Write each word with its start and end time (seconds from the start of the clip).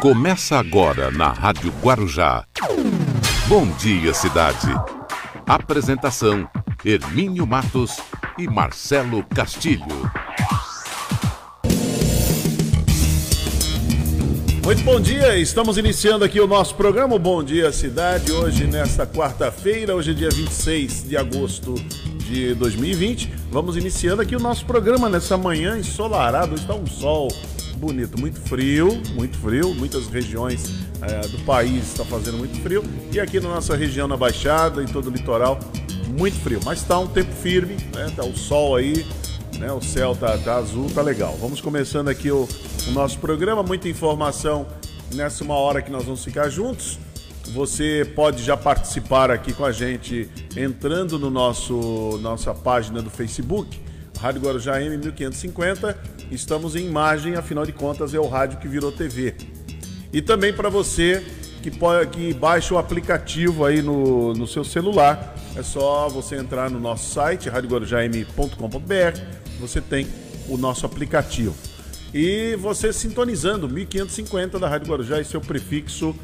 Começa 0.00 0.56
agora 0.56 1.10
na 1.10 1.32
Rádio 1.32 1.72
Guarujá. 1.82 2.44
Bom 3.48 3.66
dia, 3.78 4.14
cidade. 4.14 4.68
Apresentação: 5.44 6.48
Hermínio 6.84 7.44
Matos 7.44 7.96
e 8.38 8.46
Marcelo 8.46 9.24
Castilho. 9.24 10.08
Muito 14.64 14.84
bom 14.84 15.00
dia, 15.00 15.36
estamos 15.36 15.76
iniciando 15.76 16.24
aqui 16.24 16.40
o 16.40 16.46
nosso 16.46 16.76
programa 16.76 17.18
Bom 17.18 17.42
Dia 17.42 17.72
Cidade, 17.72 18.30
hoje 18.30 18.66
nesta 18.66 19.04
quarta-feira, 19.04 19.96
hoje 19.96 20.12
é 20.12 20.14
dia 20.14 20.28
26 20.30 21.08
de 21.08 21.16
agosto 21.16 21.74
de 21.74 22.54
2020. 22.54 23.32
Vamos 23.50 23.76
iniciando 23.76 24.22
aqui 24.22 24.36
o 24.36 24.40
nosso 24.40 24.64
programa 24.64 25.08
nessa 25.08 25.36
manhã 25.36 25.76
ensolarada, 25.76 26.54
está 26.54 26.74
um 26.74 26.86
sol 26.86 27.28
bonito, 27.78 28.18
muito 28.20 28.40
frio, 28.40 29.00
muito 29.14 29.38
frio, 29.38 29.74
muitas 29.74 30.08
regiões 30.08 30.84
é, 31.00 31.20
do 31.28 31.38
país 31.44 31.92
está 31.92 32.04
fazendo 32.04 32.36
muito 32.36 32.60
frio 32.60 32.82
e 33.12 33.20
aqui 33.20 33.40
na 33.40 33.50
nossa 33.50 33.76
região 33.76 34.08
na 34.08 34.16
Baixada, 34.16 34.82
em 34.82 34.86
todo 34.86 35.08
o 35.08 35.10
litoral, 35.10 35.58
muito 36.18 36.36
frio, 36.40 36.60
mas 36.64 36.80
está 36.80 36.98
um 36.98 37.06
tempo 37.06 37.32
firme, 37.32 37.76
né? 37.94 38.12
Tá 38.14 38.24
o 38.24 38.36
sol 38.36 38.76
aí, 38.76 39.06
né? 39.58 39.72
O 39.72 39.80
céu 39.80 40.16
tá, 40.16 40.36
tá 40.36 40.56
azul, 40.56 40.90
tá 40.90 41.00
legal. 41.00 41.36
Vamos 41.40 41.60
começando 41.60 42.08
aqui 42.08 42.30
o, 42.30 42.48
o 42.88 42.90
nosso 42.90 43.18
programa, 43.18 43.62
muita 43.62 43.88
informação 43.88 44.66
nessa 45.14 45.44
uma 45.44 45.54
hora 45.54 45.80
que 45.80 45.90
nós 45.90 46.04
vamos 46.04 46.24
ficar 46.24 46.48
juntos. 46.48 46.98
Você 47.54 48.10
pode 48.14 48.42
já 48.42 48.56
participar 48.56 49.30
aqui 49.30 49.52
com 49.52 49.64
a 49.64 49.72
gente 49.72 50.28
entrando 50.56 51.18
no 51.18 51.30
nosso 51.30 52.18
nossa 52.20 52.52
página 52.52 53.00
do 53.00 53.08
Facebook, 53.08 53.80
Rádio 54.20 54.42
Guarujá 54.42 54.82
M 54.82 54.96
1550. 54.96 55.96
Estamos 56.30 56.74
em 56.76 56.86
imagem, 56.86 57.36
afinal 57.36 57.64
de 57.64 57.72
contas 57.72 58.12
é 58.12 58.18
o 58.18 58.26
rádio 58.26 58.58
que 58.58 58.68
virou 58.68 58.92
TV. 58.92 59.34
E 60.12 60.20
também 60.20 60.52
para 60.52 60.68
você 60.68 61.24
que, 61.62 61.70
pode, 61.70 62.10
que 62.10 62.34
baixa 62.34 62.74
o 62.74 62.78
aplicativo 62.78 63.64
aí 63.64 63.80
no, 63.82 64.32
no 64.34 64.46
seu 64.46 64.64
celular, 64.64 65.34
é 65.56 65.62
só 65.62 66.08
você 66.08 66.36
entrar 66.36 66.70
no 66.70 66.80
nosso 66.80 67.12
site, 67.12 67.48
radioguarujam.com.br, 67.48 69.20
você 69.60 69.80
tem 69.80 70.06
o 70.48 70.56
nosso 70.56 70.86
aplicativo. 70.86 71.54
E 72.12 72.56
você 72.56 72.92
sintonizando 72.92 73.68
1550 73.68 74.58
da 74.58 74.68
Rádio 74.68 74.88
Guarujá, 74.88 75.20
esse 75.20 75.36
é 75.36 75.38
o 75.38 75.42
prefixo 75.42 76.14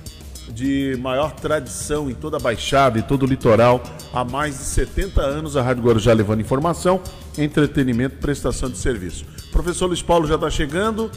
de 0.48 0.96
maior 1.00 1.32
tradição 1.32 2.10
em 2.10 2.14
toda 2.14 2.36
a 2.36 2.40
Baixada 2.40 2.98
e 2.98 3.02
todo 3.02 3.24
o 3.24 3.26
litoral. 3.26 3.82
Há 4.12 4.24
mais 4.24 4.58
de 4.58 4.64
70 4.64 5.20
anos 5.20 5.56
a 5.56 5.62
Rádio 5.62 5.82
Guarujá 5.82 6.12
levando 6.12 6.40
informação, 6.40 7.00
entretenimento, 7.36 8.16
prestação 8.16 8.70
de 8.70 8.78
serviço. 8.78 9.24
O 9.48 9.52
professor 9.52 9.86
Luiz 9.86 10.02
Paulo 10.02 10.26
já 10.26 10.34
está 10.34 10.50
chegando, 10.50 11.10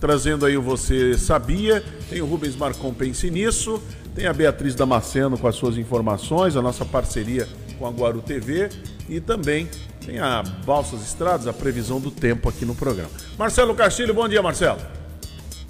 trazendo 0.00 0.46
aí 0.46 0.56
o 0.56 0.62
Você 0.62 1.16
Sabia. 1.16 1.82
Tem 2.08 2.20
o 2.20 2.26
Rubens 2.26 2.56
Marcon 2.56 2.92
Pense 2.92 3.30
Nisso. 3.30 3.82
Tem 4.14 4.26
a 4.26 4.32
Beatriz 4.32 4.74
Damasceno 4.74 5.36
com 5.36 5.48
as 5.48 5.56
suas 5.56 5.76
informações, 5.76 6.56
a 6.56 6.62
nossa 6.62 6.84
parceria 6.84 7.48
com 7.78 7.86
a 7.86 7.90
Guaru 7.90 8.20
TV. 8.20 8.68
E 9.08 9.20
também 9.20 9.68
tem 10.04 10.18
a 10.18 10.42
Balsas 10.64 11.02
Estradas, 11.02 11.46
a 11.46 11.52
previsão 11.52 12.00
do 12.00 12.10
tempo 12.10 12.48
aqui 12.48 12.64
no 12.64 12.74
programa. 12.74 13.10
Marcelo 13.38 13.74
Castilho, 13.74 14.14
bom 14.14 14.28
dia, 14.28 14.42
Marcelo. 14.42 15.03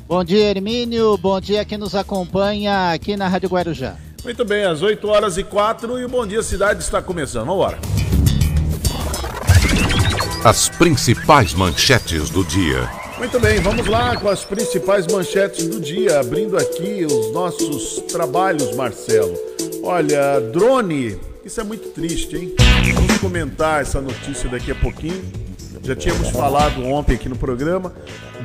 Bom 0.06 0.22
dia, 0.22 0.50
Hermínio. 0.50 1.16
Bom 1.16 1.40
dia 1.40 1.64
quem 1.64 1.78
nos 1.78 1.94
acompanha 1.94 2.92
aqui 2.92 3.16
na 3.16 3.26
Rádio 3.26 3.48
Guarujá. 3.48 3.96
Muito 4.22 4.44
bem, 4.44 4.64
às 4.64 4.82
8 4.82 5.08
horas 5.08 5.38
e 5.38 5.42
4 5.42 5.98
e 5.98 6.04
o 6.04 6.08
Bom 6.10 6.26
Dia 6.26 6.42
Cidade 6.42 6.82
está 6.82 7.00
começando. 7.00 7.46
Vamos 7.46 7.54
embora. 7.54 7.78
As 10.44 10.68
principais 10.68 11.54
manchetes 11.54 12.28
do 12.28 12.44
dia. 12.44 12.86
Muito 13.16 13.40
bem, 13.40 13.60
vamos 13.60 13.86
lá 13.86 14.14
com 14.16 14.28
as 14.28 14.44
principais 14.44 15.06
manchetes 15.06 15.66
do 15.68 15.80
dia, 15.80 16.20
abrindo 16.20 16.58
aqui 16.58 17.06
os 17.06 17.32
nossos 17.32 18.02
trabalhos, 18.12 18.76
Marcelo. 18.76 19.34
Olha, 19.82 20.38
drone, 20.52 21.18
isso 21.42 21.62
é 21.62 21.64
muito 21.64 21.88
triste, 21.88 22.36
hein? 22.36 22.54
Vamos 22.94 23.16
comentar 23.18 23.80
essa 23.80 24.02
notícia 24.02 24.50
daqui 24.50 24.70
a 24.70 24.74
pouquinho. 24.74 25.24
Já 25.82 25.96
tínhamos 25.96 26.28
falado 26.28 26.84
ontem 26.84 27.14
aqui 27.14 27.28
no 27.28 27.36
programa. 27.36 27.92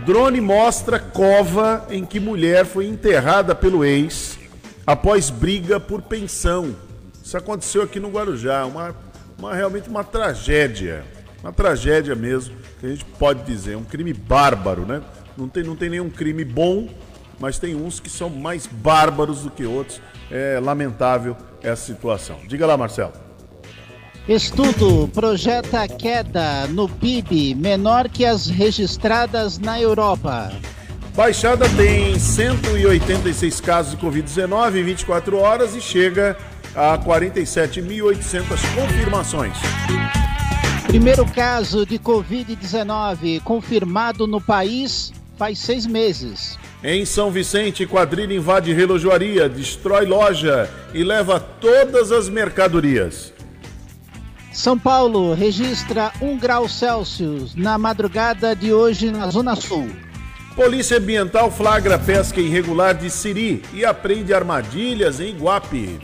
Drone 0.10 0.42
mostra 0.42 0.98
cova 0.98 1.86
em 1.92 2.04
que 2.04 2.20
mulher 2.20 2.66
foi 2.66 2.88
enterrada 2.88 3.54
pelo 3.54 3.86
ex 3.86 4.40
após 4.84 5.30
briga 5.30 5.80
por 5.80 6.02
pensão. 6.02 6.76
Isso 7.24 7.38
aconteceu 7.38 7.84
aqui 7.84 8.00
no 8.00 8.10
Guarujá, 8.10 8.66
uma, 8.66 8.96
uma 9.38 9.54
realmente 9.54 9.88
uma 9.88 10.04
tragédia. 10.04 11.06
Uma 11.44 11.54
tragédia 11.54 12.16
mesmo, 12.16 12.56
que 12.80 12.88
a 12.88 12.90
gente 12.90 13.06
pode 13.06 13.44
dizer, 13.44 13.78
um 13.78 13.84
crime 13.84 14.12
bárbaro, 14.12 14.84
né? 14.84 15.04
Não 15.38 15.48
tem, 15.48 15.62
não 15.62 15.76
tem 15.76 15.92
nenhum 15.92 16.10
crime 16.10 16.44
bom, 16.44 16.90
mas 17.40 17.60
tem 17.60 17.76
uns 17.76 18.00
que 18.00 18.10
são 18.10 18.32
mais 18.32 18.66
bárbaros 18.66 19.44
do 19.44 19.52
que 19.52 19.64
outros. 19.64 20.02
É 20.32 20.60
lamentável 20.60 21.38
essa 21.62 21.86
situação. 21.86 22.40
Diga 22.48 22.66
lá, 22.66 22.76
Marcelo. 22.76 23.29
Estudo 24.30 25.08
projeta 25.08 25.88
queda 25.88 26.68
no 26.68 26.88
PIB 26.88 27.56
menor 27.56 28.08
que 28.08 28.24
as 28.24 28.46
registradas 28.46 29.58
na 29.58 29.82
Europa. 29.82 30.52
Baixada 31.16 31.68
tem 31.70 32.20
186 32.20 33.60
casos 33.60 33.98
de 33.98 33.98
Covid-19 33.98 34.76
em 34.76 34.84
24 34.84 35.36
horas 35.36 35.76
e 35.76 35.82
chega 35.82 36.38
a 36.76 36.96
47.800 37.00 38.44
confirmações. 38.76 39.58
Primeiro 40.86 41.26
caso 41.26 41.84
de 41.84 41.98
Covid-19 41.98 43.42
confirmado 43.42 44.28
no 44.28 44.40
país 44.40 45.12
faz 45.40 45.58
seis 45.58 45.88
meses. 45.88 46.56
Em 46.84 47.04
São 47.04 47.32
Vicente, 47.32 47.88
quadrilha 47.88 48.36
invade 48.36 48.74
relojoaria, 48.74 49.50
destrói 49.50 50.06
loja 50.06 50.70
e 50.94 51.04
leva 51.04 51.40
todas 51.40 52.12
as 52.12 52.30
mercadorias. 52.30 53.34
São 54.52 54.78
Paulo 54.78 55.34
registra 55.34 56.12
1 56.22 56.38
grau 56.38 56.68
Celsius 56.68 57.56
na 57.56 57.78
madrugada 57.78 58.56
de 58.56 58.74
hoje 58.74 59.12
na 59.12 59.30
Zona 59.30 59.56
Sul. 59.56 59.88
Polícia 60.56 60.98
Ambiental 60.98 61.52
flagra 61.52 62.00
pesca 62.00 62.42
irregular 62.42 62.96
de 62.96 63.10
siri 63.10 63.64
e 63.74 63.86
apreende 63.86 64.34
armadilhas 64.34 65.20
em 65.20 65.30
Iguape. 65.30 66.00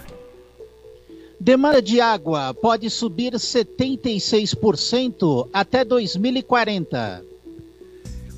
Demanda 1.40 1.82
de 1.82 2.00
água 2.00 2.54
pode 2.54 2.90
subir 2.90 3.34
76% 3.34 5.50
até 5.52 5.84
2040. 5.84 7.24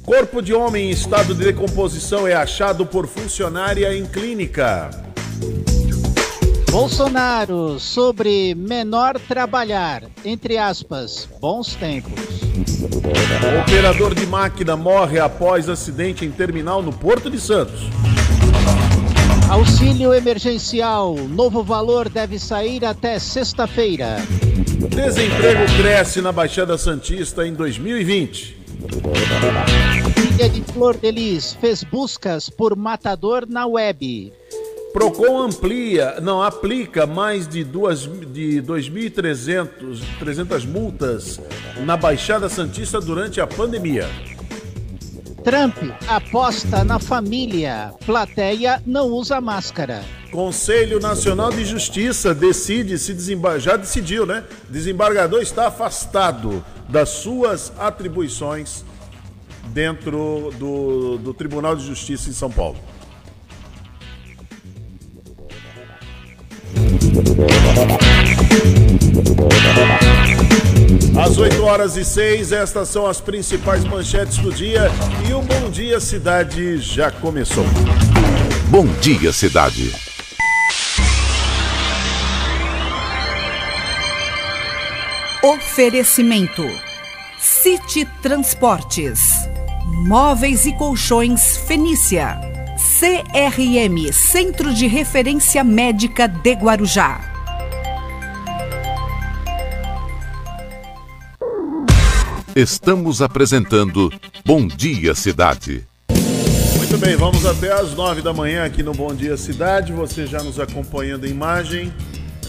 Corpo 0.04 0.42
de 0.42 0.54
homem 0.54 0.88
em 0.88 0.92
estado 0.92 1.36
de 1.36 1.44
decomposição 1.44 2.26
é 2.26 2.34
achado 2.34 2.86
por 2.86 3.08
funcionária 3.08 3.94
em 3.94 4.06
clínica. 4.06 4.90
Bolsonaro 6.78 7.80
sobre 7.80 8.54
menor 8.54 9.20
trabalhar, 9.20 10.04
entre 10.24 10.60
aspas, 10.60 11.28
bons 11.42 11.74
tempos. 11.74 12.14
O 12.14 13.62
operador 13.62 14.14
de 14.14 14.28
máquina 14.28 14.78
morre 14.78 15.20
após 15.20 15.70
acidente 15.70 16.24
em 16.24 16.30
terminal 16.30 16.84
no 16.84 16.94
Porto 16.94 17.32
de 17.32 17.42
Santos. 17.42 17.90
Auxílio 19.50 20.14
emergencial, 20.14 21.16
novo 21.16 21.64
valor 21.64 22.10
deve 22.10 22.38
sair 22.38 22.86
até 22.86 23.18
sexta-feira. 23.18 24.18
Desemprego 24.96 25.66
cresce 25.82 26.22
na 26.22 26.32
Baixada 26.32 26.78
Santista 26.78 27.48
em 27.48 27.56
2020. 27.56 28.56
Filha 30.14 30.48
de 30.48 30.62
Flor 30.62 30.96
de 30.96 31.12
Lis 31.12 31.54
fez 31.60 31.84
buscas 31.84 32.52
por 32.52 32.76
matador 32.76 33.48
na 33.50 33.66
web. 33.66 34.32
Procon 34.94 35.44
amplia, 35.44 36.20
não 36.22 36.42
aplica 36.42 37.06
mais 37.06 37.48
de, 37.48 37.64
duas, 37.64 38.02
de 38.02 38.62
2.300 38.62 40.00
300 40.20 40.66
multas 40.66 41.40
na 41.86 41.96
Baixada 41.96 42.50
Santista 42.50 43.00
durante 43.00 43.40
a 43.40 43.46
pandemia. 43.46 44.10
Trump 45.44 45.78
aposta 46.08 46.84
na 46.84 47.00
família. 47.00 47.94
Plateia 48.06 48.82
não 48.86 49.08
usa 49.08 49.40
máscara. 49.40 50.04
Conselho 50.32 51.00
Nacional 51.00 51.52
de 51.52 51.64
Justiça 51.64 52.36
decide 52.36 52.98
se 53.00 53.14
desembargar, 53.14 53.60
já 53.60 53.78
decidiu, 53.78 54.26
né? 54.26 54.44
Desembargador 54.70 55.42
está 55.42 55.68
afastado 55.68 56.64
das 56.90 57.10
suas 57.10 57.72
atribuições 57.78 58.84
dentro 59.68 60.52
do, 60.60 61.18
do 61.18 61.34
Tribunal 61.34 61.76
de 61.76 61.86
Justiça 61.86 62.30
em 62.30 62.34
São 62.34 62.52
Paulo. 62.52 62.78
Às 71.20 71.38
8 71.38 71.64
horas 71.64 71.98
e 71.98 72.06
6, 72.06 72.52
estas 72.52 72.90
são 72.90 73.06
as 73.06 73.22
principais 73.22 73.84
manchetes 73.84 74.38
do 74.38 74.52
dia 74.52 74.90
e 75.30 75.34
o 75.34 75.42
Bom 75.42 75.70
Dia 75.70 76.00
Cidade 76.00 76.78
já 76.78 77.12
começou. 77.12 77.66
Bom 78.70 78.86
dia, 79.02 79.32
cidade. 79.32 79.94
Oferecimento: 85.44 86.64
City 87.40 88.06
Transportes, 88.22 89.48
Móveis 89.86 90.66
e 90.66 90.74
Colchões 90.74 91.58
Fenícia. 91.58 92.40
CRM 93.00 94.12
Centro 94.12 94.74
de 94.74 94.88
Referência 94.88 95.64
Médica 95.64 96.28
de 96.28 96.54
Guarujá. 96.54 97.27
Estamos 102.58 103.22
apresentando 103.22 104.12
Bom 104.44 104.66
Dia 104.66 105.14
Cidade. 105.14 105.88
Muito 106.76 106.98
bem, 106.98 107.16
vamos 107.16 107.46
até 107.46 107.72
às 107.72 107.94
nove 107.94 108.24
da 108.24 108.34
manhã 108.34 108.66
aqui 108.66 108.82
no 108.82 108.94
Bom 108.94 109.14
Dia 109.14 109.38
Cidade. 109.38 109.94
Você 109.94 110.26
já 110.26 110.42
nos 110.42 110.60
acompanhando 110.60 111.28
em 111.28 111.30
imagem 111.30 111.94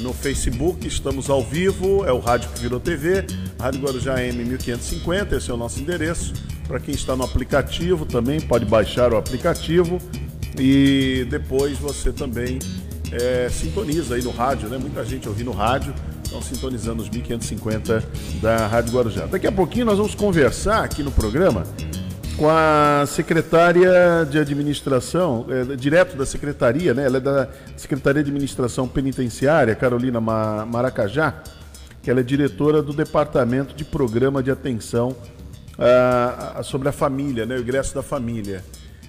no 0.01 0.15
Facebook, 0.15 0.89
estamos 0.89 1.29
ao 1.29 1.45
vivo, 1.45 2.07
é 2.07 2.13
o 2.13 2.21
rádio 2.21 2.49
que 2.55 2.61
virou 2.61 2.81
TV, 2.81 3.27
Rádio 3.61 3.83
Guarujá 3.83 4.15
M1550, 4.15 5.33
esse 5.37 5.51
é 5.51 5.53
o 5.53 5.59
nosso 5.59 5.79
endereço. 5.79 6.33
Para 6.67 6.81
quem 6.81 6.95
está 6.95 7.15
no 7.15 7.25
aplicativo 7.25 8.07
também 8.07 8.41
pode 8.41 8.65
baixar 8.65 9.13
o 9.13 9.19
aplicativo 9.19 9.99
e 10.59 11.27
depois 11.29 11.77
você 11.77 12.15
também 12.15 12.59
é, 13.13 13.51
sintoniza 13.51 14.15
aí 14.15 14.23
no 14.23 14.31
rádio, 14.31 14.71
né? 14.71 14.79
Muita 14.79 15.05
gente 15.05 15.29
ouvindo 15.29 15.51
rádio, 15.51 15.95
estão 16.29 16.43
sintonizando 16.43 17.03
os 17.03 17.09
1550 17.09 18.05
da 18.43 18.67
Rádio 18.67 18.93
Guarujá. 18.93 19.27
Daqui 19.27 19.47
a 19.47 19.53
pouquinho 19.53 19.87
nós 19.87 19.97
vamos 19.97 20.15
conversar 20.15 20.85
aqui 20.85 21.03
no 21.03 21.11
programa 21.11 21.65
com 22.37 22.49
a 22.49 23.05
secretária 23.07 24.27
de 24.31 24.39
administração, 24.39 25.47
é, 25.49 25.75
direto 25.75 26.17
da 26.17 26.27
secretaria, 26.27 26.93
né? 26.95 27.07
Ela 27.07 27.17
é 27.17 27.21
da 27.21 27.49
Secretaria 27.77 28.23
de 28.23 28.31
Administração 28.31 28.87
Penitenciária, 28.87 29.75
Carolina 29.75 30.21
Maracajá, 30.21 31.43
que 32.03 32.11
ela 32.11 32.21
é 32.21 32.23
diretora 32.23 32.83
do 32.83 32.93
Departamento 32.93 33.75
de 33.75 33.85
Programa 33.85 34.43
de 34.43 34.51
Atenção 34.51 35.17
ah, 35.79 36.61
sobre 36.63 36.89
a 36.89 36.93
Família, 36.93 37.45
né? 37.45 37.57
O 37.57 37.61
ingresso 37.61 37.95
da 37.95 38.03
família. 38.03 38.63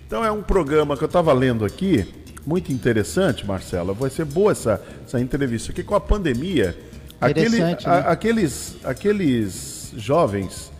Então 0.07 0.25
é 0.25 0.31
um 0.31 0.41
programa 0.41 0.97
que 0.97 1.03
eu 1.03 1.07
estava 1.07 1.31
lendo 1.33 1.63
aqui, 1.63 2.07
muito 2.45 2.71
interessante, 2.71 3.45
Marcela. 3.45 3.93
Vai 3.93 4.09
ser 4.09 4.25
boa 4.25 4.53
essa, 4.53 4.81
essa 5.05 5.19
entrevista, 5.19 5.67
porque 5.67 5.83
com 5.83 5.93
a 5.93 5.99
pandemia, 5.99 6.75
aquele, 7.19 7.59
né? 7.59 7.77
a, 7.85 8.11
aqueles, 8.11 8.77
aqueles 8.83 9.93
jovens 9.95 10.71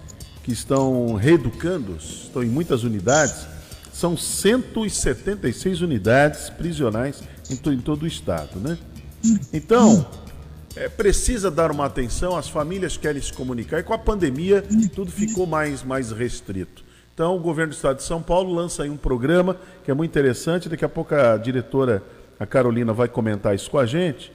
que 0.43 0.51
estão 0.51 1.13
reeducando, 1.13 1.97
estão 1.97 2.43
em 2.43 2.49
muitas 2.49 2.83
unidades, 2.83 3.45
são 3.93 4.15
176 4.15 5.81
unidades 5.81 6.49
prisionais 6.49 7.21
em, 7.49 7.55
to, 7.55 7.71
em 7.71 7.79
todo 7.79 8.03
o 8.03 8.07
estado, 8.07 8.59
né? 8.59 8.77
Então, 9.51 10.07
é, 10.75 10.87
precisa 10.87 11.51
dar 11.51 11.71
uma 11.71 11.85
atenção, 11.85 12.37
as 12.37 12.47
famílias 12.47 12.95
querem 12.95 13.21
se 13.21 13.33
comunicar 13.33 13.79
e 13.79 13.83
com 13.83 13.93
a 13.93 13.97
pandemia 13.97 14.63
tudo 14.95 15.11
ficou 15.11 15.45
mais, 15.45 15.83
mais 15.83 16.11
restrito. 16.11 16.83
Então, 17.13 17.35
o 17.35 17.39
governo 17.39 17.73
do 17.73 17.75
estado 17.75 17.97
de 17.97 18.03
São 18.03 18.21
Paulo 18.21 18.53
lança 18.53 18.83
aí 18.83 18.89
um 18.89 18.95
programa 18.95 19.57
que 19.83 19.91
é 19.91 19.93
muito 19.93 20.09
interessante. 20.09 20.69
Daqui 20.69 20.85
a 20.85 20.89
pouco 20.89 21.13
a 21.13 21.35
diretora, 21.35 22.01
a 22.39 22.45
Carolina, 22.45 22.93
vai 22.93 23.09
comentar 23.09 23.53
isso 23.53 23.69
com 23.69 23.77
a 23.77 23.85
gente, 23.85 24.31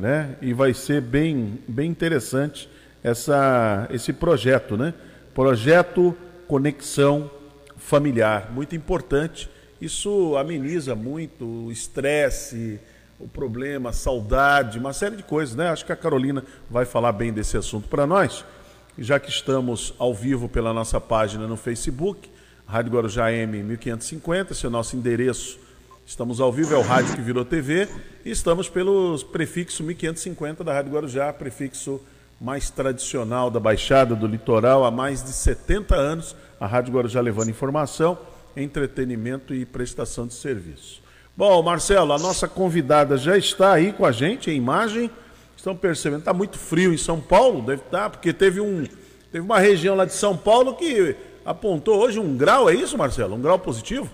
né? 0.00 0.36
E 0.40 0.52
vai 0.52 0.72
ser 0.74 1.00
bem, 1.00 1.58
bem 1.66 1.90
interessante 1.90 2.68
essa, 3.02 3.86
esse 3.90 4.12
projeto, 4.12 4.76
né? 4.76 4.94
Projeto 5.34 6.16
Conexão 6.46 7.30
Familiar, 7.76 8.50
muito 8.52 8.74
importante. 8.74 9.48
Isso 9.80 10.36
ameniza 10.36 10.94
muito 10.94 11.44
o 11.66 11.72
estresse, 11.72 12.80
o 13.20 13.28
problema, 13.28 13.90
a 13.90 13.92
saudade, 13.92 14.78
uma 14.78 14.92
série 14.92 15.16
de 15.16 15.22
coisas, 15.22 15.54
né? 15.54 15.68
Acho 15.68 15.86
que 15.86 15.92
a 15.92 15.96
Carolina 15.96 16.42
vai 16.70 16.84
falar 16.84 17.12
bem 17.12 17.32
desse 17.32 17.56
assunto 17.56 17.88
para 17.88 18.06
nós. 18.06 18.44
Já 18.98 19.20
que 19.20 19.30
estamos 19.30 19.94
ao 19.98 20.12
vivo 20.12 20.48
pela 20.48 20.72
nossa 20.72 21.00
página 21.00 21.46
no 21.46 21.56
Facebook, 21.56 22.28
Rádio 22.66 22.92
Guarujá 22.92 23.32
M 23.32 23.62
1550, 23.62 24.52
esse 24.52 24.66
é 24.66 24.68
o 24.68 24.72
nosso 24.72 24.96
endereço. 24.96 25.58
Estamos 26.08 26.40
ao 26.40 26.50
vivo, 26.50 26.74
é 26.74 26.78
o 26.78 26.80
rádio 26.80 27.14
que 27.14 27.20
virou 27.20 27.44
TV, 27.44 27.86
e 28.24 28.30
estamos 28.30 28.66
pelo 28.66 29.18
prefixo 29.26 29.84
1550 29.84 30.64
da 30.64 30.72
Rádio 30.72 30.90
Guarujá, 30.90 31.30
prefixo 31.34 32.00
mais 32.40 32.70
tradicional 32.70 33.50
da 33.50 33.60
Baixada 33.60 34.16
do 34.16 34.26
Litoral 34.26 34.86
há 34.86 34.90
mais 34.90 35.22
de 35.22 35.30
70 35.30 35.94
anos, 35.94 36.34
a 36.58 36.66
Rádio 36.66 36.94
Guarujá 36.94 37.20
levando 37.20 37.50
informação, 37.50 38.16
entretenimento 38.56 39.52
e 39.52 39.66
prestação 39.66 40.26
de 40.26 40.32
serviço. 40.32 41.02
Bom, 41.36 41.62
Marcelo, 41.62 42.14
a 42.14 42.18
nossa 42.18 42.48
convidada 42.48 43.18
já 43.18 43.36
está 43.36 43.74
aí 43.74 43.92
com 43.92 44.06
a 44.06 44.10
gente 44.10 44.50
em 44.50 44.56
imagem. 44.56 45.10
Estão 45.58 45.76
percebendo, 45.76 46.20
está 46.20 46.32
muito 46.32 46.56
frio 46.56 46.90
em 46.90 46.98
São 46.98 47.20
Paulo, 47.20 47.60
deve 47.60 47.82
estar, 47.82 48.04
tá, 48.04 48.10
porque 48.10 48.32
teve 48.32 48.62
um 48.62 48.86
teve 49.30 49.44
uma 49.44 49.58
região 49.58 49.94
lá 49.94 50.06
de 50.06 50.14
São 50.14 50.34
Paulo 50.34 50.74
que 50.74 51.14
apontou 51.44 51.98
hoje 51.98 52.18
um 52.18 52.34
grau, 52.34 52.70
é 52.70 52.74
isso, 52.74 52.96
Marcelo? 52.96 53.34
Um 53.34 53.42
grau 53.42 53.58
positivo? 53.58 54.08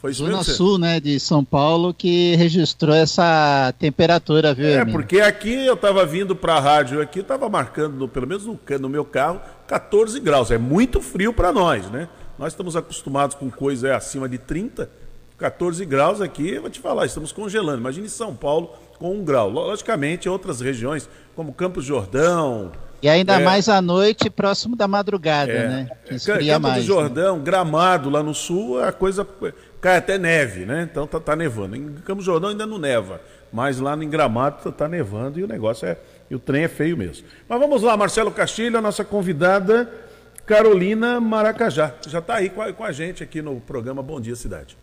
Foi 0.00 0.12
isso 0.12 0.24
Zona 0.24 0.42
Sul, 0.42 0.78
né, 0.78 0.98
de 0.98 1.20
São 1.20 1.44
Paulo, 1.44 1.92
que 1.92 2.34
registrou 2.36 2.94
essa 2.94 3.70
temperatura, 3.78 4.54
viu, 4.54 4.66
É, 4.66 4.72
Hermínio? 4.76 4.92
porque 4.92 5.20
aqui 5.20 5.66
eu 5.66 5.74
estava 5.74 6.06
vindo 6.06 6.34
para 6.34 6.54
a 6.54 6.60
rádio, 6.60 7.02
aqui 7.02 7.20
estava 7.20 7.50
marcando, 7.50 7.96
no, 7.96 8.08
pelo 8.08 8.26
menos 8.26 8.46
no, 8.46 8.58
no, 8.80 8.88
meu 8.88 9.04
carro, 9.04 9.42
14 9.66 10.18
graus. 10.18 10.50
É 10.50 10.56
muito 10.56 11.02
frio 11.02 11.34
para 11.34 11.52
nós, 11.52 11.90
né? 11.90 12.08
Nós 12.38 12.54
estamos 12.54 12.76
acostumados 12.76 13.36
com 13.36 13.50
coisa 13.50 13.88
é, 13.88 13.94
acima 13.94 14.26
de 14.26 14.38
30, 14.38 14.88
14 15.36 15.84
graus 15.84 16.22
aqui, 16.22 16.48
eu 16.48 16.62
vou 16.62 16.70
te 16.70 16.80
falar, 16.80 17.04
estamos 17.04 17.30
congelando. 17.30 17.80
Imagine 17.80 18.08
São 18.08 18.34
Paulo 18.34 18.70
com 18.98 19.14
um 19.14 19.22
grau. 19.22 19.50
Logicamente, 19.50 20.30
outras 20.30 20.62
regiões, 20.62 21.10
como 21.36 21.52
Campos 21.52 21.84
Jordão, 21.84 22.72
e 23.02 23.08
ainda 23.08 23.40
é, 23.40 23.44
mais 23.44 23.68
à 23.68 23.80
noite, 23.80 24.28
próximo 24.28 24.76
da 24.76 24.86
madrugada, 24.86 25.50
é, 25.50 25.68
né? 25.68 25.88
Que 26.04 26.14
esfria 26.14 26.54
Campo 26.54 26.68
mais. 26.68 26.82
do 26.82 26.86
Jordão, 26.86 27.38
né? 27.38 27.42
Gramado, 27.42 28.10
lá 28.10 28.22
no 28.22 28.34
sul, 28.34 28.82
a 28.82 28.92
coisa 28.92 29.26
cai 29.80 29.96
até 29.96 30.18
neve, 30.18 30.64
né? 30.64 30.88
Então 30.90 31.06
tá, 31.06 31.18
tá 31.18 31.34
nevando. 31.34 31.76
Em 31.76 31.94
Campos 32.04 32.24
Jordão 32.24 32.50
ainda 32.50 32.66
não 32.66 32.78
neva, 32.78 33.20
mas 33.52 33.78
lá 33.80 33.96
em 33.96 34.08
Gramado 34.08 34.62
tá, 34.62 34.70
tá, 34.72 34.88
nevando 34.88 35.40
e 35.40 35.44
o 35.44 35.48
negócio 35.48 35.86
é. 35.86 35.96
E 36.30 36.34
o 36.34 36.38
trem 36.38 36.64
é 36.64 36.68
feio 36.68 36.96
mesmo. 36.96 37.26
Mas 37.48 37.58
vamos 37.58 37.82
lá, 37.82 37.96
Marcelo 37.96 38.30
Castilho, 38.30 38.78
a 38.78 38.82
nossa 38.82 39.04
convidada, 39.04 39.90
Carolina 40.46 41.20
Maracajá. 41.20 41.94
Já 42.06 42.20
está 42.20 42.36
aí 42.36 42.50
com 42.50 42.62
a, 42.62 42.72
com 42.72 42.84
a 42.84 42.92
gente 42.92 43.22
aqui 43.22 43.42
no 43.42 43.60
programa 43.60 44.02
Bom 44.02 44.20
Dia 44.20 44.36
Cidade. 44.36 44.76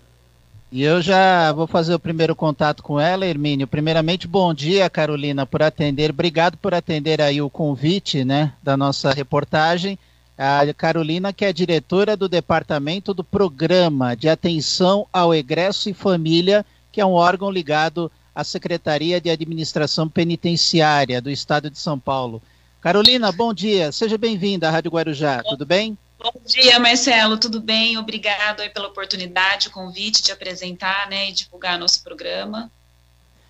E 0.70 0.84
eu 0.84 1.02
já 1.02 1.54
vou 1.54 1.66
fazer 1.66 1.94
o 1.94 2.00
primeiro 2.00 2.36
contato 2.36 2.84
com 2.84 3.00
ela, 3.00 3.26
Hermínio. 3.26 3.66
Primeiramente, 3.66 4.28
bom 4.28 4.54
dia, 4.54 4.90
Carolina, 4.90 5.46
por 5.46 5.64
atender. 5.64 6.10
Obrigado 6.10 6.58
por 6.58 6.74
atender 6.74 7.22
aí 7.22 7.42
o 7.42 7.50
convite, 7.50 8.26
né, 8.26 8.52
da 8.62 8.76
nossa 8.76 9.12
reportagem. 9.12 9.98
A 10.38 10.62
Carolina, 10.72 11.34
que 11.34 11.44
é 11.44 11.51
diretora 11.51 12.16
do 12.16 12.30
Departamento 12.30 13.12
do 13.12 13.24
Programa 13.24 14.16
de 14.16 14.30
Atenção 14.30 15.07
ao 15.12 15.34
Egresso 15.34 15.89
e 15.89 15.94
Família, 15.94 16.63
que 16.92 17.01
é 17.01 17.06
um 17.06 17.13
órgão 17.13 17.50
ligado 17.50 18.12
à 18.35 18.44
Secretaria 18.44 19.19
de 19.19 19.31
Administração 19.31 20.07
Penitenciária 20.07 21.19
do 21.19 21.31
Estado 21.31 21.71
de 21.71 21.80
São 21.80 21.97
Paulo. 21.97 22.40
Carolina, 22.80 23.31
bom 23.31 23.52
dia. 23.52 23.92
Seja 23.92 24.16
bem-vinda 24.16 24.68
à 24.68 24.71
Rádio 24.71 24.92
Guarujá. 24.92 25.42
Tudo 25.42 25.66
bem? 25.66 25.97
Bom 26.19 26.33
dia, 26.45 26.80
Marcelo, 26.80 27.38
tudo 27.38 27.59
bem? 27.59 27.97
Obrigado 27.97 28.62
aí 28.62 28.69
pela 28.69 28.88
oportunidade, 28.88 29.68
o 29.69 29.71
convite 29.71 30.21
de 30.21 30.31
apresentar 30.31 31.09
né, 31.09 31.30
e 31.30 31.33
divulgar 31.33 31.80
nosso 31.80 32.04
programa. 32.04 32.71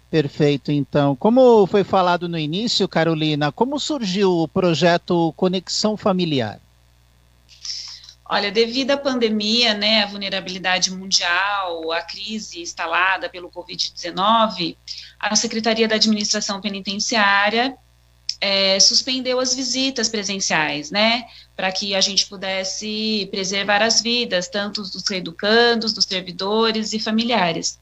Perfeito, 0.10 0.72
então. 0.72 1.16
Como 1.16 1.68
foi 1.68 1.84
falado 1.84 2.30
no 2.30 2.38
início, 2.38 2.88
Carolina, 2.88 3.52
como 3.52 3.78
surgiu 3.78 4.32
o 4.40 4.48
projeto 4.48 5.34
Conexão 5.36 5.98
Familiar? 5.98 6.62
Olha, 8.30 8.52
devido 8.52 8.92
à 8.92 8.98
pandemia, 8.98 9.74
né, 9.74 10.04
a 10.04 10.08
vulnerabilidade 10.08 10.92
mundial, 10.92 11.92
a 11.94 12.02
crise 12.02 12.62
instalada 12.62 13.30
pelo 13.30 13.50
Covid-19, 13.50 14.76
a 15.18 15.36
Secretaria 15.36 15.88
da 15.88 15.96
Administração 15.96 16.60
Penitenciária 16.60 17.78
é, 18.42 18.80
suspendeu 18.80 19.40
as 19.40 19.56
visitas 19.56 20.10
presenciais, 20.10 20.92
né, 20.92 21.26
para 21.56 21.72
que 21.72 21.96
a 21.96 22.02
gente 22.02 22.28
pudesse 22.28 23.28
preservar 23.32 23.82
as 23.82 24.02
vidas, 24.02 24.50
tanto 24.50 24.82
dos 24.84 25.08
reeducandos, 25.08 25.94
dos 25.94 26.06
servidores 26.06 26.92
e 26.94 27.00
familiares. 27.00 27.80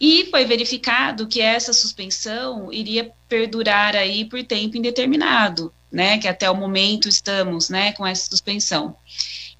E 0.00 0.26
foi 0.30 0.44
verificado 0.44 1.26
que 1.26 1.40
essa 1.40 1.72
suspensão 1.72 2.72
iria 2.72 3.12
perdurar 3.28 3.94
aí 3.94 4.24
por 4.24 4.42
tempo 4.44 4.76
indeterminado, 4.76 5.72
né, 5.90 6.18
que 6.18 6.26
até 6.26 6.50
o 6.50 6.56
momento 6.56 7.08
estamos, 7.08 7.68
né, 7.68 7.92
com 7.92 8.06
essa 8.06 8.30
suspensão. 8.30 8.96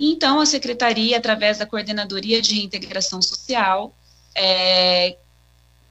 Então, 0.04 0.40
a 0.40 0.46
Secretaria, 0.46 1.16
através 1.16 1.58
da 1.58 1.66
Coordenadoria 1.66 2.42
de 2.42 2.56
Reintegração 2.56 3.22
Social, 3.22 3.94
é, 4.34 5.16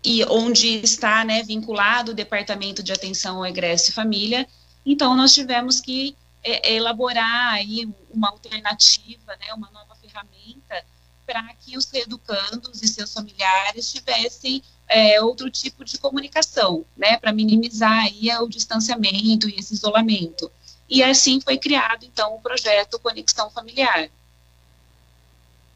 e 0.03 0.21
onde 0.25 0.81
está 0.81 1.23
né, 1.23 1.43
vinculado 1.43 2.11
o 2.11 2.13
Departamento 2.13 2.83
de 2.83 2.91
Atenção 2.91 3.37
ao 3.37 3.45
Egresso 3.45 3.89
e 3.89 3.93
Família. 3.93 4.45
Então, 4.85 5.15
nós 5.15 5.33
tivemos 5.33 5.79
que 5.79 6.13
é, 6.43 6.73
elaborar 6.73 7.53
aí 7.53 7.87
uma 8.13 8.27
alternativa, 8.31 9.33
né, 9.39 9.53
uma 9.55 9.69
nova 9.71 9.95
ferramenta 9.95 10.83
para 11.25 11.53
que 11.61 11.77
os 11.77 11.93
educandos 11.93 12.83
e 12.83 12.89
seus 12.89 13.13
familiares 13.13 13.93
tivessem 13.93 14.61
é, 14.89 15.21
outro 15.21 15.49
tipo 15.49 15.85
de 15.85 15.97
comunicação, 15.97 16.83
né, 16.97 17.15
para 17.17 17.31
minimizar 17.31 18.03
aí 18.03 18.29
o 18.41 18.49
distanciamento 18.49 19.47
e 19.47 19.55
esse 19.55 19.73
isolamento. 19.73 20.51
E 20.91 21.01
assim 21.01 21.39
foi 21.39 21.57
criado, 21.57 22.03
então, 22.03 22.35
o 22.35 22.41
projeto 22.41 22.99
Conexão 22.99 23.49
Familiar. 23.49 24.09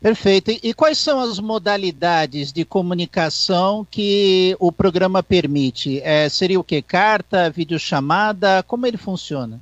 Perfeito. 0.01 0.51
E 0.61 0.73
quais 0.73 0.97
são 0.97 1.21
as 1.21 1.39
modalidades 1.39 2.51
de 2.51 2.65
comunicação 2.65 3.87
que 3.89 4.57
o 4.59 4.73
programa 4.73 5.23
permite? 5.23 6.01
É, 6.01 6.27
seria 6.27 6.59
o 6.59 6.63
que? 6.65 6.81
Carta, 6.81 7.49
videochamada? 7.49 8.61
Como 8.63 8.85
ele 8.85 8.97
funciona? 8.97 9.61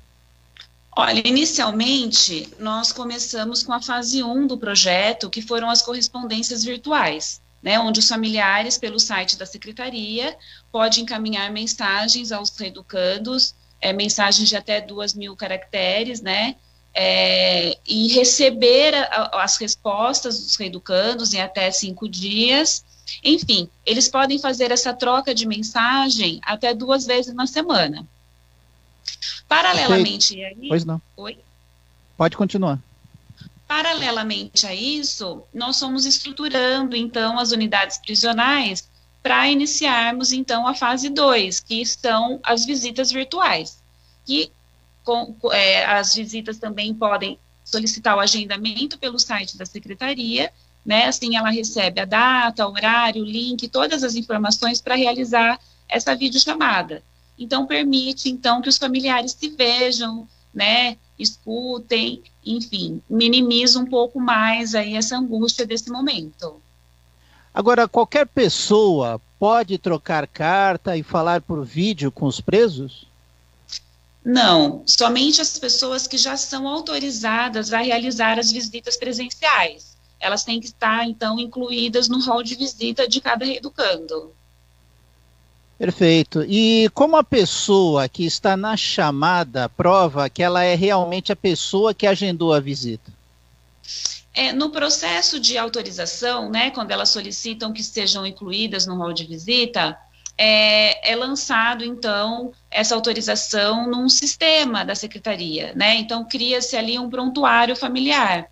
Olha, 0.96 1.22
inicialmente 1.24 2.50
nós 2.60 2.92
começamos 2.92 3.62
com 3.62 3.74
a 3.74 3.82
fase 3.82 4.24
1 4.24 4.48
do 4.48 4.58
projeto, 4.58 5.30
que 5.30 5.42
foram 5.42 5.70
as 5.70 5.84
correspondências 5.84 6.64
virtuais, 6.64 7.40
né, 7.62 7.80
onde 7.80 8.00
os 8.00 8.08
familiares, 8.08 8.78
pelo 8.78 9.00
site 9.00 9.38
da 9.38 9.46
secretaria, 9.46 10.36
podem 10.72 11.04
encaminhar 11.04 11.52
mensagens 11.52 12.32
aos 12.32 12.50
reeducandos, 12.58 13.56
é, 13.84 13.92
mensagens 13.92 14.48
de 14.48 14.56
até 14.56 14.80
duas 14.80 15.14
mil 15.14 15.36
caracteres, 15.36 16.22
né, 16.22 16.56
é, 16.94 17.78
e 17.86 18.08
receber 18.14 18.96
a, 18.96 19.44
as 19.44 19.58
respostas 19.58 20.40
dos 20.42 20.56
reeducandos 20.56 21.34
em 21.34 21.42
até 21.42 21.70
cinco 21.70 22.08
dias. 22.08 22.86
Enfim, 23.22 23.70
eles 23.86 24.08
podem 24.08 24.40
fazer 24.40 24.72
essa 24.72 24.94
troca 24.94 25.36
de 25.36 25.46
mensagem 25.46 26.40
até 26.44 26.74
duas 26.74 27.06
vezes 27.06 27.34
na 27.34 27.46
semana. 27.46 28.08
Paralelamente 29.50 30.42
a 30.42 30.52
isso. 30.52 30.70
Pois 30.70 30.86
não. 30.86 31.02
Oi? 31.18 31.38
Pode 32.18 32.38
continuar. 32.38 32.80
Paralelamente 33.68 34.66
a 34.66 34.74
isso, 34.74 35.44
nós 35.54 35.76
somos 35.76 36.06
estruturando, 36.06 36.96
então, 36.96 37.38
as 37.38 37.52
unidades 37.52 37.98
prisionais 37.98 38.88
para 39.24 39.50
iniciarmos, 39.50 40.34
então, 40.34 40.68
a 40.68 40.76
fase 40.76 41.10
2, 41.10 41.62
que 41.62 41.86
são 41.86 42.42
as 42.44 42.66
visitas 42.66 43.10
virtuais. 43.10 43.82
Que 44.26 44.52
com, 45.04 45.36
é, 45.52 45.86
as 45.86 46.14
visitas 46.14 46.58
também 46.58 46.94
podem 46.94 47.40
solicitar 47.64 48.18
o 48.18 48.20
agendamento 48.20 49.00
pelo 49.00 49.18
site 49.18 49.58
da 49.58 49.66
secretaria, 49.66 50.52
né? 50.86 51.06
Assim 51.06 51.38
ela 51.38 51.50
recebe 51.50 52.02
a 52.02 52.06
data, 52.06 52.68
o 52.68 52.72
horário, 52.72 53.24
o 53.24 53.26
link, 53.26 53.68
todas 53.70 54.04
as 54.04 54.16
informações 54.16 54.82
para 54.82 54.96
realizar 54.96 55.58
essa 55.88 56.14
videochamada. 56.16 57.02
Então 57.40 57.66
permite 57.66 58.30
então 58.30 58.62
que 58.62 58.70
os 58.70 58.78
familiares 58.78 59.32
se 59.32 59.50
vejam, 59.50 60.28
né? 60.54 60.98
Escutem, 61.18 62.22
enfim, 62.46 63.02
minimiza 63.10 63.80
um 63.80 63.86
pouco 63.86 64.20
mais 64.20 64.76
aí 64.76 64.96
essa 64.96 65.18
angústia 65.18 65.66
desse 65.66 65.90
momento. 65.90 66.62
Agora, 67.54 67.88
qualquer 67.88 68.26
pessoa 68.26 69.22
pode 69.38 69.78
trocar 69.78 70.26
carta 70.28 70.98
e 70.98 71.04
falar 71.04 71.42
por 71.42 71.64
vídeo 71.64 72.12
com 72.12 72.26
os 72.26 72.42
presos? 72.42 73.06
Não, 74.26 74.84
somente 74.86 75.42
as 75.42 75.60
pessoas 75.60 76.08
que 76.08 76.18
já 76.18 76.36
são 76.38 76.68
autorizadas 76.68 77.74
a 77.74 77.80
realizar 77.80 78.40
as 78.40 78.52
visitas 78.52 78.98
presenciais. 78.98 79.98
Elas 80.20 80.44
têm 80.44 80.62
que 80.62 80.68
estar, 80.68 81.06
então, 81.06 81.38
incluídas 81.38 82.08
no 82.08 82.24
rol 82.24 82.42
de 82.42 82.56
visita 82.56 83.08
de 83.08 83.20
cada 83.20 83.46
reeducando. 83.46 84.32
Perfeito. 85.78 86.46
E 86.48 86.90
como 86.94 87.18
a 87.18 87.24
pessoa 87.24 88.08
que 88.08 88.26
está 88.26 88.56
na 88.56 88.78
chamada 88.78 89.68
prova 89.68 90.30
que 90.30 90.42
ela 90.42 90.64
é 90.64 90.76
realmente 90.76 91.32
a 91.34 91.36
pessoa 91.36 91.94
que 91.94 92.08
agendou 92.08 92.54
a 92.54 92.60
visita? 92.62 93.12
É, 94.34 94.52
no 94.52 94.72
processo 94.72 95.40
de 95.40 95.58
autorização, 95.58 96.50
né, 96.50 96.72
quando 96.72 96.92
elas 96.92 97.10
solicitam 97.10 97.72
que 97.72 97.84
sejam 97.84 98.26
incluídas 98.26 98.88
no 98.88 98.96
rol 98.96 99.14
de 99.14 99.26
visita, 99.26 99.98
é, 100.38 101.12
é, 101.12 101.16
lançado, 101.16 101.86
então, 101.86 102.52
essa 102.72 102.96
autorização 102.96 103.88
num 103.88 104.10
sistema 104.10 104.84
da 104.84 104.96
secretaria, 104.96 105.74
né? 105.76 105.96
Então, 105.98 106.26
cria-se 106.26 106.76
ali 106.76 106.98
um 106.98 107.10
prontuário 107.10 107.76
familiar. 107.76 108.50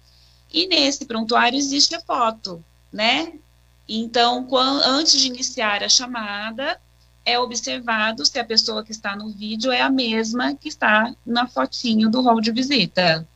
E 0.53 0.67
nesse 0.67 1.05
prontuário 1.05 1.57
existe 1.57 1.95
a 1.95 2.01
foto, 2.01 2.63
né? 2.93 3.33
Então, 3.89 4.45
quando, 4.45 4.83
antes 4.83 5.19
de 5.19 5.27
iniciar 5.27 5.83
a 5.83 5.89
chamada, 5.89 6.79
é 7.25 7.39
observado 7.39 8.25
se 8.25 8.37
a 8.39 8.45
pessoa 8.45 8.83
que 8.83 8.91
está 8.91 9.15
no 9.15 9.29
vídeo 9.29 9.71
é 9.71 9.81
a 9.81 9.89
mesma 9.89 10.55
que 10.55 10.69
está 10.69 11.13
na 11.25 11.47
fotinho 11.47 12.09
do 12.09 12.21
rol 12.21 12.41
de 12.41 12.51
visita. 12.51 13.27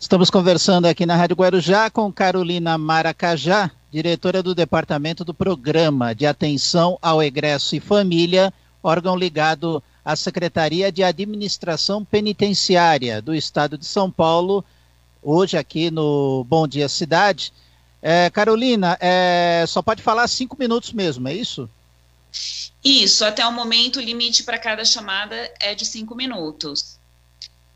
Estamos 0.00 0.30
conversando 0.30 0.86
aqui 0.86 1.04
na 1.04 1.14
Rádio 1.14 1.36
Guarujá 1.36 1.90
com 1.90 2.10
Carolina 2.10 2.78
Maracajá, 2.78 3.70
diretora 3.92 4.42
do 4.42 4.54
Departamento 4.54 5.26
do 5.26 5.34
Programa 5.34 6.14
de 6.14 6.24
Atenção 6.24 6.98
ao 7.02 7.22
Egresso 7.22 7.76
e 7.76 7.80
Família, 7.80 8.50
órgão 8.82 9.14
ligado 9.14 9.82
à 10.02 10.16
Secretaria 10.16 10.90
de 10.90 11.04
Administração 11.04 12.02
Penitenciária 12.02 13.20
do 13.20 13.34
Estado 13.34 13.76
de 13.76 13.84
São 13.84 14.10
Paulo, 14.10 14.64
hoje 15.22 15.58
aqui 15.58 15.90
no 15.90 16.46
Bom 16.48 16.66
Dia 16.66 16.88
Cidade. 16.88 17.52
É, 18.00 18.30
Carolina, 18.30 18.96
é, 19.02 19.66
só 19.68 19.82
pode 19.82 20.02
falar 20.02 20.26
cinco 20.28 20.56
minutos 20.58 20.94
mesmo, 20.94 21.28
é 21.28 21.34
isso? 21.34 21.68
Isso, 22.82 23.22
até 23.22 23.46
o 23.46 23.52
momento 23.52 23.98
o 23.98 24.02
limite 24.02 24.44
para 24.44 24.58
cada 24.58 24.82
chamada 24.82 25.36
é 25.60 25.74
de 25.74 25.84
cinco 25.84 26.14
minutos. 26.14 26.98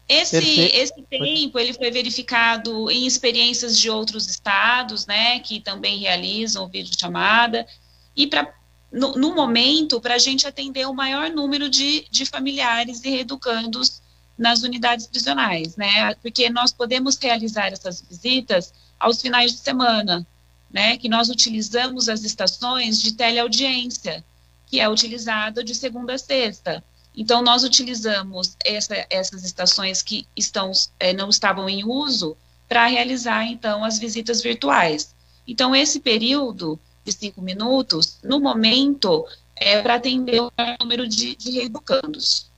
Esse, 0.09 0.37
esse 0.37 1.03
tempo 1.09 1.59
ele 1.59 1.73
foi 1.73 1.91
verificado 1.91 2.91
em 2.91 3.07
experiências 3.07 3.79
de 3.79 3.89
outros 3.89 4.29
estados, 4.29 5.07
né, 5.07 5.41
que 5.41 5.61
também 5.61 5.99
realizam 5.99 6.69
videochamada, 6.69 7.67
e 8.15 8.27
para 8.27 8.53
no, 8.93 9.13
no, 9.17 9.35
momento, 9.35 10.01
para 10.01 10.15
a 10.15 10.19
gente 10.19 10.47
atender 10.47 10.87
o 10.87 10.95
maior 10.95 11.29
número 11.29 11.69
de, 11.69 12.07
de 12.11 12.25
familiares 12.25 13.03
e 13.03 13.11
reeducandos 13.11 14.01
nas 14.39 14.63
unidades 14.63 15.07
prisionais, 15.07 15.75
né, 15.75 16.15
porque 16.17 16.51
nós 16.51 16.73
podemos 16.73 17.17
realizar 17.17 17.73
essas 17.73 18.01
visitas 18.01 18.73
aos 19.01 19.21
finais 19.21 19.53
de 19.53 19.59
semana, 19.59 20.25
né, 20.71 20.97
que 20.97 21.09
nós 21.09 21.29
utilizamos 21.29 22.09
as 22.09 22.25
estações 22.25 23.01
de 23.01 23.15
teleaudiência, 23.15 24.25
que 24.67 24.81
é 24.81 24.89
utilizada 24.89 25.65
de 25.65 25.75
segunda 25.75 26.15
a 26.15 26.19
sexta. 26.19 26.85
Então, 27.17 27.43
nós 27.43 27.63
utilizamos 27.63 28.57
essa, 28.65 29.07
essas 29.09 29.45
estações 29.45 30.03
que 30.03 30.27
estão, 30.37 30.73
é, 30.99 31.13
não 31.13 31.29
estavam 31.29 31.69
em 31.69 31.85
uso 31.85 32.37
para 32.69 32.87
realizar, 32.87 33.45
então, 33.45 33.85
as 33.85 33.99
visitas 33.99 34.43
virtuais. 34.43 35.15
Então, 35.47 35.75
esse 35.77 36.01
período 36.01 36.79
de 37.05 37.13
cinco 37.13 37.41
minutos, 37.41 38.19
no 38.23 38.41
momento, 38.41 39.27
é 39.55 39.81
para 39.81 39.95
atender 39.95 40.41
o 40.41 40.51
número 40.81 41.07
de, 41.07 41.37
de 41.37 41.53
reeducandos. 41.53 42.51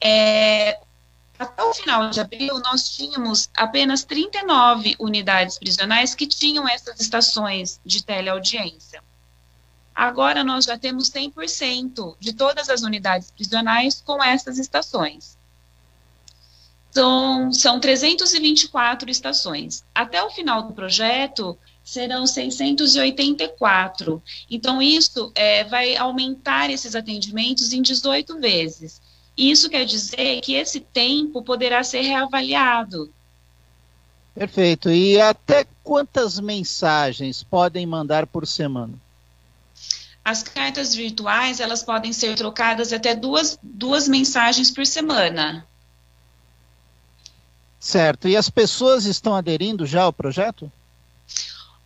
É, 0.00 0.78
até 1.38 1.62
o 1.62 1.72
final 1.72 2.10
de 2.10 2.20
abril, 2.20 2.58
nós 2.60 2.94
tínhamos 2.94 3.48
apenas 3.56 4.04
39 4.04 4.96
unidades 4.98 5.58
prisionais 5.58 6.14
que 6.14 6.26
tinham 6.26 6.68
essas 6.68 7.00
estações 7.00 7.80
de 7.84 8.04
teleaudiência. 8.04 9.02
Agora 9.94 10.42
nós 10.42 10.64
já 10.64 10.76
temos 10.76 11.08
100% 11.10 12.16
de 12.18 12.32
todas 12.32 12.68
as 12.68 12.82
unidades 12.82 13.30
prisionais 13.30 14.02
com 14.04 14.22
essas 14.22 14.58
estações. 14.58 15.38
Então, 16.90 17.52
são 17.52 17.78
324 17.80 19.10
estações. 19.10 19.84
Até 19.94 20.22
o 20.22 20.30
final 20.30 20.62
do 20.62 20.72
projeto, 20.72 21.58
serão 21.84 22.26
684. 22.26 24.22
Então, 24.50 24.80
isso 24.80 25.30
é, 25.34 25.64
vai 25.64 25.96
aumentar 25.96 26.70
esses 26.70 26.94
atendimentos 26.94 27.72
em 27.72 27.82
18 27.82 28.38
vezes. 28.40 29.00
Isso 29.36 29.68
quer 29.68 29.84
dizer 29.84 30.40
que 30.40 30.54
esse 30.54 30.78
tempo 30.80 31.42
poderá 31.42 31.82
ser 31.82 32.02
reavaliado. 32.02 33.12
Perfeito. 34.34 34.90
E 34.90 35.20
até 35.20 35.66
quantas 35.82 36.38
mensagens 36.40 37.42
podem 37.42 37.86
mandar 37.86 38.26
por 38.26 38.46
semana? 38.46 39.03
As 40.24 40.42
cartas 40.42 40.94
virtuais, 40.94 41.60
elas 41.60 41.82
podem 41.82 42.12
ser 42.12 42.34
trocadas 42.34 42.92
até 42.92 43.14
duas, 43.14 43.58
duas 43.62 44.08
mensagens 44.08 44.70
por 44.70 44.86
semana. 44.86 45.66
Certo. 47.78 48.26
E 48.26 48.34
as 48.34 48.48
pessoas 48.48 49.04
estão 49.04 49.34
aderindo 49.34 49.84
já 49.84 50.04
ao 50.04 50.12
projeto? 50.12 50.72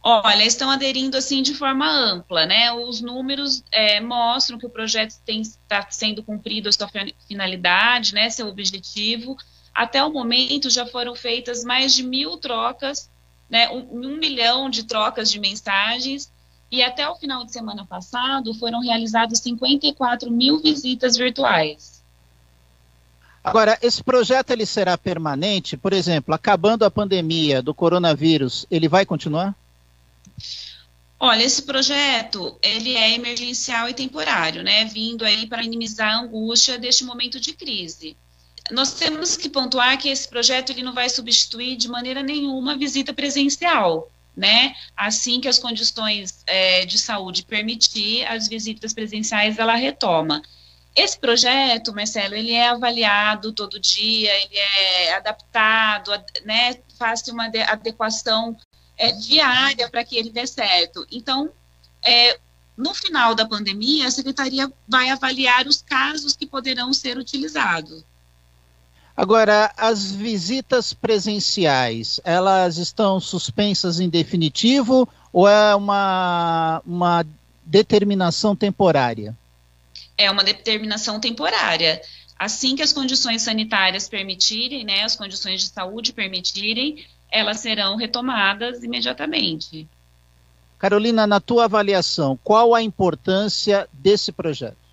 Olha, 0.01 0.45
estão 0.45 0.71
aderindo 0.71 1.17
assim 1.17 1.43
de 1.43 1.53
forma 1.55 1.85
ampla, 1.85 2.47
né? 2.47 2.73
Os 2.73 3.01
números 3.01 3.65
é, 3.73 4.01
mostram 4.01 4.57
que 4.57 4.65
o 4.67 4.71
projeto 4.71 5.15
está 5.27 5.85
sendo 5.91 6.23
cumprido 6.23 6.69
a 6.69 6.73
sua 6.73 6.89
finalidade, 7.27 8.15
né? 8.15 8.31
Seu 8.31 8.47
objetivo. 8.47 9.37
Até 9.75 10.03
o 10.05 10.13
momento 10.13 10.71
já 10.71 10.87
foram 10.87 11.17
feitas 11.17 11.65
mais 11.65 11.93
de 11.93 12.05
mil 12.05 12.37
trocas, 12.37 13.11
né? 13.51 13.69
Um, 13.69 14.07
um 14.07 14.17
milhão 14.17 14.71
de 14.71 14.85
trocas 14.85 15.29
de 15.29 15.41
mensagens 15.41 16.31
e 16.71 16.83
até 16.83 17.09
o 17.09 17.17
final 17.17 17.45
de 17.45 17.53
semana 17.53 17.87
passado 17.87 18.53
foram 18.55 18.81
realizadas 18.81 19.41
54 19.41 20.31
mil 20.31 20.59
visitas 20.61 21.17
virtuais. 21.17 22.03
Agora, 23.43 23.79
esse 23.81 24.03
projeto 24.05 24.51
ele 24.51 24.67
será 24.67 24.99
permanente? 24.99 25.77
Por 25.77 25.93
exemplo, 25.93 26.35
acabando 26.35 26.85
a 26.85 26.91
pandemia 26.91 27.63
do 27.63 27.73
coronavírus, 27.73 28.67
ele 28.71 28.89
vai 28.89 29.07
continuar? 29.07 29.55
Olha, 31.19 31.43
esse 31.43 31.63
projeto, 31.63 32.57
ele 32.63 32.95
é 32.95 33.15
emergencial 33.15 33.89
e 33.89 33.95
temporário, 33.95 34.63
né? 34.63 34.85
Vindo 34.85 35.25
aí 35.25 35.47
para 35.47 35.63
minimizar 35.63 36.13
a 36.13 36.21
angústia 36.21 36.79
deste 36.79 37.05
momento 37.05 37.41
de 37.41 37.55
crise. 37.55 38.17
Nós 38.71 38.93
temos 38.93 39.37
que 39.37 39.49
pontuar 39.49 39.99
que 39.99 40.11
esse 40.11 40.29
projeto 40.29 40.71
ele 40.71 40.83
não 40.83 40.93
vai 40.93 41.09
substituir 41.09 41.77
de 41.77 41.89
maneira 41.89 42.23
nenhuma 42.23 42.73
a 42.73 42.77
visita 42.77 43.15
presencial 43.15 44.11
né? 44.39 44.73
Assim 44.97 45.41
que 45.41 45.49
as 45.49 45.59
condições 45.59 46.45
é, 46.47 46.87
de 46.87 46.97
saúde 46.97 47.45
permitir, 47.45 48.25
as 48.27 48.47
visitas 48.47 48.95
presenciais 48.95 49.59
ela 49.59 49.75
retoma. 49.75 50.41
Esse 50.95 51.19
projeto, 51.19 51.93
Marcelo, 51.93 52.35
ele 52.35 52.53
é 52.53 52.69
avaliado 52.69 53.53
todo 53.53 53.81
dia, 53.81 54.33
ele 54.45 54.57
é 54.57 55.15
adaptado, 55.15 56.13
né? 56.45 56.79
Faz 56.97 57.27
uma 57.29 57.47
adequação 57.67 58.57
é, 58.97 59.11
diária 59.11 59.91
para 59.91 60.05
que 60.05 60.17
ele 60.17 60.31
dê 60.31 60.47
certo. 60.47 61.05
Então, 61.11 61.51
é, 62.03 62.39
no 62.77 62.95
final 62.95 63.35
da 63.35 63.45
pandemia, 63.45 64.07
a 64.07 64.11
secretaria 64.11 64.73
vai 64.87 65.11
avaliar 65.11 65.67
os 65.67 65.83
casos 65.83 66.37
que 66.37 66.47
poderão 66.47 66.93
ser 66.93 67.19
utilizados. 67.19 68.05
Agora, 69.19 69.73
as 69.77 70.13
visitas 70.13 70.93
presenciais, 70.93 72.21
elas 72.23 72.79
estão 72.79 73.19
suspensas 73.19 73.99
em 73.99 74.09
definitivo 74.09 75.09
ou 75.33 75.49
é 75.49 75.75
uma, 75.75 76.81
uma 76.87 77.27
determinação 77.65 78.55
temporária? 78.55 79.37
É 80.17 80.31
uma 80.31 80.45
determinação 80.45 81.19
temporária. 81.19 82.01
Assim 82.39 82.77
que 82.77 82.83
as 82.83 82.93
condições 82.93 83.43
sanitárias 83.43 84.09
permitirem, 84.09 84.85
né, 84.85 85.03
as 85.03 85.17
condições 85.17 85.63
de 85.63 85.67
saúde 85.71 86.13
permitirem, 86.13 87.05
elas 87.29 87.59
serão 87.59 87.97
retomadas 87.97 88.85
imediatamente. 88.85 89.89
Carolina, 90.79 91.27
na 91.27 91.41
tua 91.41 91.65
avaliação, 91.65 92.39
qual 92.45 92.73
a 92.73 92.81
importância 92.81 93.89
desse 93.93 94.31
projeto? 94.31 94.88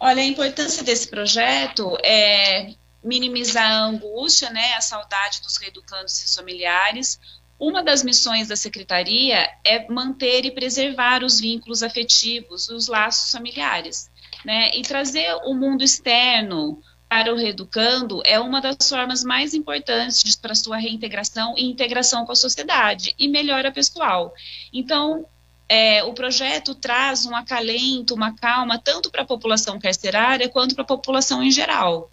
Olha, 0.00 0.22
a 0.22 0.26
importância 0.26 0.82
desse 0.84 1.08
projeto 1.08 1.96
é 2.04 2.74
minimizar 3.02 3.70
a 3.70 3.84
angústia, 3.84 4.50
né, 4.50 4.74
a 4.74 4.80
saudade 4.80 5.40
dos 5.42 5.56
reeducandos 5.56 6.14
e 6.14 6.16
seus 6.20 6.36
familiares. 6.36 7.18
Uma 7.58 7.82
das 7.82 8.04
missões 8.04 8.48
da 8.48 8.56
secretaria 8.56 9.48
é 9.64 9.90
manter 9.90 10.44
e 10.44 10.50
preservar 10.50 11.24
os 11.24 11.40
vínculos 11.40 11.82
afetivos, 11.82 12.68
os 12.68 12.86
laços 12.86 13.32
familiares, 13.32 14.08
né, 14.44 14.70
e 14.76 14.82
trazer 14.82 15.34
o 15.44 15.54
mundo 15.54 15.82
externo 15.82 16.80
para 17.08 17.32
o 17.32 17.36
reeducando 17.36 18.20
é 18.24 18.38
uma 18.38 18.60
das 18.60 18.88
formas 18.88 19.24
mais 19.24 19.54
importantes 19.54 20.36
para 20.36 20.54
sua 20.54 20.76
reintegração 20.76 21.54
e 21.56 21.64
integração 21.64 22.26
com 22.26 22.32
a 22.32 22.36
sociedade 22.36 23.14
e 23.18 23.26
melhora 23.26 23.72
pessoal. 23.72 24.34
Então, 24.72 25.26
é, 25.68 26.02
o 26.02 26.14
projeto 26.14 26.74
traz 26.74 27.26
um 27.26 27.36
acalento, 27.36 28.14
uma 28.14 28.34
calma, 28.34 28.78
tanto 28.78 29.10
para 29.10 29.22
a 29.22 29.26
população 29.26 29.78
carcerária 29.78 30.48
quanto 30.48 30.74
para 30.74 30.82
a 30.82 30.86
população 30.86 31.42
em 31.42 31.50
geral. 31.50 32.10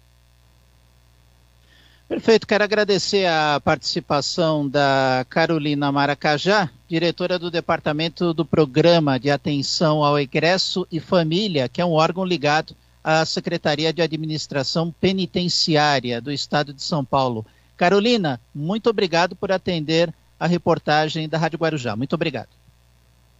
Perfeito, 2.08 2.46
quero 2.46 2.62
agradecer 2.62 3.26
a 3.26 3.60
participação 3.64 4.68
da 4.68 5.26
Carolina 5.28 5.90
Maracajá, 5.90 6.70
diretora 6.86 7.36
do 7.36 7.50
Departamento 7.50 8.32
do 8.32 8.44
Programa 8.44 9.18
de 9.18 9.28
Atenção 9.28 10.04
ao 10.04 10.16
Egresso 10.16 10.86
e 10.92 11.00
Família, 11.00 11.68
que 11.68 11.80
é 11.80 11.84
um 11.84 11.94
órgão 11.94 12.24
ligado 12.24 12.76
à 13.02 13.24
Secretaria 13.24 13.92
de 13.92 14.02
Administração 14.02 14.94
Penitenciária 15.00 16.20
do 16.20 16.30
Estado 16.30 16.72
de 16.72 16.82
São 16.82 17.04
Paulo. 17.04 17.44
Carolina, 17.76 18.40
muito 18.54 18.88
obrigado 18.88 19.34
por 19.34 19.50
atender 19.50 20.14
a 20.38 20.46
reportagem 20.46 21.28
da 21.28 21.38
Rádio 21.38 21.58
Guarujá. 21.58 21.96
Muito 21.96 22.12
obrigado. 22.12 22.50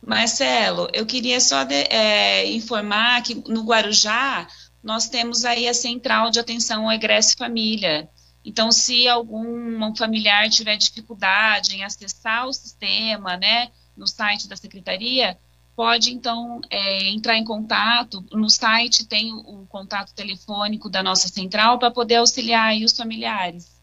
Marcelo, 0.07 0.89
eu 0.93 1.05
queria 1.05 1.41
só 1.41 1.65
de, 1.65 1.75
é, 1.75 2.49
informar 2.53 3.21
que 3.25 3.35
no 3.49 3.65
Guarujá 3.65 4.47
nós 4.81 5.09
temos 5.09 5.45
aí 5.45 5.67
a 5.67 5.75
central 5.75 6.31
de 6.31 6.39
atenção 6.39 6.85
ao 6.85 6.93
egresso 6.93 7.37
família. 7.37 8.09
Então, 8.45 8.71
se 8.71 9.09
algum 9.09 9.93
familiar 9.97 10.49
tiver 10.49 10.77
dificuldade 10.77 11.75
em 11.75 11.83
acessar 11.83 12.47
o 12.47 12.53
sistema, 12.53 13.37
né, 13.37 13.73
no 13.97 14.07
site 14.07 14.47
da 14.47 14.55
secretaria, 14.55 15.37
pode 15.75 16.13
então 16.13 16.61
é, 16.71 17.09
entrar 17.09 17.37
em 17.37 17.45
contato. 17.45 18.25
No 18.31 18.49
site 18.49 19.05
tem 19.05 19.33
o, 19.33 19.63
o 19.63 19.67
contato 19.67 20.15
telefônico 20.15 20.89
da 20.89 21.03
nossa 21.03 21.27
central 21.27 21.81
para 21.81 21.91
poder 21.91 22.17
auxiliar 22.17 22.77
os 22.77 22.97
familiares. 22.97 23.75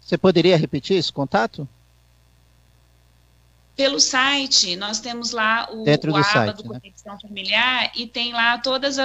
Você 0.00 0.16
poderia 0.16 0.56
repetir 0.56 0.96
esse 0.96 1.12
contato? 1.12 1.68
Pelo 3.76 3.98
site, 3.98 4.76
nós 4.76 5.00
temos 5.00 5.30
lá 5.30 5.68
o, 5.72 5.84
Dentro 5.84 6.12
o 6.12 6.16
aba 6.16 6.24
site, 6.24 6.62
do 6.62 6.72
né? 6.72 6.80
Conexão 6.80 7.18
Familiar 7.20 7.90
e 7.94 8.06
tem 8.06 8.32
lá 8.32 8.58
todos 8.58 8.96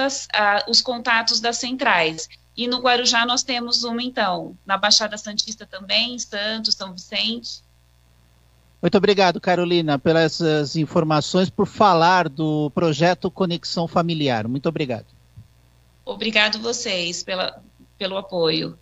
os 0.68 0.80
contatos 0.82 1.40
das 1.40 1.56
centrais. 1.56 2.28
E 2.56 2.66
no 2.66 2.78
Guarujá 2.78 3.24
nós 3.26 3.42
temos 3.42 3.84
uma, 3.84 4.02
então, 4.02 4.56
na 4.64 4.76
Baixada 4.76 5.16
Santista 5.16 5.66
também, 5.66 6.18
Santos, 6.18 6.74
São 6.74 6.92
Vicente. 6.92 7.62
Muito 8.80 8.96
obrigado, 8.96 9.40
Carolina, 9.40 9.98
pelas 9.98 10.76
informações, 10.76 11.50
por 11.50 11.66
falar 11.66 12.28
do 12.28 12.70
projeto 12.70 13.30
Conexão 13.30 13.88
Familiar. 13.88 14.46
Muito 14.46 14.68
obrigado. 14.68 15.06
Obrigado 16.04 16.58
vocês 16.60 17.22
pela, 17.22 17.62
pelo 17.98 18.16
apoio. 18.16 18.78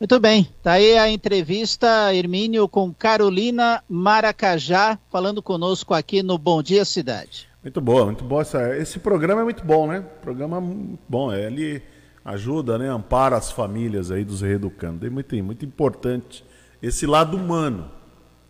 Muito 0.00 0.18
bem, 0.18 0.48
tá 0.62 0.72
aí 0.72 0.96
a 0.96 1.10
entrevista, 1.10 2.14
Hermínio, 2.14 2.66
com 2.66 2.90
Carolina 2.90 3.84
Maracajá, 3.86 4.98
falando 5.10 5.42
conosco 5.42 5.92
aqui 5.92 6.22
no 6.22 6.38
Bom 6.38 6.62
Dia 6.62 6.86
Cidade. 6.86 7.46
Muito 7.62 7.82
boa, 7.82 8.06
muito 8.06 8.24
boa. 8.24 8.40
Essa, 8.40 8.78
esse 8.78 8.98
programa 8.98 9.42
é 9.42 9.44
muito 9.44 9.62
bom, 9.62 9.86
né? 9.86 10.02
Programa 10.22 10.58
bom, 11.06 11.30
é, 11.30 11.44
ele 11.44 11.82
ajuda, 12.24 12.78
né? 12.78 12.88
Ampara 12.88 13.36
as 13.36 13.52
famílias 13.52 14.10
aí 14.10 14.24
dos 14.24 14.40
reeducandos. 14.40 15.06
É 15.06 15.10
muito, 15.10 15.36
muito 15.44 15.66
importante 15.66 16.42
esse 16.82 17.04
lado 17.06 17.36
humano, 17.36 17.90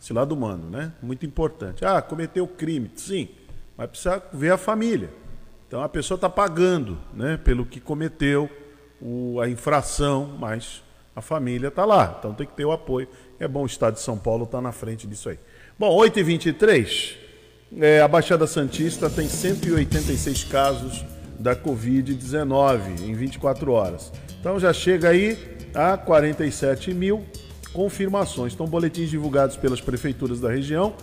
esse 0.00 0.12
lado 0.12 0.30
humano, 0.30 0.70
né? 0.70 0.92
Muito 1.02 1.26
importante. 1.26 1.84
Ah, 1.84 2.00
cometeu 2.00 2.46
crime, 2.46 2.92
sim, 2.94 3.28
mas 3.76 3.90
precisa 3.90 4.22
ver 4.32 4.52
a 4.52 4.56
família. 4.56 5.10
Então 5.66 5.82
a 5.82 5.88
pessoa 5.88 6.14
está 6.14 6.30
pagando, 6.30 6.96
né? 7.12 7.36
Pelo 7.36 7.66
que 7.66 7.80
cometeu 7.80 8.48
o, 9.02 9.40
a 9.40 9.48
infração, 9.48 10.36
mas 10.38 10.88
a 11.20 11.22
família 11.22 11.68
está 11.68 11.84
lá, 11.84 12.16
então 12.18 12.34
tem 12.34 12.46
que 12.46 12.54
ter 12.54 12.64
o 12.64 12.72
apoio. 12.72 13.06
É 13.38 13.46
bom 13.46 13.62
o 13.62 13.66
Estado 13.66 13.94
de 13.94 14.00
São 14.00 14.18
Paulo 14.18 14.44
estar 14.44 14.58
tá 14.58 14.62
na 14.62 14.72
frente 14.72 15.06
disso 15.06 15.28
aí. 15.28 15.38
Bom, 15.78 15.96
8h23, 15.98 17.14
é, 17.78 18.00
a 18.00 18.08
Baixada 18.08 18.46
Santista 18.46 19.08
tem 19.08 19.28
186 19.28 20.44
casos 20.44 21.04
da 21.38 21.54
Covid-19 21.54 23.00
em 23.02 23.14
24 23.14 23.72
horas. 23.72 24.12
Então 24.40 24.58
já 24.58 24.72
chega 24.72 25.10
aí 25.10 25.38
a 25.74 25.96
47 25.96 26.92
mil 26.92 27.24
confirmações. 27.72 28.52
Então, 28.52 28.66
boletins 28.66 29.10
divulgados 29.10 29.56
pelas 29.56 29.80
prefeituras 29.80 30.40
da 30.40 30.50
região 30.50 30.94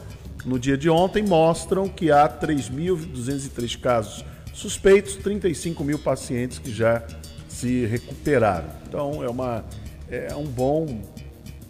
no 0.46 0.60
dia 0.60 0.78
de 0.78 0.90
ontem 0.90 1.24
mostram 1.24 1.88
que 1.88 2.12
há 2.12 2.28
3.203 2.28 3.80
casos 3.80 4.26
suspeitos, 4.54 5.16
35 5.16 5.84
mil 5.84 6.00
pacientes 6.00 6.60
que 6.60 6.72
já 6.72 7.04
se 7.48 7.86
recuperaram. 7.86 8.70
Então, 8.88 9.24
é 9.24 9.30
uma 9.30 9.64
é 10.10 10.36
um 10.36 10.46
bom 10.46 11.02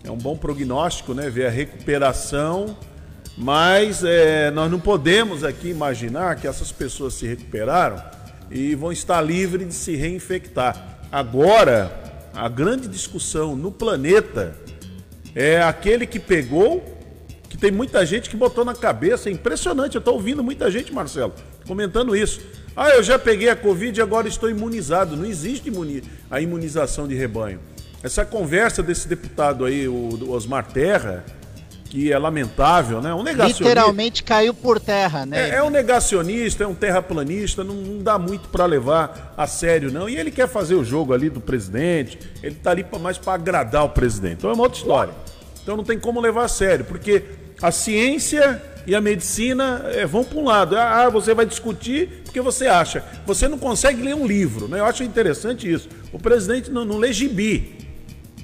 é 0.04 0.12
um 0.12 0.18
bom 0.18 0.38
prognóstico, 0.38 1.14
né? 1.14 1.30
Ver 1.30 1.48
a 1.48 1.50
recuperação, 1.50 2.78
mas 3.38 4.04
é, 4.04 4.50
nós 4.52 4.72
não 4.72 4.80
podemos 4.80 5.44
aqui 5.44 5.70
imaginar 5.70 6.38
que 6.38 6.48
essas 6.48 6.72
pessoas 6.72 7.16
se 7.16 7.28
recuperaram 7.28 8.02
e 8.50 8.74
vão 8.74 8.92
estar 8.92 9.20
livres 9.22 9.68
de 9.68 9.74
se 9.74 9.96
reinfectar. 9.96 11.00
Agora, 11.12 11.92
a 12.34 12.48
grande 12.48 12.88
discussão 12.88 13.56
no 13.56 13.72
planeta 13.72 14.56
é 15.36 15.62
aquele 15.62 16.06
que 16.06 16.20
pegou, 16.20 16.84
que 17.50 17.58
tem 17.58 17.72
muita 17.72 18.06
gente 18.06 18.30
que 18.30 18.38
botou 18.38 18.64
na 18.64 18.74
cabeça, 18.74 19.30
é 19.30 19.32
impressionante, 19.32 19.96
eu 19.96 20.00
estou 20.00 20.14
ouvindo 20.14 20.44
muita 20.44 20.72
gente, 20.72 20.94
Marcelo, 20.94 21.34
comentando 21.68 22.16
isso. 22.16 22.40
Ah, 22.76 22.92
eu 22.92 23.04
já 23.04 23.20
peguei 23.20 23.50
a 23.50 23.56
Covid 23.56 24.00
e 24.00 24.02
agora 24.02 24.28
estou 24.28 24.50
imunizado. 24.50 25.18
Não 25.18 25.26
existe 25.26 25.72
a 26.30 26.40
imunização 26.40 27.08
de 27.08 27.16
rebanho. 27.16 27.60
Essa 28.04 28.24
conversa 28.26 28.84
desse 28.84 29.08
deputado 29.08 29.66
aí, 29.66 29.88
o 29.88 30.30
Osmar 30.32 30.68
Terra, 30.68 31.26
que 31.90 32.12
é 32.12 32.18
lamentável, 32.18 33.02
né? 33.02 33.14
Um 33.14 33.24
negacionista. 33.24 33.64
Literalmente 33.64 34.24
caiu 34.24 34.54
por 34.54 34.80
terra, 34.80 35.26
né? 35.26 35.50
É, 35.50 35.56
é 35.56 35.64
um 35.64 35.70
negacionista, 35.70 36.64
é 36.64 36.68
um 36.68 36.76
terraplanista, 36.76 37.64
não, 37.64 37.76
não 37.76 38.04
dá 38.04 38.20
muito 38.20 38.50
para 38.50 38.66
levar 38.66 39.34
a 39.38 39.48
sério, 39.48 39.92
não. 39.92 40.08
E 40.08 40.18
ele 40.18 40.30
quer 40.30 40.48
fazer 40.48 40.76
o 40.76 40.84
jogo 40.84 41.14
ali 41.14 41.30
do 41.30 41.40
presidente, 41.40 42.20
ele 42.44 42.56
tá 42.56 42.72
ali 42.72 42.84
pra, 42.84 43.00
mais 43.00 43.18
para 43.18 43.34
agradar 43.34 43.86
o 43.86 43.90
presidente. 43.90 44.36
Então 44.40 44.50
é 44.50 44.54
uma 44.54 44.64
outra 44.64 44.78
história. 44.78 45.14
Então 45.64 45.76
não 45.76 45.84
tem 45.84 46.00
como 46.00 46.20
levar 46.20 46.46
a 46.46 46.48
sério, 46.48 46.86
porque 46.86 47.24
a 47.62 47.72
ciência 47.72 48.62
e 48.86 48.96
a 48.96 49.02
medicina 49.02 49.82
é, 49.94 50.06
vão 50.06 50.24
para 50.24 50.38
um 50.38 50.46
lado. 50.46 50.78
Ah, 50.78 51.06
ah, 51.06 51.10
você 51.10 51.34
vai 51.34 51.46
discutir 51.46 52.22
porque 52.24 52.40
você 52.42 52.68
acha. 52.68 53.04
Você 53.26 53.48
não 53.48 53.58
consegue 53.58 54.02
ler 54.02 54.16
um 54.16 54.26
livro, 54.26 54.68
né? 54.68 54.80
Eu 54.80 54.86
acho 54.86 55.04
interessante 55.04 55.72
isso. 55.72 55.90
O 56.12 56.20
presidente 56.20 56.70
não, 56.70 56.86
não 56.86 56.98
lê 56.98 57.12
gibi 57.12 57.77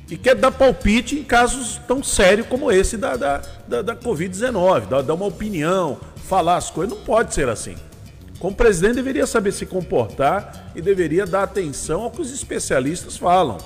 e 0.10 0.18
quer 0.18 0.36
dar 0.36 0.52
palpite 0.52 1.16
em 1.16 1.24
casos 1.24 1.80
tão 1.88 2.04
sérios 2.04 2.48
como 2.48 2.72
esse 2.72 2.98
da, 2.98 3.16
da, 3.16 3.42
da, 3.68 3.82
da 3.82 3.96
Covid-19, 3.96 4.88
dar, 4.88 5.02
dar 5.02 5.14
uma 5.14 5.26
opinião, 5.26 6.00
falar 6.28 6.58
as 6.58 6.70
coisas. 6.70 6.96
Não 6.96 7.04
pode 7.04 7.34
ser 7.34 7.50
assim. 7.50 7.76
Como 8.40 8.56
presidente, 8.56 8.96
deveria 8.96 9.26
saber 9.26 9.54
se 9.54 9.66
comportar 9.66 10.72
e 10.76 10.82
deveria 10.82 11.26
dar 11.26 11.44
atenção 11.44 12.02
ao 12.02 12.12
que 12.12 12.22
os 12.22 12.32
especialistas 12.32 13.16
falam. 13.16 13.58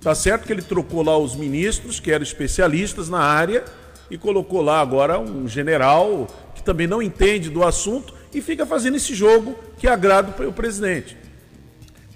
Tá 0.00 0.14
certo 0.14 0.46
que 0.46 0.52
ele 0.52 0.62
trocou 0.62 1.02
lá 1.02 1.16
os 1.16 1.34
ministros, 1.34 2.00
que 2.00 2.10
eram 2.10 2.22
especialistas 2.22 3.08
na 3.08 3.20
área, 3.20 3.64
e 4.10 4.18
colocou 4.18 4.62
lá 4.62 4.80
agora 4.80 5.18
um 5.18 5.48
general 5.48 6.26
que 6.54 6.62
também 6.62 6.86
não 6.86 7.02
entende 7.02 7.50
do 7.50 7.64
assunto 7.64 8.14
e 8.32 8.40
fica 8.40 8.66
fazendo 8.66 8.96
esse 8.96 9.14
jogo 9.14 9.58
que 9.78 9.86
agrada 9.86 10.46
o 10.46 10.52
presidente. 10.52 11.16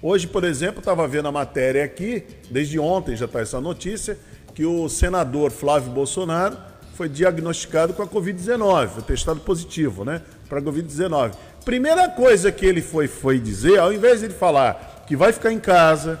Hoje, 0.01 0.27
por 0.27 0.45
exemplo, 0.45 0.79
estava 0.79 1.05
vendo 1.09 1.27
a 1.27 1.31
matéria 1.31 1.83
aqui, 1.83 2.23
desde 2.49 2.79
ontem 2.79 3.17
já 3.17 3.25
está 3.25 3.41
essa 3.41 3.59
notícia, 3.59 4.17
que 4.55 4.65
o 4.65 4.87
senador 4.87 5.51
Flávio 5.51 5.91
Bolsonaro 5.91 6.57
foi 6.93 7.09
diagnosticado 7.09 7.93
com 7.93 8.01
a 8.01 8.07
Covid-19, 8.07 8.87
foi 8.87 9.03
testado 9.03 9.41
positivo, 9.41 10.05
né, 10.05 10.21
para 10.47 10.59
a 10.59 10.61
Covid-19. 10.61 11.33
Primeira 11.65 12.07
coisa 12.07 12.49
que 12.49 12.65
ele 12.65 12.81
foi, 12.81 13.09
foi 13.09 13.39
dizer, 13.39 13.77
ao 13.77 13.91
invés 13.91 14.19
de 14.19 14.27
ele 14.27 14.33
falar 14.33 15.03
que 15.05 15.17
vai 15.17 15.33
ficar 15.33 15.51
em 15.51 15.59
casa, 15.59 16.17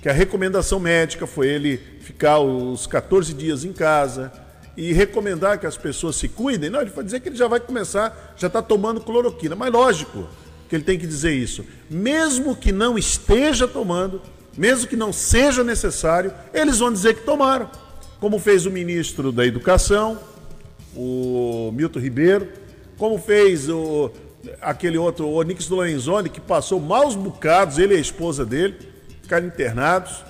que 0.00 0.08
a 0.08 0.12
recomendação 0.12 0.78
médica 0.78 1.26
foi 1.26 1.48
ele 1.48 1.78
ficar 2.02 2.38
os 2.38 2.86
14 2.86 3.34
dias 3.34 3.64
em 3.64 3.72
casa 3.72 4.32
e 4.76 4.92
recomendar 4.92 5.58
que 5.58 5.66
as 5.66 5.76
pessoas 5.76 6.14
se 6.14 6.28
cuidem, 6.28 6.70
não, 6.70 6.80
ele 6.80 6.90
foi 6.90 7.02
dizer 7.02 7.18
que 7.18 7.28
ele 7.28 7.36
já 7.36 7.48
vai 7.48 7.58
começar, 7.58 8.34
já 8.36 8.46
está 8.46 8.62
tomando 8.62 9.00
cloroquina, 9.00 9.56
mas 9.56 9.72
lógico, 9.72 10.28
que 10.70 10.76
ele 10.76 10.84
tem 10.84 10.96
que 10.96 11.06
dizer 11.06 11.32
isso. 11.32 11.66
Mesmo 11.90 12.54
que 12.54 12.70
não 12.70 12.96
esteja 12.96 13.66
tomando, 13.66 14.22
mesmo 14.56 14.86
que 14.86 14.94
não 14.94 15.12
seja 15.12 15.64
necessário, 15.64 16.32
eles 16.54 16.78
vão 16.78 16.92
dizer 16.92 17.16
que 17.16 17.22
tomaram. 17.22 17.68
Como 18.20 18.38
fez 18.38 18.66
o 18.66 18.70
ministro 18.70 19.32
da 19.32 19.44
Educação, 19.44 20.16
o 20.94 21.72
Milton 21.74 21.98
Ribeiro, 21.98 22.48
como 22.96 23.18
fez 23.18 23.68
o, 23.68 24.12
aquele 24.62 24.96
outro, 24.96 25.26
o 25.26 25.34
Onix 25.34 25.66
do 25.66 25.74
Lorenzoni, 25.74 26.28
que 26.28 26.40
passou 26.40 26.78
maus 26.78 27.16
bocados, 27.16 27.76
ele 27.76 27.94
e 27.94 27.96
a 27.96 28.00
esposa 28.00 28.46
dele, 28.46 28.76
ficaram 29.22 29.48
internados. 29.48 30.24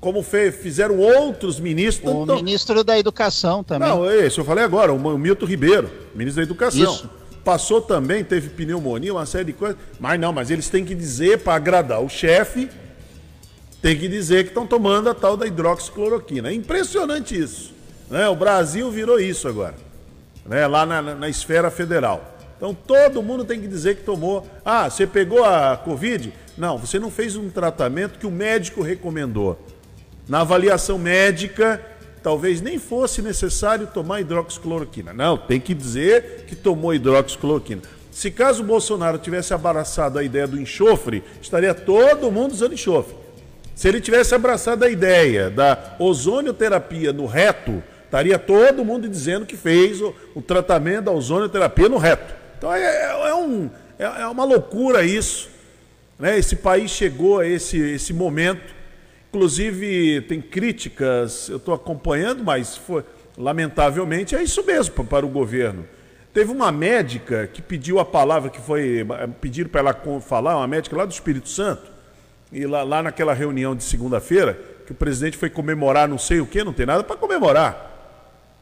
Como 0.00 0.22
fez, 0.22 0.54
fizeram 0.54 0.98
outros 0.98 1.60
ministros. 1.60 2.10
O 2.10 2.34
ministro 2.36 2.82
da 2.82 2.98
Educação 2.98 3.62
também. 3.62 3.86
Não, 3.86 4.10
esse 4.10 4.38
eu 4.38 4.44
falei 4.46 4.64
agora, 4.64 4.90
o 4.90 5.18
Milton 5.18 5.44
Ribeiro, 5.44 5.90
ministro 6.14 6.36
da 6.36 6.46
Educação. 6.46 6.94
Isso 6.94 7.19
passou 7.44 7.80
também, 7.80 8.22
teve 8.22 8.50
pneumonia, 8.50 9.12
uma 9.12 9.26
série 9.26 9.46
de 9.46 9.52
coisas. 9.52 9.76
Mas 9.98 10.20
não, 10.20 10.32
mas 10.32 10.50
eles 10.50 10.68
têm 10.68 10.84
que 10.84 10.94
dizer 10.94 11.38
para 11.38 11.54
agradar 11.54 12.00
o 12.00 12.08
chefe, 12.08 12.68
tem 13.80 13.96
que 13.98 14.08
dizer 14.08 14.44
que 14.44 14.50
estão 14.50 14.66
tomando 14.66 15.08
a 15.08 15.14
tal 15.14 15.36
da 15.36 15.46
hidroxicloroquina. 15.46 16.50
É 16.50 16.52
impressionante 16.52 17.38
isso. 17.38 17.72
Né? 18.10 18.28
O 18.28 18.34
Brasil 18.34 18.90
virou 18.90 19.18
isso 19.18 19.48
agora, 19.48 19.74
né? 20.44 20.66
lá 20.66 20.84
na, 20.84 21.00
na, 21.00 21.14
na 21.14 21.28
esfera 21.28 21.70
federal. 21.70 22.36
Então 22.56 22.74
todo 22.74 23.22
mundo 23.22 23.44
tem 23.44 23.58
que 23.58 23.66
dizer 23.66 23.96
que 23.96 24.02
tomou. 24.02 24.46
Ah, 24.62 24.90
você 24.90 25.06
pegou 25.06 25.42
a 25.44 25.78
Covid? 25.78 26.32
Não, 26.58 26.76
você 26.76 26.98
não 26.98 27.10
fez 27.10 27.34
um 27.34 27.48
tratamento 27.48 28.18
que 28.18 28.26
o 28.26 28.30
médico 28.30 28.82
recomendou. 28.82 29.58
Na 30.28 30.42
avaliação 30.42 30.98
médica, 30.98 31.80
talvez 32.22 32.60
nem 32.60 32.78
fosse 32.78 33.22
necessário 33.22 33.86
tomar 33.86 34.20
hidroxicloroquina. 34.20 35.12
Não, 35.12 35.36
tem 35.36 35.60
que 35.60 35.74
dizer 35.74 36.44
que 36.46 36.54
tomou 36.54 36.94
hidroxicloroquina. 36.94 37.82
Se 38.10 38.30
caso 38.30 38.62
o 38.62 38.66
Bolsonaro 38.66 39.18
tivesse 39.18 39.54
abraçado 39.54 40.18
a 40.18 40.22
ideia 40.22 40.46
do 40.46 40.60
enxofre, 40.60 41.22
estaria 41.40 41.72
todo 41.72 42.30
mundo 42.30 42.52
usando 42.52 42.74
enxofre. 42.74 43.14
Se 43.74 43.88
ele 43.88 44.00
tivesse 44.00 44.34
abraçado 44.34 44.84
a 44.84 44.90
ideia 44.90 45.48
da 45.48 45.96
ozonioterapia 45.98 47.12
no 47.12 47.24
reto, 47.24 47.82
estaria 48.04 48.38
todo 48.38 48.84
mundo 48.84 49.08
dizendo 49.08 49.46
que 49.46 49.56
fez 49.56 50.02
o, 50.02 50.14
o 50.34 50.42
tratamento 50.42 51.04
da 51.04 51.12
ozonioterapia 51.12 51.88
no 51.88 51.96
reto. 51.96 52.34
Então 52.58 52.74
é, 52.74 52.82
é, 52.82 53.28
é 53.30 53.34
um, 53.34 53.70
é, 53.98 54.04
é, 54.04 54.26
uma 54.26 54.44
loucura 54.44 55.02
isso. 55.02 55.48
Né? 56.18 56.38
Esse 56.38 56.56
país 56.56 56.90
chegou 56.90 57.38
a 57.38 57.46
esse, 57.46 57.78
esse 57.78 58.12
momento 58.12 58.79
Inclusive, 59.30 60.22
tem 60.22 60.40
críticas, 60.40 61.48
eu 61.48 61.58
estou 61.58 61.72
acompanhando, 61.72 62.42
mas 62.42 62.76
foi, 62.76 63.04
lamentavelmente 63.38 64.34
é 64.34 64.42
isso 64.42 64.66
mesmo 64.66 65.04
para 65.04 65.24
o 65.24 65.28
governo. 65.28 65.86
Teve 66.34 66.50
uma 66.50 66.72
médica 66.72 67.46
que 67.46 67.62
pediu 67.62 68.00
a 68.00 68.04
palavra, 68.04 68.50
que 68.50 68.60
foi 68.60 69.06
pedir 69.40 69.68
para 69.68 69.80
ela 69.80 70.20
falar, 70.20 70.56
uma 70.56 70.66
médica 70.66 70.96
lá 70.96 71.04
do 71.04 71.12
Espírito 71.12 71.48
Santo, 71.48 71.92
e 72.52 72.66
lá, 72.66 72.82
lá 72.82 73.04
naquela 73.04 73.32
reunião 73.32 73.76
de 73.76 73.84
segunda-feira, 73.84 74.58
que 74.84 74.90
o 74.90 74.96
presidente 74.96 75.36
foi 75.36 75.48
comemorar 75.48 76.08
não 76.08 76.18
sei 76.18 76.40
o 76.40 76.46
que, 76.46 76.64
não 76.64 76.72
tem 76.72 76.84
nada 76.84 77.04
para 77.04 77.16
comemorar. 77.16 77.86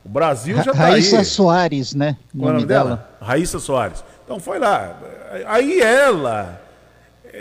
O 0.04 0.08
Brasil 0.10 0.56
já 0.62 0.72
está 0.72 0.84
aí. 0.84 0.92
Raíssa 0.92 1.24
Soares, 1.24 1.94
né? 1.94 2.18
O 2.34 2.38
nome, 2.38 2.52
nome 2.52 2.66
dela? 2.66 2.90
dela? 2.90 3.10
Raíssa 3.22 3.58
Soares. 3.58 4.04
Então 4.22 4.38
foi 4.38 4.58
lá. 4.58 4.98
Aí 5.46 5.80
ela 5.80 6.60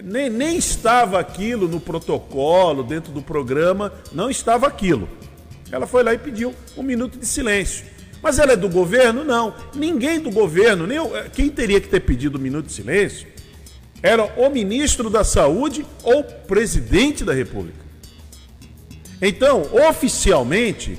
nem, 0.04 0.30
nem 0.30 0.58
estava 0.58 1.20
aquilo 1.20 1.68
no 1.68 1.80
protocolo, 1.80 2.84
dentro 2.84 3.12
do 3.12 3.22
programa, 3.22 3.94
não 4.12 4.30
estava 4.30 4.68
aquilo. 4.68 5.10
Ela 5.72 5.86
foi 5.86 6.04
lá 6.04 6.14
e 6.14 6.18
pediu 6.18 6.54
um 6.78 6.84
minuto 6.84 7.18
de 7.18 7.26
silêncio. 7.26 7.86
Mas 8.22 8.40
ela 8.40 8.54
é 8.54 8.56
do 8.56 8.70
governo? 8.70 9.24
Não. 9.24 9.54
Ninguém 9.76 10.20
do 10.20 10.32
governo, 10.32 10.88
nem 10.88 11.00
quem 11.34 11.50
teria 11.50 11.80
que 11.80 11.88
ter 11.88 12.00
pedido 12.02 12.38
um 12.38 12.42
minuto 12.42 12.68
de 12.68 12.74
silêncio, 12.74 13.28
era 14.02 14.24
o 14.24 14.50
ministro 14.50 15.10
da 15.10 15.24
Saúde 15.24 15.86
ou 16.04 16.20
o 16.20 16.24
presidente 16.24 17.24
da 17.24 17.34
República. 17.34 17.86
Então, 19.22 19.64
oficialmente, 19.90 20.98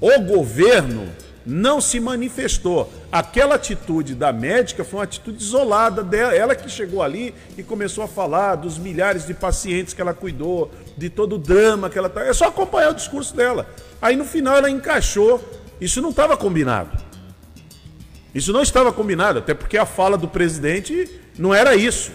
o 0.00 0.18
governo 0.20 1.08
não 1.46 1.80
se 1.80 2.00
manifestou. 2.00 2.92
Aquela 3.10 3.54
atitude 3.54 4.14
da 4.14 4.32
médica 4.32 4.84
foi 4.84 4.98
uma 4.98 5.04
atitude 5.04 5.42
isolada 5.42 6.02
dela, 6.02 6.34
ela 6.34 6.54
que 6.54 6.68
chegou 6.68 7.02
ali 7.02 7.34
e 7.56 7.62
começou 7.62 8.04
a 8.04 8.08
falar 8.08 8.56
dos 8.56 8.76
milhares 8.76 9.26
de 9.26 9.32
pacientes 9.32 9.94
que 9.94 10.00
ela 10.00 10.12
cuidou, 10.12 10.70
de 10.94 11.08
todo 11.08 11.36
o 11.36 11.38
drama 11.38 11.88
que 11.88 11.98
ela 11.98 12.10
tá. 12.10 12.22
É 12.24 12.32
só 12.34 12.48
acompanhar 12.48 12.90
o 12.90 12.94
discurso 12.94 13.34
dela. 13.34 13.66
Aí 14.00 14.14
no 14.14 14.26
final 14.26 14.56
ela 14.56 14.68
encaixou. 14.68 15.42
Isso 15.80 16.02
não 16.02 16.10
estava 16.10 16.36
combinado. 16.36 16.90
Isso 18.34 18.52
não 18.52 18.62
estava 18.62 18.92
combinado, 18.92 19.38
até 19.38 19.54
porque 19.54 19.78
a 19.78 19.86
fala 19.86 20.18
do 20.18 20.28
presidente 20.28 21.08
não 21.38 21.54
era 21.54 21.74
isso. 21.74 22.12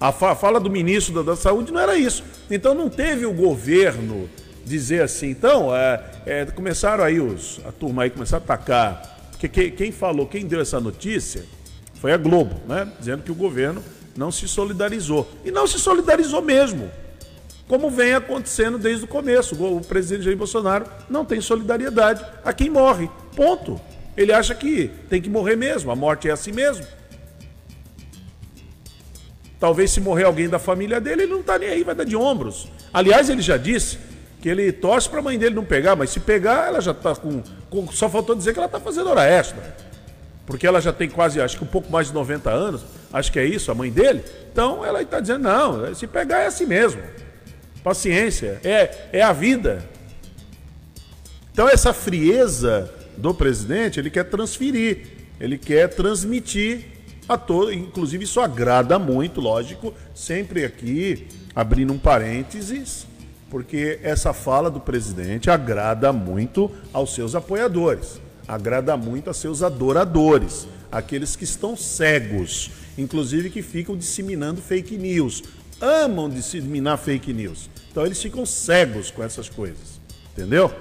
A 0.00 0.12
fala 0.12 0.58
do 0.58 0.70
ministro 0.70 1.22
da, 1.22 1.36
Saúde 1.36 1.70
não 1.72 1.78
era 1.78 1.96
isso. 1.96 2.24
Então 2.50 2.74
não 2.74 2.88
teve 2.88 3.24
o 3.24 3.32
governo 3.32 4.28
dizer 4.64 5.02
assim. 5.02 5.28
Então, 5.28 5.76
é, 5.76 6.02
é, 6.24 6.44
começaram 6.46 7.04
aí 7.04 7.20
os, 7.20 7.60
a 7.66 7.70
turma 7.70 8.02
aí 8.04 8.10
começaram 8.10 8.42
a 8.42 8.44
atacar. 8.44 9.19
Porque 9.40 9.70
quem, 9.70 9.90
falou, 9.90 10.26
quem 10.26 10.44
deu 10.44 10.60
essa 10.60 10.78
notícia 10.78 11.46
foi 11.94 12.12
a 12.12 12.18
Globo, 12.18 12.60
né? 12.68 12.86
Dizendo 12.98 13.22
que 13.22 13.32
o 13.32 13.34
governo 13.34 13.82
não 14.14 14.30
se 14.30 14.46
solidarizou. 14.46 15.26
E 15.42 15.50
não 15.50 15.66
se 15.66 15.78
solidarizou 15.78 16.42
mesmo. 16.42 16.90
Como 17.66 17.88
vem 17.90 18.12
acontecendo 18.12 18.76
desde 18.76 19.06
o 19.06 19.08
começo. 19.08 19.54
O 19.54 19.80
presidente 19.80 20.24
Jair 20.24 20.36
Bolsonaro 20.36 20.84
não 21.08 21.24
tem 21.24 21.40
solidariedade 21.40 22.22
a 22.44 22.52
quem 22.52 22.68
morre. 22.68 23.08
Ponto. 23.34 23.80
Ele 24.14 24.30
acha 24.30 24.54
que 24.54 24.90
tem 25.08 25.22
que 25.22 25.30
morrer 25.30 25.56
mesmo. 25.56 25.90
A 25.90 25.96
morte 25.96 26.28
é 26.28 26.32
assim 26.32 26.52
mesmo. 26.52 26.84
Talvez 29.58 29.90
se 29.90 30.02
morrer 30.02 30.24
alguém 30.24 30.50
da 30.50 30.58
família 30.58 31.00
dele, 31.00 31.22
ele 31.22 31.32
não 31.32 31.40
está 31.40 31.58
nem 31.58 31.68
aí, 31.70 31.82
vai 31.82 31.94
dar 31.94 32.04
de 32.04 32.16
ombros. 32.16 32.68
Aliás, 32.92 33.30
ele 33.30 33.40
já 33.40 33.56
disse 33.56 33.98
que 34.40 34.48
ele 34.48 34.72
torce 34.72 35.08
para 35.08 35.20
a 35.20 35.22
mãe 35.22 35.38
dele 35.38 35.54
não 35.54 35.64
pegar, 35.64 35.94
mas 35.94 36.10
se 36.10 36.20
pegar, 36.20 36.68
ela 36.68 36.80
já 36.80 36.92
está 36.92 37.14
com, 37.14 37.42
com, 37.68 37.86
Só 37.92 38.08
faltou 38.08 38.34
dizer 38.34 38.52
que 38.52 38.58
ela 38.58 38.66
está 38.66 38.80
fazendo 38.80 39.10
hora 39.10 39.24
extra. 39.24 39.76
Porque 40.46 40.66
ela 40.66 40.80
já 40.80 40.92
tem 40.92 41.08
quase, 41.08 41.40
acho 41.40 41.58
que 41.58 41.64
um 41.64 41.66
pouco 41.66 41.92
mais 41.92 42.08
de 42.08 42.14
90 42.14 42.50
anos, 42.50 42.84
acho 43.12 43.30
que 43.30 43.38
é 43.38 43.44
isso, 43.44 43.70
a 43.70 43.74
mãe 43.74 43.90
dele. 43.90 44.24
Então 44.50 44.84
ela 44.84 45.02
está 45.02 45.20
dizendo: 45.20 45.42
não, 45.42 45.94
se 45.94 46.06
pegar 46.06 46.40
é 46.40 46.46
assim 46.46 46.66
mesmo. 46.66 47.02
Paciência, 47.84 48.60
é, 48.64 49.08
é 49.12 49.22
a 49.22 49.32
vida. 49.32 49.84
Então 51.52 51.68
essa 51.68 51.92
frieza 51.92 52.92
do 53.16 53.34
presidente, 53.34 54.00
ele 54.00 54.10
quer 54.10 54.24
transferir, 54.24 55.06
ele 55.38 55.58
quer 55.58 55.88
transmitir 55.88 56.86
a 57.28 57.36
todo, 57.36 57.72
inclusive 57.72 58.24
isso 58.24 58.40
agrada 58.40 58.98
muito, 58.98 59.40
lógico, 59.40 59.94
sempre 60.14 60.64
aqui 60.64 61.28
abrindo 61.54 61.92
um 61.92 61.98
parênteses, 61.98 63.06
porque 63.50 63.98
essa 64.02 64.32
fala 64.32 64.70
do 64.70 64.80
presidente 64.80 65.50
agrada 65.50 66.12
muito 66.12 66.70
aos 66.92 67.12
seus 67.12 67.34
apoiadores, 67.34 68.20
agrada 68.46 68.96
muito 68.96 69.28
a 69.28 69.34
seus 69.34 69.62
adoradores, 69.62 70.68
aqueles 70.90 71.34
que 71.34 71.44
estão 71.44 71.76
cegos, 71.76 72.70
inclusive 72.96 73.50
que 73.50 73.60
ficam 73.60 73.96
disseminando 73.96 74.62
fake 74.62 74.96
news, 74.96 75.42
amam 75.80 76.30
disseminar 76.30 76.96
fake 76.96 77.32
news. 77.32 77.68
Então 77.90 78.06
eles 78.06 78.22
ficam 78.22 78.46
cegos 78.46 79.10
com 79.10 79.22
essas 79.22 79.48
coisas, 79.48 80.00
entendeu? 80.32 80.72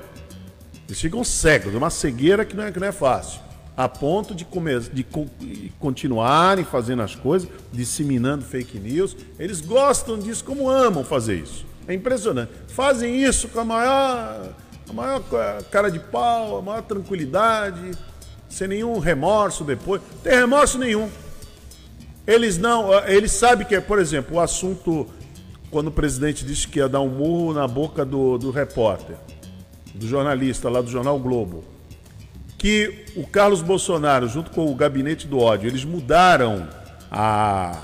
Eles 0.88 1.01
ficam 1.01 1.23
cegos, 1.23 1.73
uma 1.73 1.89
cegueira 1.89 2.45
que 2.45 2.55
não 2.55 2.63
é, 2.63 2.71
que 2.71 2.79
não 2.79 2.88
é 2.88 2.91
fácil. 2.91 3.41
A 3.75 3.88
ponto 3.88 4.36
de, 4.36 4.45
de 4.91 5.05
continuarem 5.79 6.65
fazendo 6.65 7.01
as 7.01 7.15
coisas, 7.15 7.47
disseminando 7.71 8.43
fake 8.43 8.77
news. 8.77 9.15
Eles 9.39 9.62
gostam 9.62 10.19
disso, 10.19 10.43
como 10.43 10.69
amam 10.69 11.01
fazer 11.01 11.36
isso. 11.36 11.68
É 11.89 11.93
impressionante. 11.95 12.52
Fazem 12.67 13.23
isso 13.23 13.47
com 13.47 13.62
a 13.62 13.65
maior, 13.65 14.49
a 14.88 14.93
maior 14.93 15.23
cara 15.71 15.89
de 15.89 15.99
pau, 15.99 16.60
a 16.60 16.62
maior 16.62 16.84
tranquilidade, 16.84 17.93
sem 18.47 18.67
nenhum 18.67 18.99
remorso 18.99 19.63
depois. 19.63 19.99
Não 19.99 20.19
tem 20.19 20.34
remorso 20.34 20.78
nenhum. 20.78 21.10
Eles 22.28 22.60
não, 22.60 22.93
eles 23.08 23.32
sabem 23.32 23.65
que, 23.65 23.82
por 23.82 23.97
exemplo, 23.97 24.38
o 24.38 24.39
assunto 24.39 25.08
quando 25.71 25.88
o 25.88 25.91
presidente 25.91 26.45
disse 26.45 26.67
que 26.67 26.78
ia 26.78 26.88
dar 26.88 27.02
um 27.02 27.10
murro 27.10 27.54
na 27.54 27.67
boca 27.67 28.06
do, 28.06 28.38
do 28.38 28.52
repórter, 28.52 29.15
do 29.95 30.08
jornalista 30.08 30.69
lá 30.69 30.82
do 30.82 30.91
jornal 30.91 31.17
Globo, 31.17 31.63
que 32.56 33.06
o 33.15 33.25
Carlos 33.25 33.63
Bolsonaro, 33.63 34.28
junto 34.28 34.52
com 34.52 34.71
o 34.71 34.75
gabinete 34.75 35.25
do 35.25 35.39
ódio, 35.39 35.67
eles 35.67 35.84
mudaram 35.84 36.67
a, 37.12 37.82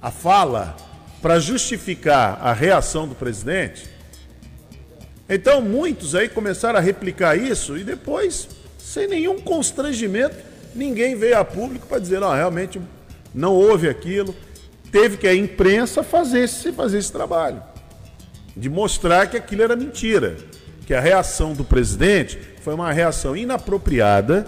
a 0.00 0.10
fala 0.12 0.76
para 1.24 1.40
justificar 1.40 2.38
a 2.42 2.52
reação 2.52 3.08
do 3.08 3.14
presidente. 3.14 3.88
Então 5.26 5.62
muitos 5.62 6.14
aí 6.14 6.28
começaram 6.28 6.78
a 6.78 6.82
replicar 6.82 7.34
isso 7.34 7.78
e 7.78 7.82
depois, 7.82 8.46
sem 8.76 9.08
nenhum 9.08 9.40
constrangimento, 9.40 10.36
ninguém 10.74 11.16
veio 11.16 11.38
a 11.38 11.42
público 11.42 11.86
para 11.86 11.98
dizer, 11.98 12.20
não, 12.20 12.30
realmente 12.30 12.78
não 13.34 13.54
houve 13.54 13.88
aquilo. 13.88 14.36
Teve 14.92 15.16
que 15.16 15.26
a 15.26 15.34
imprensa 15.34 16.02
fazer 16.02 16.40
esse, 16.40 16.70
fazer 16.72 16.98
esse 16.98 17.10
trabalho. 17.10 17.62
De 18.54 18.68
mostrar 18.68 19.26
que 19.26 19.38
aquilo 19.38 19.62
era 19.62 19.74
mentira. 19.74 20.36
Que 20.86 20.92
a 20.92 21.00
reação 21.00 21.54
do 21.54 21.64
presidente 21.64 22.38
foi 22.60 22.74
uma 22.74 22.92
reação 22.92 23.34
inapropriada, 23.34 24.44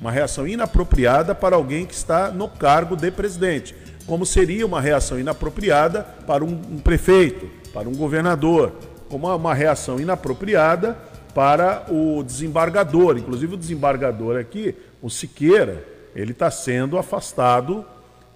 uma 0.00 0.12
reação 0.12 0.46
inapropriada 0.46 1.34
para 1.34 1.56
alguém 1.56 1.84
que 1.84 1.94
está 1.94 2.30
no 2.30 2.48
cargo 2.48 2.94
de 2.94 3.10
presidente. 3.10 3.74
Como 4.08 4.26
seria 4.26 4.66
uma 4.66 4.80
reação 4.80 5.20
inapropriada 5.20 6.02
para 6.26 6.44
um, 6.44 6.48
um 6.48 6.78
prefeito, 6.78 7.48
para 7.72 7.88
um 7.88 7.94
governador, 7.94 8.72
como 9.08 9.32
uma 9.32 9.54
reação 9.54 10.00
inapropriada 10.00 10.98
para 11.34 11.86
o 11.88 12.22
desembargador. 12.24 13.16
Inclusive, 13.18 13.54
o 13.54 13.56
desembargador 13.56 14.40
aqui, 14.40 14.74
o 15.00 15.08
Siqueira, 15.08 15.86
ele 16.16 16.32
está 16.32 16.50
sendo 16.50 16.98
afastado 16.98 17.84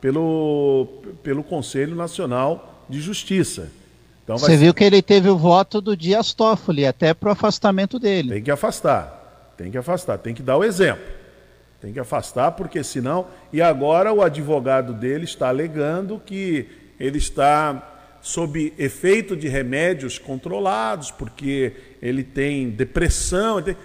pelo, 0.00 0.86
pelo 1.22 1.42
Conselho 1.42 1.96
Nacional 1.96 2.84
de 2.88 3.00
Justiça. 3.00 3.70
Então 4.22 4.38
Você 4.38 4.56
viu 4.56 4.72
que 4.72 4.84
ele 4.84 5.02
teve 5.02 5.28
o 5.28 5.36
voto 5.36 5.80
do 5.80 5.96
Dias 5.96 6.32
Toffoli, 6.32 6.86
até 6.86 7.12
para 7.12 7.30
o 7.30 7.32
afastamento 7.32 7.98
dele. 7.98 8.30
Tem 8.30 8.42
que 8.42 8.50
afastar, 8.50 9.52
tem 9.56 9.70
que 9.70 9.78
afastar, 9.78 10.18
tem 10.18 10.34
que 10.34 10.42
dar 10.42 10.56
o 10.56 10.64
exemplo. 10.64 11.02
Tem 11.82 11.92
que 11.92 11.98
afastar, 11.98 12.52
porque 12.52 12.84
senão. 12.84 13.26
E 13.52 13.60
agora 13.60 14.12
o 14.12 14.22
advogado 14.22 14.94
dele 14.94 15.24
está 15.24 15.48
alegando 15.48 16.22
que 16.24 16.68
ele 16.98 17.18
está 17.18 17.88
sob 18.22 18.72
efeito 18.78 19.36
de 19.36 19.48
remédios 19.48 20.16
controlados, 20.16 21.10
porque 21.10 21.72
ele 22.00 22.22
tem 22.22 22.70
depressão. 22.70 23.58
Ele 23.58 23.74
tem... 23.74 23.76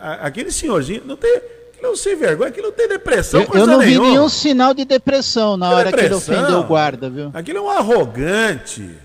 Aquele 0.00 0.50
senhorzinho 0.50 1.04
não 1.06 1.16
tem. 1.16 1.40
Não 1.80 1.94
sei 1.94 2.16
vergonha, 2.16 2.50
que 2.50 2.60
não 2.60 2.72
tem 2.72 2.88
depressão. 2.88 3.40
Eu, 3.40 3.60
eu 3.60 3.66
não 3.68 3.78
nenhuma. 3.78 4.06
vi 4.06 4.10
nenhum 4.10 4.28
sinal 4.28 4.74
de 4.74 4.84
depressão 4.84 5.56
na 5.56 5.70
hora 5.70 5.92
depressão. 5.92 6.20
que 6.20 6.32
ele 6.32 6.40
ofendeu 6.40 6.58
o 6.58 6.64
guarda, 6.64 7.08
viu? 7.08 7.30
Aquilo 7.32 7.58
é 7.58 7.62
um 7.62 7.70
arrogante. 7.70 8.96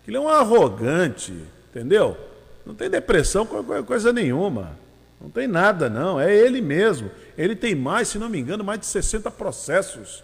Aquilo 0.00 0.16
é 0.16 0.20
um 0.20 0.28
arrogante, 0.28 1.34
entendeu? 1.68 2.16
Não 2.64 2.74
tem 2.74 2.88
depressão, 2.88 3.44
coisa 3.84 4.14
nenhuma. 4.14 4.80
Não 5.22 5.30
tem 5.30 5.46
nada, 5.46 5.88
não. 5.88 6.18
É 6.18 6.34
ele 6.34 6.60
mesmo. 6.60 7.10
Ele 7.36 7.56
tem 7.56 7.74
mais, 7.74 8.08
se 8.08 8.18
não 8.18 8.28
me 8.28 8.38
engano, 8.38 8.62
mais 8.62 8.80
de 8.80 8.86
60 8.86 9.30
processos 9.30 10.22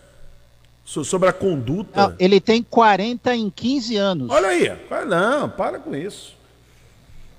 sobre 0.84 1.28
a 1.28 1.32
conduta. 1.32 2.08
Não, 2.08 2.16
ele 2.18 2.40
tem 2.40 2.62
40 2.62 3.34
em 3.34 3.50
15 3.50 3.96
anos. 3.96 4.30
Olha 4.30 4.48
aí, 4.48 4.72
não, 5.06 5.48
para 5.50 5.78
com 5.78 5.94
isso. 5.94 6.36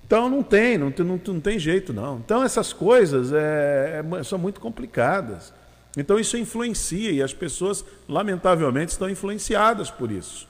Então 0.06 0.28
não 0.28 0.42
tem, 0.42 0.78
não 0.78 0.92
tem, 0.92 1.06
não, 1.06 1.22
não 1.24 1.40
tem 1.40 1.60
jeito 1.60 1.94
não. 1.94 2.18
Então 2.18 2.44
essas 2.44 2.74
coisas 2.74 3.32
é, 3.32 4.04
é, 4.20 4.24
são 4.24 4.40
muito 4.40 4.60
complicadas. 4.60 5.54
Então 5.96 6.20
isso 6.20 6.36
influencia 6.36 7.12
e 7.12 7.22
as 7.22 7.34
pessoas, 7.34 7.86
lamentavelmente, 8.08 8.92
estão 8.92 9.10
influenciadas 9.10 9.92
por 9.92 10.12
isso. 10.12 10.48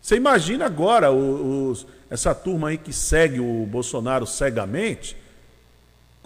Você 0.00 0.14
imagina 0.14 0.66
agora 0.66 1.10
os, 1.10 1.84
essa 2.08 2.32
turma 2.32 2.68
aí 2.68 2.78
que 2.78 2.92
segue 2.92 3.40
o 3.40 3.66
Bolsonaro 3.66 4.24
cegamente, 4.24 5.16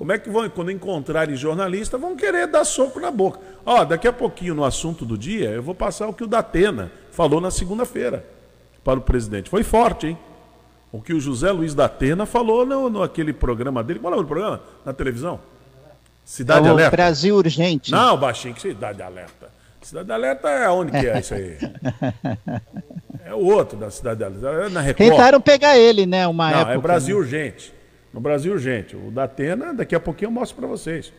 como 0.00 0.12
é 0.12 0.18
que 0.18 0.30
vão, 0.30 0.48
quando 0.48 0.70
encontrarem 0.70 1.36
jornalista, 1.36 1.98
vão 1.98 2.16
querer 2.16 2.46
dar 2.46 2.64
soco 2.64 2.98
na 2.98 3.10
boca. 3.10 3.38
Ó, 3.66 3.84
daqui 3.84 4.08
a 4.08 4.12
pouquinho, 4.14 4.54
no 4.54 4.64
assunto 4.64 5.04
do 5.04 5.18
dia, 5.18 5.50
eu 5.50 5.62
vou 5.62 5.74
passar 5.74 6.08
o 6.08 6.14
que 6.14 6.24
o 6.24 6.26
Datena 6.26 6.90
falou 7.10 7.38
na 7.38 7.50
segunda-feira 7.50 8.24
para 8.82 8.98
o 8.98 9.02
presidente. 9.02 9.50
Foi 9.50 9.62
forte, 9.62 10.06
hein? 10.06 10.18
O 10.90 11.02
que 11.02 11.12
o 11.12 11.20
José 11.20 11.52
Luiz 11.52 11.74
Datena 11.74 12.24
falou 12.24 12.64
no, 12.64 12.88
no 12.88 13.02
aquele 13.02 13.34
programa 13.34 13.84
dele. 13.84 13.98
Qual 13.98 14.14
é 14.14 14.16
o 14.16 14.24
programa? 14.24 14.62
Na 14.86 14.94
televisão? 14.94 15.38
Cidade 16.24 16.66
é 16.66 16.70
Alerta. 16.70 16.96
Brasil 16.96 17.36
Urgente. 17.36 17.92
Não, 17.92 18.16
baixinho, 18.16 18.54
que 18.54 18.62
Cidade 18.62 19.02
Alerta. 19.02 19.50
Cidade 19.82 20.10
Alerta 20.10 20.48
é 20.48 20.70
onde 20.70 20.92
que 20.92 21.06
é 21.06 21.20
isso 21.20 21.34
aí? 21.34 21.58
É 23.22 23.34
o 23.34 23.44
outro 23.44 23.78
da 23.78 23.90
Cidade 23.90 24.24
Alerta. 24.24 24.48
É 24.48 24.68
na 24.70 24.80
Record. 24.80 25.10
Tentaram 25.10 25.40
pegar 25.40 25.76
ele, 25.76 26.06
né? 26.06 26.26
Uma 26.26 26.50
Não, 26.50 26.58
época, 26.60 26.74
é 26.74 26.78
Brasil 26.78 27.16
né? 27.16 27.22
Urgente. 27.22 27.79
No 28.12 28.20
Brasil, 28.20 28.58
gente, 28.58 28.96
o 28.96 29.10
Datena, 29.10 29.72
daqui 29.72 29.94
a 29.94 30.00
pouquinho 30.00 30.28
eu 30.28 30.32
mostro 30.32 30.56
para 30.56 30.66
vocês. 30.66 31.12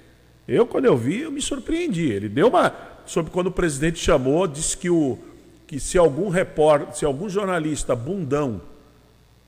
Eu, 0.48 0.66
quando 0.66 0.86
eu 0.86 0.98
vi, 0.98 1.22
eu 1.22 1.32
me 1.32 1.42
surpreendi. 1.42 2.12
Ele 2.12 2.28
deu 2.28 2.48
uma. 2.48 2.74
Sobre 3.06 3.32
quando 3.32 3.48
o 3.48 3.52
presidente 3.52 4.00
chamou, 4.00 4.46
disse 4.48 4.78
que, 4.78 4.90
o, 4.90 5.18
que 5.66 5.80
se 5.80 5.98
algum 5.98 6.30
repórter, 6.30 6.96
se 6.96 7.06
algum 7.06 7.30
jornalista 7.30 7.96
bundão 7.96 8.62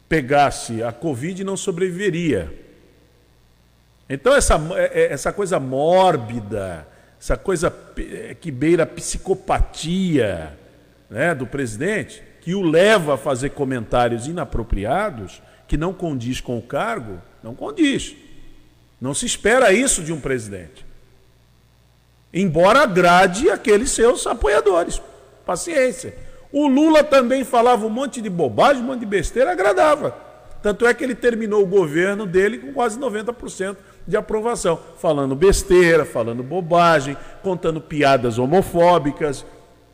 pegasse 0.08 0.82
a 0.84 0.92
Covid, 0.92 1.44
não 1.44 1.58
sobreviveria. 1.58 2.52
Então, 4.10 4.34
essa, 4.36 4.56
é, 4.76 5.02
é, 5.02 5.14
essa 5.14 5.32
coisa 5.32 5.60
mórbida, 5.60 6.88
essa 7.20 7.38
coisa 7.38 7.74
que 8.40 8.52
beira 8.52 8.84
a 8.84 8.88
psicopatia 8.88 10.58
né, 11.10 11.34
do 11.34 11.48
presidente, 11.48 12.22
que 12.42 12.54
o 12.54 12.62
leva 12.62 13.16
a 13.16 13.18
fazer 13.18 13.52
comentários 13.52 14.28
inapropriados, 14.28 15.42
que 15.68 15.78
não 15.78 15.94
condiz 15.94 16.42
com 16.42 16.58
o 16.58 16.62
cargo, 16.62 17.22
não 17.44 17.56
condiz. 17.56 18.16
Não 19.00 19.14
se 19.14 19.26
espera 19.26 19.74
isso 19.74 20.02
de 20.02 20.14
um 20.14 20.20
presidente. 20.20 20.86
Embora 22.34 22.84
agrade 22.84 23.50
aqueles 23.50 23.92
seus 23.92 24.26
apoiadores. 24.26 25.02
Paciência. 25.46 26.16
O 26.52 26.68
Lula 26.68 27.04
também 27.04 27.44
falava 27.44 27.86
um 27.86 27.90
monte 27.90 28.22
de 28.22 28.30
bobagem, 28.30 28.82
um 28.82 28.86
monte 28.86 29.02
de 29.02 29.06
besteira, 29.06 29.52
agradava. 29.52 30.16
Tanto 30.62 30.86
é 30.86 30.94
que 30.94 31.04
ele 31.04 31.16
terminou 31.16 31.62
o 31.62 31.68
governo 31.68 32.26
dele 32.26 32.58
com 32.58 32.72
quase 32.72 32.98
90% 32.98 33.76
de 34.08 34.16
aprovação, 34.16 34.80
falando 34.98 35.36
besteira, 35.36 36.06
falando 36.06 36.42
bobagem, 36.42 37.18
contando 37.42 37.82
piadas 37.82 38.38
homofóbicas. 38.40 39.46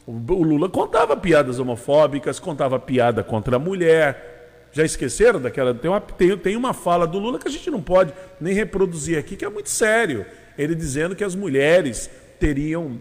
O 0.06 0.44
Lula 0.44 0.70
contava 0.70 1.18
piadas 1.18 1.60
homofóbicas, 1.60 2.40
contava 2.40 2.80
piada 2.80 3.24
contra 3.24 3.56
a 3.56 3.60
mulher, 3.60 4.39
já 4.72 4.84
esqueceram 4.84 5.42
daquela. 5.42 5.74
Tem 5.74 5.90
uma, 5.90 6.02
tem, 6.02 6.38
tem 6.38 6.56
uma 6.56 6.74
fala 6.74 7.08
do 7.08 7.20
Lula 7.20 7.40
que 7.40 7.48
a 7.48 7.52
gente 7.52 7.70
não 7.70 7.82
pode 7.82 8.14
nem 8.40 8.54
reproduzir 8.54 9.18
aqui, 9.18 9.36
que 9.36 9.46
é 9.46 9.50
muito 9.50 9.70
sério. 9.70 10.26
Ele 10.58 10.76
dizendo 10.76 11.16
que 11.16 11.24
as 11.24 11.36
mulheres 11.36 12.10
teriam 12.40 13.00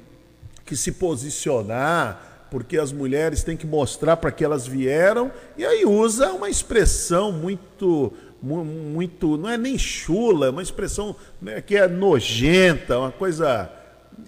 que 0.64 0.76
se 0.76 0.92
posicionar, 0.92 2.46
porque 2.50 2.78
as 2.78 2.92
mulheres 2.92 3.42
têm 3.42 3.56
que 3.56 3.66
mostrar 3.66 4.16
para 4.16 4.30
que 4.30 4.44
elas 4.44 4.66
vieram, 4.66 5.30
e 5.56 5.64
aí 5.64 5.84
usa 5.84 6.32
uma 6.32 6.48
expressão 6.48 7.32
muito. 7.32 8.12
Muito, 8.40 9.36
não 9.36 9.48
é 9.48 9.58
nem 9.58 9.76
chula, 9.76 10.46
é 10.46 10.50
uma 10.50 10.62
expressão 10.62 11.16
né, 11.42 11.60
que 11.60 11.76
é 11.76 11.88
nojenta, 11.88 12.96
uma 12.96 13.10
coisa 13.10 13.68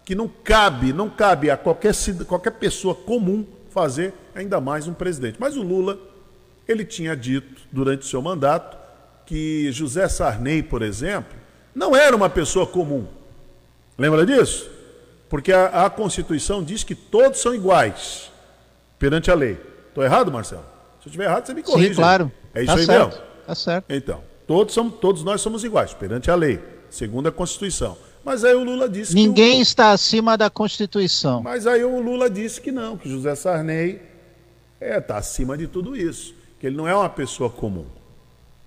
que 0.05 0.16
não 0.16 0.26
cabe, 0.26 0.92
não 0.92 1.09
cabe 1.09 1.48
a 1.48 1.57
qualquer, 1.57 1.94
qualquer 2.26 2.50
pessoa 2.50 2.92
comum 2.92 3.46
fazer, 3.68 4.12
ainda 4.35 4.61
mais 4.61 4.88
um 4.88 4.92
presidente. 4.92 5.37
Mas 5.38 5.57
o 5.57 5.62
Lula 5.62 5.96
ele 6.70 6.85
tinha 6.85 7.16
dito 7.16 7.62
durante 7.72 8.06
seu 8.06 8.22
mandato 8.22 8.78
que 9.26 9.70
José 9.72 10.09
Sarney, 10.09 10.62
por 10.62 10.83
exemplo, 10.83 11.37
não 11.74 11.94
era 11.94 12.14
uma 12.14 12.28
pessoa 12.28 12.66
comum. 12.66 13.06
Lembra 13.96 14.24
disso? 14.24 14.68
Porque 15.28 15.52
a, 15.52 15.87
a 15.87 15.90
Constituição 15.90 16.62
diz 16.62 16.83
que 16.83 16.94
todos 16.94 17.40
são 17.40 17.54
iguais 17.54 18.30
perante 18.98 19.30
a 19.30 19.35
lei. 19.35 19.61
Estou 19.88 20.02
errado, 20.02 20.33
Marcelo? 20.33 20.64
Se 21.00 21.06
eu 21.06 21.11
estiver 21.11 21.24
errado, 21.24 21.46
você 21.46 21.54
me 21.54 21.62
corrige. 21.62 21.88
Sim, 21.90 21.94
claro. 21.94 22.33
É 22.54 22.62
isso 22.62 22.72
tá 22.72 22.78
aí 22.78 22.87
certo. 22.87 23.09
mesmo? 23.09 23.24
Tá 23.46 23.54
certo. 23.54 23.85
Então, 23.88 24.20
todos, 24.46 24.74
somos, 24.74 24.94
todos 25.00 25.22
nós 25.22 25.40
somos 25.40 25.64
iguais 25.64 25.94
perante 25.94 26.30
a 26.30 26.35
lei, 26.35 26.61
segundo 26.88 27.28
a 27.28 27.33
Constituição. 27.33 27.96
Mas 28.24 28.44
aí 28.44 28.54
o 28.54 28.62
Lula 28.64 28.88
disse 28.88 29.14
Ninguém 29.14 29.61
o... 29.61 29.62
está 29.62 29.92
acima 29.92 30.37
da 30.37 30.50
Constituição. 30.50 31.42
Mas 31.42 31.66
aí 31.66 31.83
o 31.85 32.00
Lula 32.00 32.28
disse 32.28 32.61
que 32.61 32.70
não, 32.70 32.96
que 32.96 33.09
José 33.09 33.35
Sarney 33.35 34.02
está 34.80 34.87
é, 34.96 35.00
tá 35.00 35.18
acima 35.18 35.56
de 35.56 35.66
tudo 35.66 35.96
isso 35.96 36.39
que 36.61 36.66
ele 36.66 36.77
não 36.77 36.87
é 36.87 36.94
uma 36.94 37.09
pessoa 37.09 37.49
comum. 37.49 37.87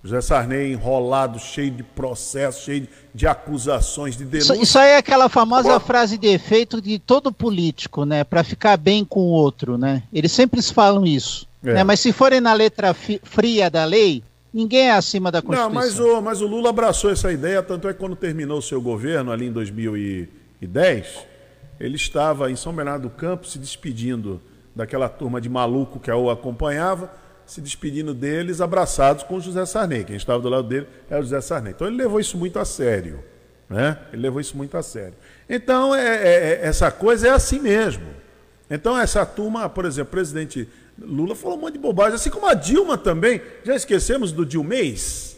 José 0.02 0.20
Sarney 0.20 0.72
enrolado, 0.72 1.38
cheio 1.38 1.70
de 1.70 1.82
processos, 1.82 2.62
cheio 2.62 2.86
de 3.14 3.26
acusações, 3.26 4.16
de 4.16 4.24
denúncias. 4.24 4.56
Isso, 4.56 4.62
isso 4.62 4.78
aí 4.78 4.90
é 4.90 4.96
aquela 4.98 5.30
famosa 5.30 5.80
frase 5.80 6.18
de 6.18 6.26
efeito 6.26 6.82
de 6.82 6.98
todo 6.98 7.32
político, 7.32 8.04
né? 8.04 8.22
Para 8.22 8.44
ficar 8.44 8.76
bem 8.76 9.02
com 9.02 9.20
o 9.20 9.30
outro, 9.30 9.78
né? 9.78 10.02
Eles 10.12 10.30
sempre 10.30 10.60
falam 10.60 11.06
isso. 11.06 11.46
É. 11.64 11.74
Né? 11.74 11.84
Mas 11.84 12.00
se 12.00 12.12
forem 12.12 12.38
na 12.38 12.52
letra 12.52 12.92
fria 12.92 13.70
da 13.70 13.86
lei, 13.86 14.22
ninguém 14.52 14.88
é 14.88 14.92
acima 14.92 15.32
da 15.32 15.40
Constituição. 15.40 15.72
Não, 15.72 15.74
mas 15.74 15.98
o, 15.98 16.20
mas 16.20 16.40
o 16.42 16.46
Lula 16.46 16.68
abraçou 16.68 17.10
essa 17.10 17.32
ideia, 17.32 17.62
tanto 17.62 17.88
é 17.88 17.94
que 17.94 17.98
quando 17.98 18.14
terminou 18.14 18.58
o 18.58 18.62
seu 18.62 18.82
governo, 18.82 19.32
ali 19.32 19.46
em 19.46 19.52
2010, 19.52 21.06
ele 21.80 21.96
estava 21.96 22.50
em 22.50 22.56
São 22.56 22.74
Bernardo 22.74 23.04
do 23.04 23.10
Campo 23.10 23.46
se 23.46 23.58
despedindo 23.58 24.38
daquela 24.76 25.08
turma 25.08 25.40
de 25.40 25.48
maluco 25.48 25.98
que 25.98 26.10
o 26.10 26.28
acompanhava 26.28 27.23
se 27.46 27.60
despedindo 27.60 28.14
deles, 28.14 28.60
abraçados 28.60 29.22
com 29.22 29.40
José 29.40 29.64
Sarney. 29.66 30.04
Quem 30.04 30.16
estava 30.16 30.40
do 30.40 30.48
lado 30.48 30.68
dele 30.68 30.86
era 31.08 31.20
o 31.20 31.22
José 31.22 31.40
Sarney. 31.40 31.72
Então 31.72 31.86
ele 31.86 31.96
levou 31.96 32.18
isso 32.20 32.36
muito 32.36 32.58
a 32.58 32.64
sério. 32.64 33.22
Né? 33.68 33.98
Ele 34.12 34.22
levou 34.22 34.40
isso 34.40 34.56
muito 34.56 34.76
a 34.76 34.82
sério. 34.82 35.14
Então, 35.48 35.94
é, 35.94 36.16
é, 36.16 36.34
é, 36.34 36.66
essa 36.66 36.90
coisa 36.90 37.28
é 37.28 37.30
assim 37.30 37.58
mesmo. 37.58 38.06
Então, 38.70 38.98
essa 38.98 39.24
turma, 39.26 39.68
por 39.68 39.84
exemplo, 39.84 40.08
o 40.08 40.12
presidente 40.12 40.68
Lula 40.98 41.34
falou 41.34 41.58
um 41.58 41.60
monte 41.60 41.74
de 41.74 41.78
bobagem, 41.78 42.14
assim 42.14 42.30
como 42.30 42.46
a 42.46 42.54
Dilma 42.54 42.96
também. 42.96 43.40
Já 43.64 43.74
esquecemos 43.74 44.32
do 44.32 44.46
Dilmês? 44.46 45.36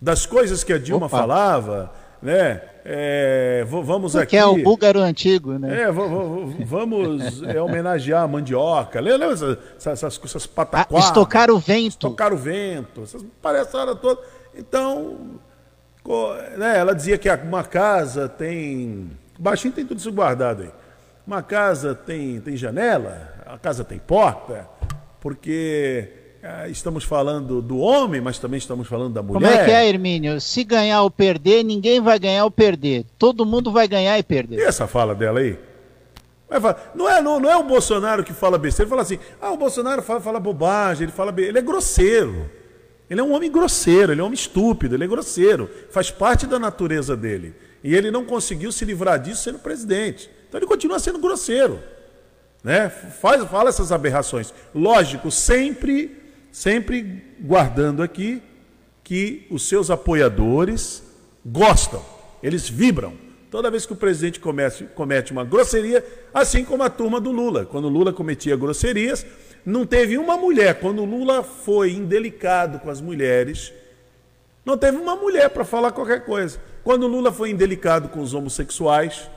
Das 0.00 0.26
coisas 0.26 0.62
que 0.62 0.72
a 0.72 0.78
Dilma 0.78 1.06
Opa. 1.06 1.18
falava, 1.18 1.92
né? 2.22 2.60
É, 2.84 3.64
vamos 3.68 4.12
Porque 4.12 4.36
aqui. 4.36 4.36
é 4.36 4.46
o 4.46 4.62
búlgaro 4.62 5.00
antigo, 5.00 5.58
né? 5.58 5.82
É, 5.82 5.92
vamos 5.92 7.42
é, 7.42 7.60
homenagear 7.60 8.22
a 8.22 8.28
mandioca. 8.28 8.98
Lembra 9.00 9.32
essas, 9.32 9.58
essas, 9.76 10.20
essas 10.24 10.44
Ah, 10.44 10.48
pataquadas? 10.54 11.06
estocar 11.06 11.50
o 11.50 11.58
vento. 11.58 11.98
Tocar 11.98 12.32
o 12.32 12.36
vento, 12.36 13.02
essas 13.02 13.22
palhaçadas 13.42 13.98
todas. 14.00 14.24
Então, 14.56 15.38
né, 16.56 16.78
ela 16.78 16.94
dizia 16.94 17.18
que 17.18 17.28
uma 17.30 17.62
casa 17.62 18.28
tem. 18.28 19.10
Baixinho 19.38 19.74
tem 19.74 19.84
tudo 19.86 19.98
isso 19.98 20.10
guardado 20.12 20.62
aí. 20.62 20.70
Uma 21.26 21.42
casa 21.42 21.94
tem, 21.94 22.40
tem 22.40 22.56
janela, 22.56 23.34
a 23.44 23.58
casa 23.58 23.84
tem 23.84 23.98
porta, 23.98 24.66
porque 25.20 26.10
ah, 26.10 26.17
estamos 26.68 27.04
falando 27.04 27.60
do 27.60 27.78
homem, 27.78 28.20
mas 28.20 28.38
também 28.38 28.58
estamos 28.58 28.86
falando 28.86 29.12
da 29.14 29.22
mulher. 29.22 29.40
Como 29.40 29.60
é 29.60 29.64
que 29.64 29.70
é, 29.70 29.88
Hermínio? 29.88 30.40
Se 30.40 30.62
ganhar 30.64 31.02
ou 31.02 31.10
perder, 31.10 31.64
ninguém 31.64 32.00
vai 32.00 32.18
ganhar 32.18 32.44
ou 32.44 32.50
perder. 32.50 33.04
Todo 33.18 33.44
mundo 33.44 33.72
vai 33.72 33.88
ganhar 33.88 34.16
e 34.16 34.20
E 34.20 34.22
perder. 34.22 34.60
essa 34.60 34.86
fala 34.86 35.14
dela 35.14 35.40
aí? 35.40 35.58
Não 36.94 37.08
é, 37.08 37.20
não, 37.20 37.38
não 37.38 37.50
é 37.50 37.56
o 37.56 37.62
Bolsonaro 37.62 38.24
que 38.24 38.32
fala 38.32 38.56
besteira, 38.56 38.84
ele 38.86 38.90
fala 38.90 39.02
assim, 39.02 39.18
ah, 39.40 39.52
o 39.52 39.56
Bolsonaro 39.56 40.00
fala, 40.00 40.20
fala 40.20 40.40
bobagem, 40.40 41.04
ele 41.04 41.12
fala 41.12 41.34
ele 41.36 41.58
é 41.58 41.62
grosseiro. 41.62 42.50
Ele 43.10 43.20
é 43.20 43.24
um 43.24 43.32
homem 43.34 43.50
grosseiro, 43.50 44.12
ele 44.12 44.20
é 44.20 44.24
um 44.24 44.26
homem 44.26 44.38
estúpido, 44.38 44.94
ele 44.94 45.04
é 45.04 45.06
grosseiro. 45.06 45.68
Faz 45.90 46.10
parte 46.10 46.46
da 46.46 46.58
natureza 46.58 47.16
dele. 47.16 47.54
E 47.82 47.94
ele 47.94 48.10
não 48.10 48.24
conseguiu 48.24 48.70
se 48.72 48.84
livrar 48.84 49.18
disso 49.18 49.42
sendo 49.42 49.58
presidente. 49.58 50.30
Então 50.48 50.58
ele 50.58 50.66
continua 50.66 50.98
sendo 50.98 51.18
grosseiro. 51.18 51.80
Né? 52.62 52.88
Faz, 52.88 53.42
fala 53.44 53.68
essas 53.70 53.92
aberrações. 53.92 54.52
Lógico, 54.74 55.30
sempre, 55.30 56.16
sempre 56.50 57.22
guardando 57.40 58.02
aqui 58.02 58.42
que 59.04 59.46
os 59.50 59.66
seus 59.66 59.90
apoiadores 59.90 61.02
gostam, 61.44 62.02
eles 62.42 62.68
vibram. 62.68 63.14
Toda 63.50 63.70
vez 63.70 63.86
que 63.86 63.94
o 63.94 63.96
presidente 63.96 64.38
comete, 64.38 64.84
comete 64.94 65.32
uma 65.32 65.44
grosseria, 65.44 66.04
assim 66.34 66.64
como 66.64 66.82
a 66.82 66.90
turma 66.90 67.18
do 67.18 67.30
Lula. 67.30 67.64
Quando 67.64 67.88
Lula 67.88 68.12
cometia 68.12 68.54
grosserias, 68.56 69.24
não 69.64 69.86
teve 69.86 70.18
uma 70.18 70.36
mulher. 70.36 70.78
Quando 70.78 71.04
Lula 71.04 71.42
foi 71.42 71.92
indelicado 71.92 72.78
com 72.78 72.90
as 72.90 73.00
mulheres, 73.00 73.72
não 74.64 74.76
teve 74.76 74.98
uma 74.98 75.16
mulher 75.16 75.48
para 75.48 75.64
falar 75.64 75.92
qualquer 75.92 76.26
coisa. 76.26 76.60
Quando 76.84 77.06
Lula 77.06 77.32
foi 77.32 77.50
indelicado 77.50 78.10
com 78.10 78.20
os 78.20 78.34
homossexuais, 78.34 79.30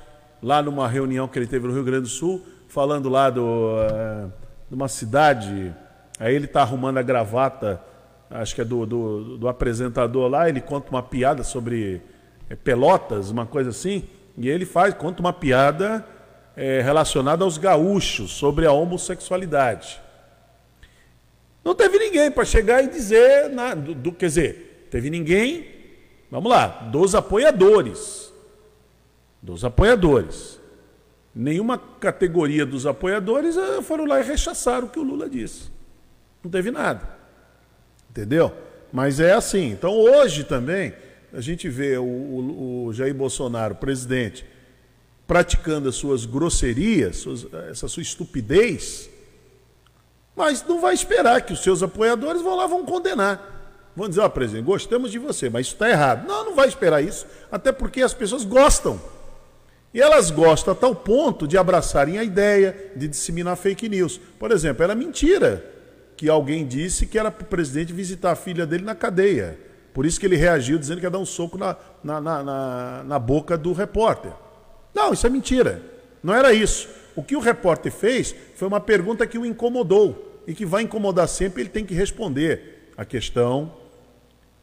lá 0.43 0.61
numa 0.61 0.87
reunião 0.87 1.27
que 1.27 1.39
ele 1.39 1.47
teve 1.47 1.67
no 1.67 1.73
Rio 1.73 1.83
Grande 1.83 2.03
do 2.03 2.09
Sul, 2.09 2.45
falando 2.67 3.07
lá 3.07 3.29
do, 3.29 3.77
eh, 3.79 4.27
de 4.69 4.75
uma 4.75 4.89
cidade, 4.89 5.73
aí 6.21 6.35
ele 6.35 6.45
está 6.45 6.61
arrumando 6.61 6.99
a 6.99 7.01
gravata, 7.01 7.81
acho 8.29 8.53
que 8.53 8.61
é 8.61 8.63
do, 8.63 8.85
do, 8.85 9.37
do 9.39 9.47
apresentador 9.47 10.29
lá, 10.29 10.47
ele 10.47 10.61
conta 10.61 10.91
uma 10.91 11.01
piada 11.01 11.43
sobre 11.43 11.99
eh, 12.47 12.55
pelotas, 12.55 13.31
uma 13.31 13.45
coisa 13.47 13.71
assim, 13.71 14.03
e 14.37 14.47
ele 14.47 14.63
faz, 14.65 14.93
conta 14.93 15.19
uma 15.19 15.33
piada 15.33 16.05
eh, 16.55 16.79
relacionada 16.81 17.43
aos 17.43 17.57
gaúchos, 17.57 18.29
sobre 18.31 18.67
a 18.67 18.71
homossexualidade. 18.71 19.99
Não 21.65 21.73
teve 21.73 21.97
ninguém 21.97 22.29
para 22.31 22.45
chegar 22.45 22.83
e 22.83 22.87
dizer, 22.87 23.49
na, 23.49 23.73
do, 23.73 23.95
do- 23.95 24.11
quer 24.11 24.27
dizer, 24.27 24.87
teve 24.91 25.09
ninguém, 25.09 25.65
vamos 26.29 26.51
lá, 26.51 26.67
dos 26.67 27.15
apoiadores. 27.15 28.31
Dos 29.41 29.65
apoiadores. 29.65 30.59
Nenhuma 31.33 31.77
categoria 31.77 32.63
dos 32.65 32.85
apoiadores 32.85 33.57
eh, 33.57 33.81
foram 33.81 34.05
lá 34.05 34.19
e 34.19 34.23
rechaçaram 34.23 34.85
o 34.85 34.89
que 34.89 34.99
o 34.99 35.03
Lula 35.03 35.27
disse. 35.27 35.71
Não 36.43 36.49
teve 36.51 36.71
nada. 36.71 37.01
Entendeu? 38.09 38.51
Mas 38.91 39.19
é 39.19 39.33
assim. 39.33 39.71
Então 39.71 39.91
hoje 39.93 40.43
também 40.43 40.93
a 41.33 41.39
gente 41.41 41.69
vê 41.69 41.97
o, 41.97 42.03
o- 42.03 42.85
o 42.87 42.93
Jair 42.93 43.13
Bolsonaro, 43.13 43.75
presidente, 43.75 44.45
praticando 45.25 45.87
as 45.87 45.95
suas 45.95 46.25
grosserias, 46.25 47.17
suas- 47.17 47.47
essa 47.69 47.87
sua 47.87 48.03
estupidez, 48.03 49.09
mas 50.35 50.63
não 50.67 50.81
vai 50.81 50.93
esperar 50.93 51.41
que 51.41 51.53
os 51.53 51.61
seus 51.63 51.81
apoiadores 51.83 52.41
vão 52.41 52.55
lá 52.55 52.67
vão 52.67 52.85
condenar. 52.85 53.49
Vão 53.95 54.07
dizer, 54.07 54.21
ó, 54.21 54.29
presidente, 54.29 54.63
gostamos 54.65 55.11
de 55.11 55.19
você, 55.19 55.49
mas 55.49 55.65
isso 55.67 55.75
está 55.75 55.89
errado. 55.89 56.25
Não, 56.25 56.45
não 56.45 56.55
vai 56.55 56.67
esperar 56.67 57.01
isso, 57.03 57.25
até 57.51 57.71
porque 57.73 58.01
as 58.01 58.13
pessoas 58.13 58.43
gostam. 58.45 58.99
E 59.93 60.01
elas 60.01 60.31
gostam 60.31 60.71
a 60.73 60.75
tal 60.75 60.95
ponto 60.95 61.45
de 61.45 61.57
abraçarem 61.57 62.17
a 62.17 62.23
ideia 62.23 62.91
de 62.95 63.09
disseminar 63.09 63.57
fake 63.57 63.89
news. 63.89 64.17
Por 64.39 64.51
exemplo, 64.51 64.81
era 64.83 64.95
mentira 64.95 65.65
que 66.21 66.29
alguém 66.29 66.67
disse 66.67 67.07
que 67.07 67.17
era 67.17 67.31
para 67.31 67.43
o 67.43 67.47
presidente 67.47 67.91
visitar 67.91 68.33
a 68.33 68.35
filha 68.35 68.63
dele 68.63 68.83
na 68.83 68.93
cadeia. 68.93 69.57
Por 69.91 70.05
isso 70.05 70.19
que 70.19 70.25
ele 70.27 70.35
reagiu 70.35 70.77
dizendo 70.77 70.99
que 70.99 71.05
ia 71.07 71.09
dar 71.09 71.17
um 71.17 71.25
soco 71.25 71.57
na, 71.57 71.75
na, 72.03 72.21
na, 72.21 72.43
na, 72.43 73.03
na 73.03 73.17
boca 73.17 73.57
do 73.57 73.73
repórter. 73.73 74.31
Não, 74.93 75.13
isso 75.13 75.25
é 75.25 75.31
mentira. 75.31 75.81
Não 76.21 76.31
era 76.31 76.53
isso. 76.53 76.87
O 77.15 77.23
que 77.23 77.35
o 77.35 77.39
repórter 77.39 77.91
fez 77.91 78.35
foi 78.55 78.67
uma 78.67 78.79
pergunta 78.79 79.25
que 79.25 79.35
o 79.35 79.43
incomodou 79.43 80.43
e 80.45 80.53
que 80.53 80.63
vai 80.63 80.83
incomodar 80.83 81.27
sempre, 81.27 81.63
ele 81.63 81.69
tem 81.71 81.83
que 81.83 81.95
responder 81.95 82.91
a 82.95 83.03
questão 83.03 83.73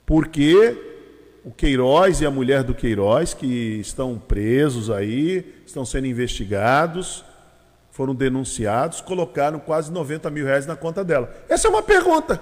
por 0.07 0.29
que 0.29 0.77
o 1.45 1.51
Queiroz 1.51 2.21
e 2.21 2.27
a 2.27 2.31
mulher 2.31 2.63
do 2.63 2.73
Queiroz, 2.73 3.35
que 3.35 3.81
estão 3.81 4.17
presos 4.17 4.91
aí, 4.91 5.45
estão 5.67 5.85
sendo 5.85 6.07
investigados, 6.07 7.25
foram 7.99 8.15
denunciados, 8.15 9.01
colocaram 9.01 9.59
quase 9.59 9.91
90 9.91 10.31
mil 10.31 10.47
reais 10.47 10.65
na 10.65 10.77
conta 10.77 11.03
dela. 11.03 11.35
Essa 11.49 11.67
é 11.67 11.71
uma 11.71 11.83
pergunta. 11.83 12.41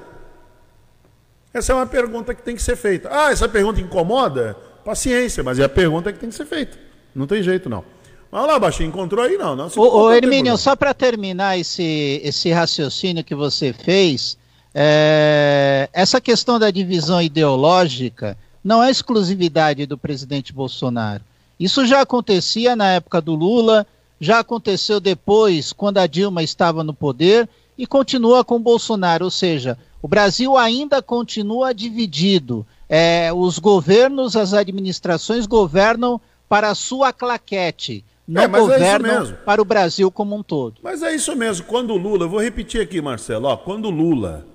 Essa 1.50 1.72
é 1.72 1.74
uma 1.74 1.86
pergunta 1.86 2.34
que 2.34 2.42
tem 2.42 2.54
que 2.54 2.62
ser 2.62 2.76
feita. 2.76 3.08
Ah, 3.10 3.32
essa 3.32 3.48
pergunta 3.48 3.80
incomoda? 3.80 4.54
Paciência, 4.84 5.42
mas 5.42 5.58
é 5.58 5.64
a 5.64 5.68
pergunta 5.68 6.12
que 6.12 6.18
tem 6.18 6.28
que 6.28 6.34
ser 6.34 6.44
feita. 6.44 6.76
Não 7.14 7.26
tem 7.26 7.42
jeito, 7.42 7.70
não. 7.70 7.82
Vamos 8.30 8.48
lá, 8.48 8.58
Baixinho, 8.58 8.90
encontrou 8.90 9.24
aí? 9.24 9.38
Não, 9.38 9.56
não. 9.56 9.70
Se 9.70 9.80
Ô, 9.80 10.12
Hermínio, 10.12 10.58
só 10.58 10.76
para 10.76 10.92
terminar 10.92 11.58
esse, 11.58 12.20
esse 12.22 12.50
raciocínio 12.50 13.24
que 13.24 13.34
você 13.34 13.72
fez, 13.72 14.36
é, 14.74 15.88
essa 15.90 16.20
questão 16.20 16.58
da 16.58 16.70
divisão 16.70 17.22
ideológica 17.22 18.36
não 18.62 18.84
é 18.84 18.90
exclusividade 18.90 19.86
do 19.86 19.96
presidente 19.96 20.52
Bolsonaro. 20.52 21.24
Isso 21.58 21.86
já 21.86 22.02
acontecia 22.02 22.76
na 22.76 22.90
época 22.90 23.22
do 23.22 23.34
Lula, 23.34 23.86
já 24.20 24.38
aconteceu 24.40 24.98
depois, 25.00 25.72
quando 25.72 25.98
a 25.98 26.06
Dilma 26.06 26.42
estava 26.42 26.82
no 26.82 26.94
poder, 26.94 27.48
e 27.78 27.86
continua 27.86 28.44
com 28.44 28.56
o 28.56 28.60
Bolsonaro. 28.60 29.24
Ou 29.26 29.30
seja, 29.30 29.76
o 30.00 30.08
Brasil 30.08 30.56
ainda 30.56 31.02
continua 31.02 31.74
dividido. 31.74 32.66
É, 32.88 33.30
os 33.32 33.58
governos, 33.58 34.36
as 34.36 34.54
administrações 34.54 35.46
governam 35.46 36.20
para 36.48 36.70
a 36.70 36.74
sua 36.74 37.12
claquete, 37.12 38.04
não 38.26 38.42
É, 38.42 38.44
é 38.44 38.48
governam 38.48 39.20
mesmo. 39.20 39.36
para 39.44 39.60
o 39.60 39.64
Brasil 39.64 40.10
como 40.10 40.36
um 40.36 40.42
todo. 40.42 40.76
Mas 40.82 41.02
é 41.02 41.14
isso 41.14 41.34
mesmo. 41.34 41.66
Quando 41.66 41.92
o 41.92 41.96
Lula, 41.96 42.28
vou 42.28 42.40
repetir 42.40 42.80
aqui, 42.80 43.00
Marcelo, 43.02 43.48
ó, 43.48 43.56
quando 43.56 43.86
o 43.86 43.90
Lula 43.90 44.46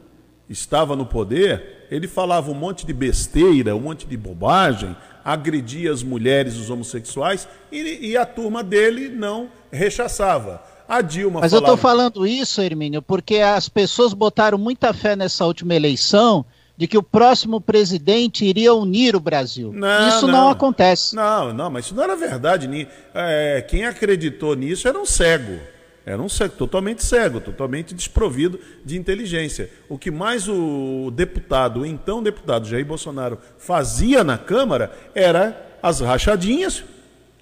estava 0.49 0.95
no 0.95 1.05
poder, 1.05 1.80
ele 1.91 2.07
falava 2.07 2.49
um 2.49 2.55
monte 2.55 2.85
de 2.85 2.93
besteira, 2.93 3.75
um 3.75 3.81
monte 3.81 4.07
de 4.07 4.15
bobagem, 4.15 4.95
agredia 5.23 5.91
as 5.91 6.01
mulheres, 6.01 6.55
os 6.55 6.69
homossexuais, 6.69 7.47
e, 7.69 8.11
e 8.11 8.17
a 8.17 8.25
turma 8.25 8.63
dele 8.63 9.09
não 9.09 9.49
rechaçava. 9.69 10.63
A 10.87 11.01
Dilma 11.01 11.41
Mas 11.41 11.51
eu 11.51 11.59
falava... 11.59 11.75
estou 11.75 11.89
falando 11.89 12.27
isso, 12.27 12.61
Hermínio, 12.61 13.01
porque 13.01 13.37
as 13.37 13.67
pessoas 13.67 14.13
botaram 14.13 14.57
muita 14.57 14.93
fé 14.93 15.15
nessa 15.15 15.45
última 15.45 15.75
eleição 15.75 16.45
de 16.77 16.87
que 16.87 16.97
o 16.97 17.03
próximo 17.03 17.61
presidente 17.61 18.43
iria 18.43 18.73
unir 18.73 19.15
o 19.15 19.19
Brasil. 19.19 19.71
Não, 19.73 20.07
isso 20.07 20.25
não, 20.27 20.45
não. 20.45 20.49
acontece. 20.49 21.15
Não, 21.15 21.53
não, 21.53 21.69
mas 21.69 21.85
isso 21.85 21.95
não 21.95 22.03
era 22.03 22.15
verdade. 22.15 22.87
é, 23.13 23.65
quem 23.69 23.85
acreditou 23.85 24.55
nisso 24.55 24.87
era 24.87 24.99
um 24.99 25.05
cego. 25.05 25.59
Era 26.05 26.21
um 26.21 26.27
cego, 26.29 26.55
totalmente 26.55 27.03
cego, 27.03 27.39
totalmente 27.39 27.93
desprovido 27.93 28.59
de 28.83 28.97
inteligência. 28.97 29.69
O 29.87 29.97
que 29.99 30.09
mais 30.09 30.47
o 30.49 31.11
deputado, 31.13 31.81
o 31.81 31.85
então 31.85 32.23
deputado 32.23 32.67
Jair 32.67 32.85
Bolsonaro, 32.85 33.37
fazia 33.57 34.23
na 34.23 34.37
Câmara 34.37 34.91
era 35.13 35.77
as 35.83 35.99
rachadinhas, 35.99 36.83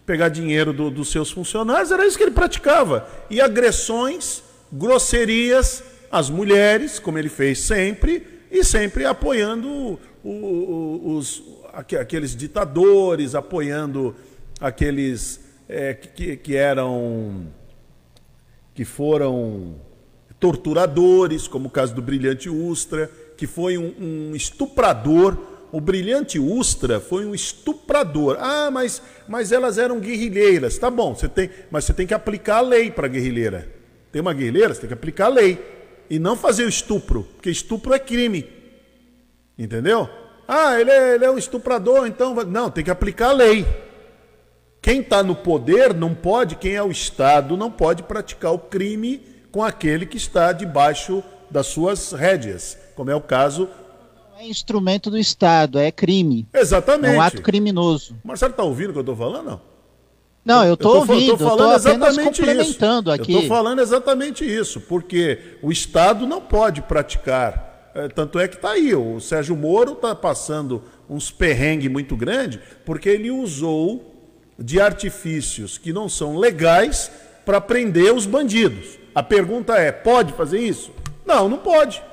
pegar 0.05 0.27
dinheiro 0.29 0.73
do- 0.73 0.89
dos 0.89 1.09
seus 1.09 1.31
funcionários, 1.31 1.91
era 1.91 2.05
isso 2.05 2.17
que 2.17 2.23
ele 2.23 2.31
praticava. 2.31 3.07
E 3.29 3.39
agressões, 3.39 4.43
grosserias 4.71 5.83
às 6.11 6.29
mulheres, 6.29 6.99
como 6.99 7.17
ele 7.17 7.29
fez 7.29 7.59
sempre, 7.59 8.25
e 8.51 8.63
sempre 8.63 9.05
apoiando 9.05 9.69
o- 10.23 10.29
o- 10.29 11.15
os, 11.17 11.41
aque- 11.71 11.95
aqueles 11.95 12.35
ditadores, 12.35 13.35
apoiando 13.35 14.15
aqueles 14.59 15.47
é, 15.71 15.93
que, 15.93 16.35
que 16.35 16.55
eram 16.55 17.45
que 18.79 18.85
foram 18.85 19.75
torturadores, 20.39 21.49
como 21.49 21.67
o 21.67 21.69
caso 21.69 21.93
do 21.93 22.01
Brilhante 22.01 22.49
Ustra, 22.49 23.11
que 23.35 23.45
foi 23.45 23.77
um, 23.77 23.93
um 23.99 24.33
estuprador, 24.33 25.37
O 25.69 25.81
brilhante 25.81 26.39
Ustra 26.39 26.97
foi 27.01 27.25
um 27.25 27.35
estuprador. 27.35 28.37
Ah, 28.39 28.71
mas, 28.71 29.01
mas 29.27 29.51
elas 29.51 29.77
eram 29.77 29.99
guerrilheiras. 29.99 30.77
Tá 30.77 30.89
bom, 30.89 31.13
você 31.13 31.27
tem, 31.27 31.49
mas 31.69 31.83
você 31.83 31.93
tem 31.93 32.07
que 32.07 32.13
aplicar 32.13 32.59
a 32.59 32.61
lei 32.61 32.89
para 32.89 33.09
guerrilheira. 33.09 33.69
Tem 34.13 34.21
uma 34.21 34.33
guerrilheira, 34.33 34.73
você 34.73 34.79
tem 34.79 34.87
que 34.87 34.93
aplicar 34.93 35.25
a 35.25 35.29
lei. 35.29 35.59
E 36.09 36.17
não 36.17 36.37
fazer 36.37 36.63
o 36.63 36.69
estupro, 36.69 37.27
porque 37.35 37.49
estupro 37.49 37.93
é 37.93 37.99
crime. 37.99 38.47
Entendeu? 39.57 40.09
Ah, 40.47 40.79
ele 40.79 40.89
é, 40.89 41.15
ele 41.15 41.25
é 41.25 41.29
um 41.29 41.37
estuprador, 41.37 42.07
então. 42.07 42.33
Não, 42.45 42.71
tem 42.71 42.83
que 42.83 42.89
aplicar 42.89 43.31
a 43.31 43.33
lei. 43.33 43.65
Quem 44.81 45.01
está 45.01 45.21
no 45.21 45.35
poder 45.35 45.93
não 45.93 46.15
pode, 46.15 46.55
quem 46.55 46.75
é 46.75 46.83
o 46.83 46.91
Estado 46.91 47.57
não 47.57 47.69
pode 47.69 48.03
praticar 48.03 48.53
o 48.53 48.59
crime 48.59 49.21
com 49.51 49.63
aquele 49.63 50.05
que 50.05 50.17
está 50.17 50.51
debaixo 50.51 51.23
das 51.49 51.67
suas 51.67 52.11
rédeas, 52.11 52.77
como 52.95 53.11
é 53.11 53.15
o 53.15 53.21
caso. 53.21 53.67
É 54.39 54.47
instrumento 54.47 55.09
do 55.09 55.17
Estado, 55.17 55.79
é 55.79 55.91
crime. 55.91 56.47
Exatamente. 56.53 57.13
É 57.13 57.17
um 57.17 57.21
ato 57.21 57.41
criminoso. 57.41 58.15
Marcelo 58.23 58.51
está 58.51 58.63
ouvindo 58.63 58.89
o 58.89 58.93
que 58.93 58.99
eu 58.99 59.01
estou 59.01 59.15
falando? 59.17 59.45
Não. 59.45 59.69
Não, 60.45 60.65
eu 60.65 60.75
estou 60.75 60.95
ouvindo, 60.95 61.33
estou 61.33 61.37
falando 61.37 61.75
exatamente 61.75 62.39
complementando 62.39 63.11
isso. 63.11 63.21
aqui. 63.21 63.33
Eu 63.33 63.39
estou 63.41 63.57
falando 63.57 63.79
exatamente 63.79 64.45
isso, 64.45 64.79
porque 64.81 65.57
o 65.61 65.71
Estado 65.71 66.25
não 66.25 66.41
pode 66.41 66.81
praticar. 66.81 67.91
É, 67.93 68.07
tanto 68.07 68.39
é 68.39 68.47
que 68.47 68.55
está 68.55 68.71
aí, 68.71 68.95
o 68.95 69.19
Sérgio 69.19 69.55
Moro 69.55 69.93
está 69.93 70.15
passando 70.15 70.81
uns 71.09 71.29
perrengues 71.29 71.91
muito 71.91 72.15
grande, 72.15 72.61
porque 72.85 73.09
ele 73.09 73.29
usou 73.29 74.08
de 74.59 74.81
artifícios 74.81 75.77
que 75.77 75.93
não 75.93 76.09
são 76.09 76.37
legais 76.37 77.09
para 77.45 77.61
prender 77.61 78.13
os 78.13 78.25
bandidos. 78.25 78.99
A 79.15 79.23
pergunta 79.23 79.75
é: 79.77 79.91
pode 79.91 80.33
fazer 80.33 80.59
isso? 80.59 80.91
Não, 81.25 81.47
não 81.47 81.57
pode. 81.57 82.03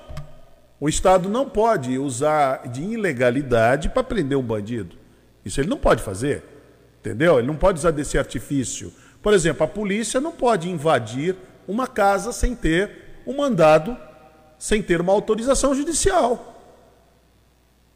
O 0.78 0.88
Estado 0.88 1.28
não 1.28 1.48
pode 1.48 1.98
usar 1.98 2.68
de 2.68 2.82
ilegalidade 2.82 3.88
para 3.88 4.04
prender 4.04 4.38
um 4.38 4.42
bandido. 4.42 4.96
Isso 5.44 5.60
ele 5.60 5.68
não 5.68 5.78
pode 5.78 6.02
fazer. 6.02 6.44
Entendeu? 7.00 7.38
Ele 7.38 7.46
não 7.46 7.56
pode 7.56 7.78
usar 7.78 7.90
desse 7.90 8.18
artifício. 8.18 8.92
Por 9.22 9.32
exemplo, 9.32 9.64
a 9.64 9.68
polícia 9.68 10.20
não 10.20 10.32
pode 10.32 10.68
invadir 10.68 11.34
uma 11.66 11.86
casa 11.86 12.32
sem 12.32 12.54
ter 12.54 13.22
um 13.26 13.36
mandado, 13.36 13.96
sem 14.58 14.82
ter 14.82 15.00
uma 15.00 15.12
autorização 15.12 15.74
judicial. 15.74 16.54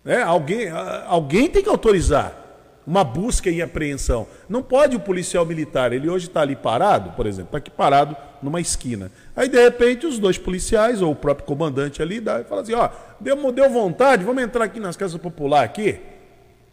É, 0.04 0.22
alguém, 0.22 0.70
alguém 0.70 1.48
tem 1.48 1.62
que 1.62 1.68
autorizar 1.68 2.39
uma 2.86 3.04
busca 3.04 3.50
e 3.50 3.62
apreensão. 3.62 4.26
Não 4.48 4.62
pode 4.62 4.96
o 4.96 5.00
policial 5.00 5.44
militar, 5.44 5.92
ele 5.92 6.08
hoje 6.08 6.26
está 6.26 6.40
ali 6.40 6.56
parado, 6.56 7.10
por 7.12 7.26
exemplo, 7.26 7.48
está 7.48 7.58
aqui 7.58 7.70
parado 7.70 8.16
numa 8.42 8.60
esquina. 8.60 9.10
Aí, 9.36 9.48
de 9.48 9.62
repente, 9.62 10.06
os 10.06 10.18
dois 10.18 10.38
policiais, 10.38 11.02
ou 11.02 11.12
o 11.12 11.16
próprio 11.16 11.46
comandante 11.46 12.02
ali, 12.02 12.20
dá, 12.20 12.42
fala 12.44 12.62
assim, 12.62 12.74
ó, 12.74 12.88
deu, 13.20 13.52
deu 13.52 13.70
vontade, 13.70 14.24
vamos 14.24 14.42
entrar 14.42 14.64
aqui 14.64 14.80
nas 14.80 14.96
casas 14.96 15.20
populares 15.20 15.70
aqui. 15.70 16.00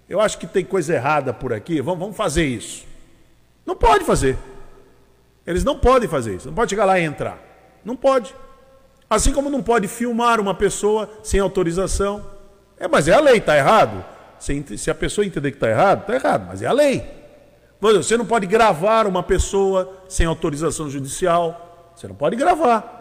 Eu 0.10 0.22
acho 0.22 0.38
que 0.38 0.47
tem 0.47 0.64
coisa 0.64 0.93
errada 0.95 1.34
por 1.34 1.51
aqui, 1.51 1.82
vamos, 1.82 1.99
vamos 1.99 2.18
fazer 2.18 2.45
isso. 2.45 2.86
Não 3.66 3.76
pode 3.76 4.05
fazer. 4.05 4.38
Eles 5.45 5.64
não 5.64 5.78
podem 5.78 6.10
fazer 6.10 6.36
isso. 6.36 6.47
Não 6.47 6.53
pode 6.53 6.70
chegar 6.70 6.86
lá 6.86 6.99
e 6.99 7.03
entrar. 7.03 7.38
Não 7.84 7.95
pode. 7.95 8.34
Assim 9.10 9.32
como 9.32 9.49
não 9.49 9.64
pode 9.64 9.88
filmar 9.88 10.39
uma 10.39 10.53
pessoa 10.53 11.10
sem 11.24 11.39
autorização. 11.39 12.26
É, 12.78 12.88
mas 12.88 13.08
é 13.08 13.14
a 13.14 13.20
lei, 13.20 13.38
está 13.38 13.58
errado. 13.58 14.03
Se 14.39 14.89
a 14.89 14.95
pessoa 14.95 15.25
entender 15.25 15.51
que 15.51 15.57
está 15.57 15.69
errado, 15.69 16.01
está 16.01 16.15
errado, 16.15 16.45
mas 16.47 16.61
é 16.61 16.67
a 16.67 16.71
lei. 16.71 17.03
Você 17.79 18.17
não 18.17 18.25
pode 18.25 18.47
gravar 18.47 19.05
uma 19.05 19.21
pessoa 19.21 20.01
sem 20.07 20.25
autorização 20.25 20.89
judicial. 20.89 21.91
Você 21.95 22.07
não 22.07 22.15
pode 22.15 22.35
gravar. 22.35 22.95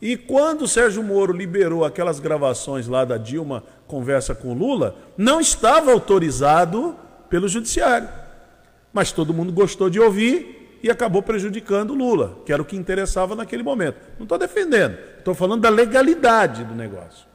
E 0.00 0.16
quando 0.16 0.62
o 0.62 0.68
Sérgio 0.68 1.02
Moro 1.02 1.32
liberou 1.32 1.84
aquelas 1.84 2.20
gravações 2.20 2.86
lá 2.86 3.04
da 3.04 3.16
Dilma 3.16 3.64
conversa 3.86 4.34
com 4.34 4.54
Lula, 4.54 4.96
não 5.16 5.40
estava 5.40 5.92
autorizado 5.92 6.96
pelo 7.28 7.48
judiciário. 7.48 8.08
Mas 8.92 9.12
todo 9.12 9.34
mundo 9.34 9.52
gostou 9.52 9.90
de 9.90 10.00
ouvir 10.00 10.78
e 10.82 10.90
acabou 10.90 11.20
prejudicando 11.20 11.94
Lula, 11.94 12.38
que 12.46 12.52
era 12.52 12.62
o 12.62 12.64
que 12.64 12.76
interessava 12.76 13.34
naquele 13.34 13.62
momento. 13.62 13.96
Não 14.16 14.22
estou 14.22 14.38
defendendo, 14.38 14.96
estou 15.18 15.34
falando 15.34 15.62
da 15.62 15.68
legalidade 15.68 16.64
do 16.64 16.74
negócio. 16.74 17.27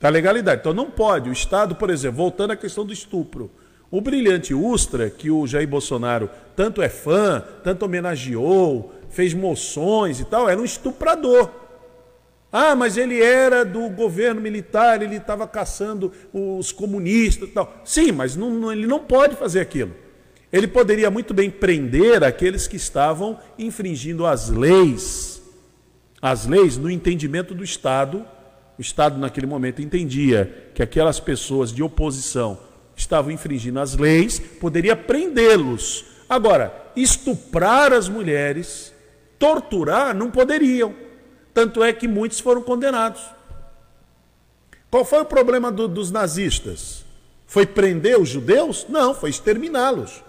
Da 0.00 0.08
legalidade. 0.08 0.60
Então 0.60 0.72
não 0.72 0.90
pode. 0.90 1.28
O 1.28 1.32
Estado, 1.32 1.76
por 1.76 1.90
exemplo, 1.90 2.16
voltando 2.16 2.52
à 2.52 2.56
questão 2.56 2.84
do 2.84 2.92
estupro. 2.92 3.50
O 3.90 4.00
brilhante 4.00 4.54
Ustra, 4.54 5.10
que 5.10 5.30
o 5.30 5.46
Jair 5.46 5.68
Bolsonaro 5.68 6.30
tanto 6.56 6.80
é 6.80 6.88
fã, 6.88 7.44
tanto 7.62 7.84
homenageou, 7.84 8.94
fez 9.10 9.34
moções 9.34 10.20
e 10.20 10.24
tal, 10.24 10.48
era 10.48 10.60
um 10.60 10.64
estuprador. 10.64 11.50
Ah, 12.52 12.74
mas 12.74 12.96
ele 12.96 13.20
era 13.20 13.64
do 13.64 13.88
governo 13.90 14.40
militar, 14.40 15.02
ele 15.02 15.16
estava 15.16 15.46
caçando 15.46 16.12
os 16.32 16.72
comunistas 16.72 17.48
e 17.48 17.52
tal. 17.52 17.80
Sim, 17.84 18.12
mas 18.12 18.36
não, 18.36 18.50
não, 18.50 18.72
ele 18.72 18.86
não 18.86 19.00
pode 19.00 19.36
fazer 19.36 19.60
aquilo. 19.60 19.94
Ele 20.52 20.66
poderia 20.66 21.10
muito 21.10 21.32
bem 21.32 21.50
prender 21.50 22.24
aqueles 22.24 22.66
que 22.66 22.76
estavam 22.76 23.38
infringindo 23.56 24.26
as 24.26 24.48
leis. 24.48 25.40
As 26.20 26.46
leis 26.46 26.76
no 26.76 26.90
entendimento 26.90 27.54
do 27.54 27.62
Estado 27.62 28.24
o 28.80 28.82
Estado, 28.82 29.18
naquele 29.18 29.46
momento, 29.46 29.82
entendia 29.82 30.70
que 30.74 30.82
aquelas 30.82 31.20
pessoas 31.20 31.70
de 31.70 31.82
oposição 31.82 32.58
estavam 32.96 33.30
infringindo 33.30 33.78
as 33.78 33.94
leis, 33.94 34.38
poderia 34.38 34.96
prendê-los. 34.96 36.06
Agora, 36.26 36.72
estuprar 36.96 37.92
as 37.92 38.08
mulheres, 38.08 38.90
torturar, 39.38 40.14
não 40.14 40.30
poderiam. 40.30 40.94
Tanto 41.52 41.84
é 41.84 41.92
que 41.92 42.08
muitos 42.08 42.40
foram 42.40 42.62
condenados. 42.62 43.20
Qual 44.90 45.04
foi 45.04 45.20
o 45.20 45.26
problema 45.26 45.70
do, 45.70 45.86
dos 45.86 46.10
nazistas? 46.10 47.04
Foi 47.46 47.66
prender 47.66 48.18
os 48.18 48.30
judeus? 48.30 48.86
Não, 48.88 49.12
foi 49.12 49.28
exterminá-los. 49.28 50.24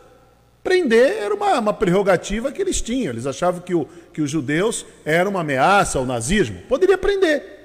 Prender 0.62 1.24
era 1.24 1.34
uma, 1.34 1.58
uma, 1.58 1.74
prerrogativa 1.74 2.52
que 2.52 2.62
eles 2.62 2.82
tinham. 2.82 3.14
Eles 3.14 3.26
achavam 3.26 3.62
que, 3.62 3.74
o, 3.74 3.88
que 4.12 4.22
os 4.22 4.30
judeus 4.30 4.86
eram 5.06 5.32
uma 5.32 5.39
ameaça 5.39 5.97
ao 5.97 6.06
nazismo. 6.06 6.64
Poderia 6.68 6.97
prender. 6.97 7.61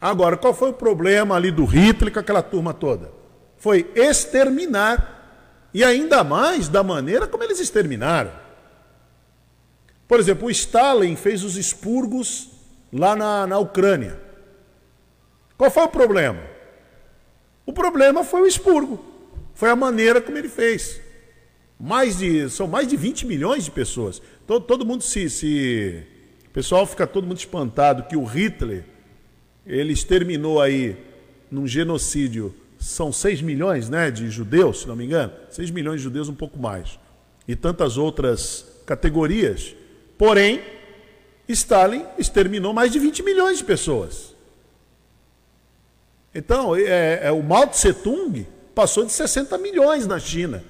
Agora, 0.00 0.36
qual 0.36 0.54
foi 0.54 0.70
o 0.70 0.74
problema 0.74 1.36
ali 1.36 1.50
do 1.50 1.64
Hitler 1.64 2.12
com 2.12 2.18
aquela 2.18 2.42
turma 2.42 2.72
toda? 2.72 3.12
Foi 3.58 3.90
exterminar. 3.94 5.18
E 5.74 5.84
ainda 5.84 6.24
mais 6.24 6.68
da 6.68 6.82
maneira 6.82 7.26
como 7.26 7.44
eles 7.44 7.60
exterminaram. 7.60 8.32
Por 10.08 10.18
exemplo, 10.18 10.48
o 10.48 10.50
Stalin 10.50 11.14
fez 11.14 11.44
os 11.44 11.56
expurgos 11.56 12.50
lá 12.92 13.14
na, 13.14 13.46
na 13.46 13.58
Ucrânia. 13.58 14.18
Qual 15.56 15.70
foi 15.70 15.84
o 15.84 15.88
problema? 15.88 16.40
O 17.66 17.72
problema 17.72 18.24
foi 18.24 18.40
o 18.40 18.46
expurgo. 18.46 19.04
Foi 19.54 19.70
a 19.70 19.76
maneira 19.76 20.20
como 20.20 20.38
ele 20.38 20.48
fez. 20.48 21.00
Mais 21.78 22.18
de, 22.18 22.48
são 22.50 22.66
mais 22.66 22.88
de 22.88 22.96
20 22.96 23.26
milhões 23.26 23.64
de 23.64 23.70
pessoas. 23.70 24.20
Todo, 24.46 24.64
todo 24.64 24.86
mundo 24.86 25.04
se, 25.04 25.30
se. 25.30 26.06
O 26.46 26.50
pessoal 26.50 26.86
fica 26.86 27.06
todo 27.06 27.26
mundo 27.26 27.38
espantado 27.38 28.04
que 28.04 28.16
o 28.16 28.24
Hitler 28.24 28.84
ele 29.66 29.92
exterminou 29.92 30.60
aí, 30.60 30.96
num 31.50 31.66
genocídio, 31.66 32.54
são 32.78 33.12
6 33.12 33.42
milhões 33.42 33.88
né, 33.88 34.10
de 34.10 34.30
judeus, 34.30 34.80
se 34.80 34.88
não 34.88 34.96
me 34.96 35.04
engano, 35.04 35.32
6 35.50 35.70
milhões 35.70 35.98
de 35.98 36.04
judeus, 36.04 36.28
um 36.28 36.34
pouco 36.34 36.58
mais, 36.58 36.98
e 37.46 37.54
tantas 37.54 37.96
outras 37.98 38.66
categorias. 38.86 39.74
Porém, 40.16 40.62
Stalin 41.48 42.04
exterminou 42.18 42.72
mais 42.72 42.90
de 42.90 42.98
20 42.98 43.22
milhões 43.22 43.58
de 43.58 43.64
pessoas. 43.64 44.34
Então, 46.34 46.76
é, 46.76 47.26
é, 47.26 47.32
o 47.32 47.42
Mao 47.42 47.66
Tse 47.66 47.92
Tung 47.92 48.46
passou 48.74 49.04
de 49.04 49.12
60 49.12 49.58
milhões 49.58 50.06
na 50.06 50.18
China, 50.18 50.62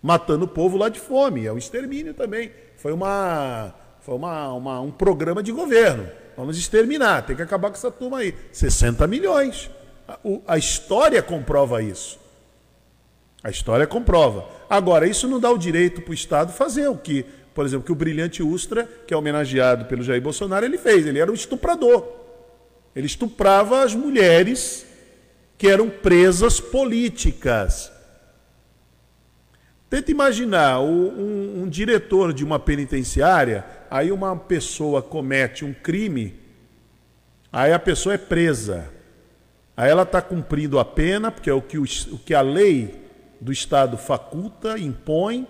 matando 0.00 0.44
o 0.44 0.48
povo 0.48 0.76
lá 0.76 0.88
de 0.88 1.00
fome. 1.00 1.44
É 1.44 1.52
um 1.52 1.58
extermínio 1.58 2.14
também. 2.14 2.52
Foi, 2.76 2.92
uma, 2.92 3.74
foi 4.00 4.14
uma, 4.14 4.52
uma 4.52 4.80
um 4.80 4.92
programa 4.92 5.42
de 5.42 5.50
governo. 5.50 6.08
Vamos 6.36 6.58
exterminar, 6.58 7.22
tem 7.22 7.34
que 7.34 7.42
acabar 7.42 7.70
com 7.70 7.76
essa 7.76 7.90
turma 7.90 8.18
aí. 8.18 8.34
60 8.52 9.06
milhões. 9.06 9.70
A, 10.06 10.18
a 10.46 10.58
história 10.58 11.22
comprova 11.22 11.82
isso. 11.82 12.18
A 13.42 13.50
história 13.50 13.86
comprova. 13.86 14.48
Agora, 14.68 15.06
isso 15.06 15.28
não 15.28 15.40
dá 15.40 15.50
o 15.50 15.58
direito 15.58 16.02
para 16.02 16.10
o 16.10 16.14
Estado 16.14 16.52
fazer 16.52 16.88
o 16.88 16.96
que, 16.96 17.24
por 17.54 17.64
exemplo, 17.64 17.86
que 17.86 17.92
o 17.92 17.96
brilhante 17.96 18.42
Ustra, 18.42 18.88
que 19.06 19.14
é 19.14 19.16
homenageado 19.16 19.84
pelo 19.86 20.02
Jair 20.02 20.20
Bolsonaro, 20.20 20.66
ele 20.66 20.78
fez. 20.78 21.06
Ele 21.06 21.18
era 21.18 21.30
um 21.30 21.34
estuprador. 21.34 22.06
Ele 22.94 23.06
estuprava 23.06 23.82
as 23.82 23.94
mulheres 23.94 24.86
que 25.56 25.68
eram 25.68 25.88
presas 25.88 26.60
políticas. 26.60 27.92
Tenta 29.88 30.10
imaginar 30.10 30.80
um, 30.80 31.62
um, 31.62 31.68
diretor 31.68 32.32
de 32.32 32.44
uma 32.44 32.58
penitenciária, 32.58 33.64
aí 33.90 34.12
uma 34.12 34.36
pessoa 34.36 35.02
comete 35.02 35.64
um 35.64 35.72
crime, 35.72 36.34
aí 37.52 37.72
a 37.72 37.78
pessoa 37.78 38.14
é 38.14 38.18
presa. 38.18 38.90
Aí 39.76 39.90
ela 39.90 40.02
está 40.02 40.22
cumprindo 40.22 40.78
a 40.78 40.84
pena, 40.84 41.30
porque 41.30 41.50
é 41.50 41.52
o 41.52 41.60
que, 41.60 41.78
o, 41.78 41.84
o 42.12 42.18
que 42.18 42.34
a 42.34 42.40
lei 42.40 42.94
do 43.40 43.52
Estado 43.52 43.98
faculta, 43.98 44.78
impõe, 44.78 45.46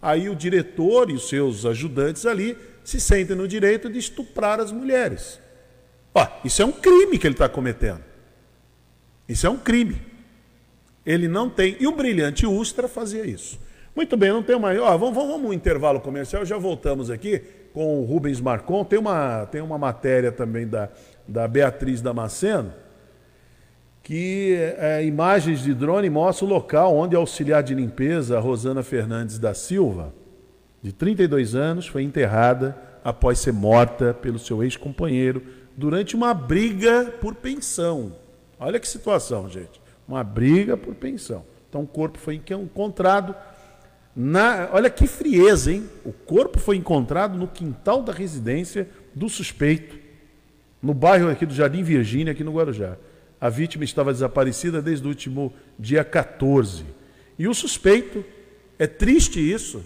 aí 0.00 0.28
o 0.28 0.36
diretor 0.36 1.10
e 1.10 1.14
os 1.14 1.28
seus 1.28 1.66
ajudantes 1.66 2.24
ali 2.24 2.56
se 2.84 3.00
sentem 3.00 3.34
no 3.34 3.48
direito 3.48 3.90
de 3.90 3.98
estuprar 3.98 4.60
as 4.60 4.70
mulheres. 4.70 5.40
Ó, 6.14 6.26
isso 6.44 6.62
é 6.62 6.64
um 6.64 6.72
crime 6.72 7.18
que 7.18 7.26
ele 7.26 7.34
está 7.34 7.48
cometendo. 7.48 8.04
Isso 9.28 9.46
é 9.46 9.50
um 9.50 9.56
crime. 9.56 10.00
Ele 11.04 11.26
não 11.26 11.50
tem. 11.50 11.76
E 11.80 11.86
o 11.86 11.92
brilhante 11.92 12.46
Ustra 12.46 12.86
fazia 12.86 13.26
isso. 13.26 13.58
Muito 13.96 14.16
bem, 14.16 14.30
não 14.30 14.42
tem 14.42 14.58
mais. 14.58 14.78
Ó, 14.78 14.96
vamos, 14.96 15.14
vamos, 15.14 15.32
vamos 15.32 15.50
um 15.50 15.52
intervalo 15.52 16.00
comercial, 16.00 16.44
já 16.44 16.56
voltamos 16.56 17.10
aqui 17.10 17.42
com 17.74 18.00
o 18.00 18.04
Rubens 18.04 18.40
Marcon. 18.40 18.84
Tem 18.84 18.98
uma, 18.98 19.46
tem 19.46 19.60
uma 19.60 19.76
matéria 19.76 20.30
também 20.30 20.66
da, 20.66 20.88
da 21.26 21.46
Beatriz 21.48 22.00
Damasceno, 22.00 22.72
que 24.02 24.54
é, 24.78 25.04
imagens 25.04 25.60
de 25.60 25.74
drone 25.74 26.08
mostram 26.08 26.48
o 26.48 26.50
local 26.52 26.96
onde 26.96 27.16
a 27.16 27.18
auxiliar 27.18 27.62
de 27.62 27.74
limpeza, 27.74 28.38
Rosana 28.38 28.82
Fernandes 28.82 29.38
da 29.38 29.52
Silva, 29.52 30.14
de 30.80 30.92
32 30.92 31.54
anos, 31.54 31.86
foi 31.86 32.02
enterrada 32.02 32.76
após 33.02 33.40
ser 33.40 33.52
morta 33.52 34.14
pelo 34.14 34.38
seu 34.38 34.62
ex-companheiro 34.62 35.42
durante 35.76 36.14
uma 36.14 36.32
briga 36.32 37.12
por 37.20 37.34
pensão. 37.34 38.12
Olha 38.58 38.78
que 38.78 38.86
situação, 38.86 39.48
gente. 39.48 39.82
Uma 40.06 40.22
briga 40.22 40.76
por 40.76 40.94
pensão. 40.94 41.44
Então 41.68 41.82
o 41.82 41.86
corpo 41.86 42.18
foi 42.18 42.34
encontrado 42.36 43.34
na, 44.16 44.68
olha 44.72 44.88
que 44.88 45.06
frieza, 45.06 45.72
hein? 45.72 45.88
O 46.04 46.12
corpo 46.12 46.58
foi 46.58 46.76
encontrado 46.76 47.36
no 47.36 47.48
quintal 47.48 48.02
da 48.02 48.12
residência 48.12 48.88
do 49.14 49.28
suspeito, 49.28 49.98
no 50.80 50.94
bairro 50.94 51.30
aqui 51.30 51.44
do 51.44 51.54
Jardim 51.54 51.82
Virgínia, 51.82 52.32
aqui 52.32 52.44
no 52.44 52.52
Guarujá. 52.52 52.96
A 53.40 53.48
vítima 53.48 53.84
estava 53.84 54.12
desaparecida 54.12 54.80
desde 54.80 55.04
o 55.06 55.08
último 55.08 55.52
dia 55.78 56.04
14. 56.04 56.84
E 57.38 57.48
o 57.48 57.54
suspeito, 57.54 58.24
é 58.78 58.86
triste 58.86 59.40
isso, 59.40 59.84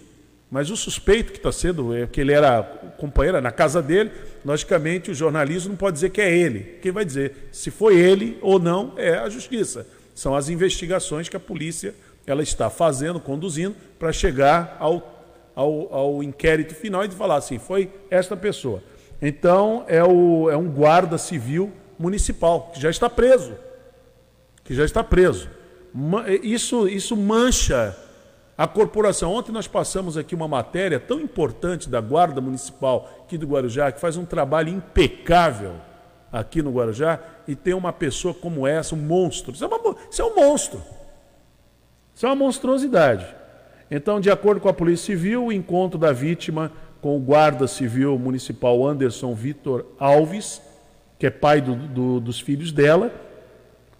mas 0.50 0.70
o 0.70 0.76
suspeito 0.76 1.32
que 1.32 1.38
está 1.38 1.52
sendo, 1.52 1.94
é 1.94 2.06
que 2.06 2.20
ele 2.20 2.32
era 2.32 2.62
companheiro 2.98 3.40
na 3.40 3.50
casa 3.50 3.82
dele, 3.82 4.10
logicamente 4.44 5.10
o 5.10 5.14
jornalismo 5.14 5.70
não 5.70 5.76
pode 5.76 5.94
dizer 5.94 6.10
que 6.10 6.20
é 6.20 6.36
ele. 6.36 6.78
Quem 6.82 6.92
vai 6.92 7.04
dizer 7.04 7.48
se 7.52 7.70
foi 7.70 7.96
ele 7.98 8.38
ou 8.40 8.58
não 8.58 8.94
é 8.96 9.14
a 9.14 9.28
justiça. 9.28 9.86
São 10.14 10.34
as 10.34 10.48
investigações 10.48 11.28
que 11.28 11.36
a 11.36 11.40
polícia 11.40 11.94
ela 12.30 12.42
está 12.42 12.68
fazendo, 12.68 13.20
conduzindo, 13.20 13.74
para 13.98 14.12
chegar 14.12 14.76
ao, 14.78 15.24
ao, 15.54 15.94
ao, 15.94 16.22
inquérito 16.22 16.74
final 16.74 17.04
e 17.04 17.10
falar 17.10 17.36
assim, 17.36 17.58
foi 17.58 17.90
esta 18.10 18.36
pessoa. 18.36 18.82
Então, 19.20 19.84
é, 19.88 20.02
o, 20.04 20.50
é 20.50 20.56
um 20.56 20.68
guarda 20.68 21.18
civil 21.18 21.72
municipal, 21.98 22.70
que 22.72 22.80
já 22.80 22.90
está 22.90 23.10
preso. 23.10 23.54
Que 24.64 24.74
já 24.74 24.84
está 24.84 25.02
preso. 25.02 25.48
Isso, 26.42 26.86
isso 26.86 27.16
mancha 27.16 27.96
a 28.56 28.66
corporação. 28.66 29.32
Ontem 29.32 29.52
nós 29.52 29.66
passamos 29.66 30.16
aqui 30.16 30.34
uma 30.34 30.48
matéria 30.48 31.00
tão 31.00 31.20
importante 31.20 31.88
da 31.88 32.00
Guarda 32.00 32.40
Municipal 32.40 33.08
aqui 33.24 33.38
do 33.38 33.46
Guarujá, 33.46 33.90
que 33.90 34.00
faz 34.00 34.16
um 34.16 34.24
trabalho 34.24 34.68
impecável 34.68 35.74
aqui 36.30 36.60
no 36.60 36.72
Guarujá, 36.72 37.20
e 37.46 37.56
tem 37.56 37.72
uma 37.72 37.92
pessoa 37.92 38.34
como 38.34 38.66
essa, 38.66 38.94
um 38.94 38.98
monstro. 38.98 39.52
Isso 39.52 39.64
é, 39.64 39.66
uma, 39.66 39.96
isso 40.10 40.20
é 40.20 40.24
um 40.24 40.34
monstro. 40.34 40.82
Isso 42.18 42.26
é 42.26 42.30
uma 42.30 42.34
monstruosidade. 42.34 43.24
Então, 43.88 44.18
de 44.18 44.28
acordo 44.28 44.60
com 44.60 44.68
a 44.68 44.74
Polícia 44.74 45.06
Civil, 45.06 45.44
o 45.44 45.52
encontro 45.52 45.96
da 45.96 46.12
vítima 46.12 46.72
com 47.00 47.16
o 47.16 47.20
guarda 47.20 47.68
civil 47.68 48.18
municipal 48.18 48.84
Anderson 48.84 49.32
Vitor 49.36 49.86
Alves, 50.00 50.60
que 51.16 51.28
é 51.28 51.30
pai 51.30 51.60
do, 51.60 51.76
do, 51.76 52.18
dos 52.18 52.40
filhos 52.40 52.72
dela, 52.72 53.12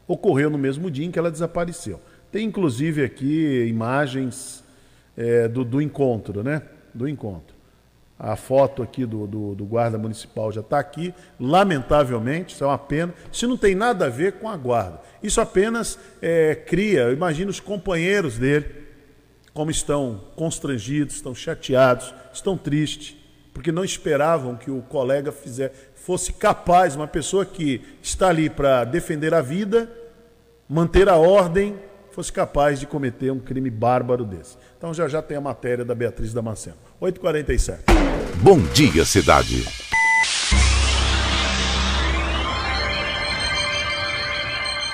ocorreu 0.09 0.51
no 0.51 0.59
mesmo 0.59 0.91
dia 0.91 1.07
em 1.07 1.13
que 1.13 1.19
ela 1.21 1.31
desapareceu. 1.31 2.01
Tem 2.33 2.45
inclusive 2.45 3.05
aqui 3.05 3.67
imagens 3.69 4.65
é, 5.17 5.47
do, 5.47 5.63
do 5.63 5.81
encontro, 5.81 6.43
né? 6.43 6.63
Do 6.93 7.09
encontro. 7.09 7.55
A 8.19 8.35
foto 8.35 8.83
aqui 8.83 9.07
do, 9.07 9.27
do, 9.29 9.55
do 9.55 9.65
guarda 9.65 9.97
municipal 9.97 10.51
já 10.51 10.61
está 10.61 10.79
aqui. 10.79 11.15
Lamentavelmente, 11.39 12.55
isso 12.55 12.65
é 12.65 12.67
uma 12.67 12.79
pena. 12.79 13.15
Isso 13.33 13.47
não 13.47 13.57
tem 13.57 13.75
nada 13.75 14.07
a 14.07 14.09
ver 14.09 14.33
com 14.33 14.49
a 14.49 14.57
guarda. 14.57 15.01
Isso 15.23 15.41
apenas 15.41 15.99
é, 16.21 16.55
cria, 16.55 17.13
imagina 17.13 17.51
os 17.51 17.61
companheiros 17.61 18.37
dele, 18.37 18.67
como 19.55 19.71
estão 19.71 20.21
constrangidos, 20.35 21.17
estão 21.17 21.35
chateados, 21.35 22.13
estão 22.33 22.57
tristes, 22.57 23.17
porque 23.53 23.73
não 23.73 23.85
esperavam 23.85 24.57
que 24.57 24.71
o 24.71 24.83
colega 24.83 25.33
fizer, 25.33 25.73
fosse 25.95 26.33
capaz, 26.33 26.97
uma 26.97 27.09
pessoa 27.09 27.45
que 27.45 27.83
está 28.03 28.29
ali 28.29 28.49
para 28.49 28.85
defender 28.85 29.35
a 29.35 29.41
vida, 29.41 29.91
manter 30.69 31.09
a 31.09 31.17
ordem, 31.17 31.77
fosse 32.13 32.33
capaz 32.33 32.81
de 32.81 32.87
cometer 32.87 33.31
um 33.31 33.39
crime 33.39 33.71
bárbaro 33.71 34.25
desse. 34.25 34.57
Então 34.79 34.95
já 34.95 35.09
já 35.09 35.21
tem 35.21 35.37
a 35.37 35.41
matéria 35.41 35.85
da 35.85 35.93
Beatriz 35.93 36.33
Damasceno. 36.33 36.77
8h47. 37.03 37.79
Bom 38.37 38.61
dia, 38.73 39.05
cidade. 39.05 39.65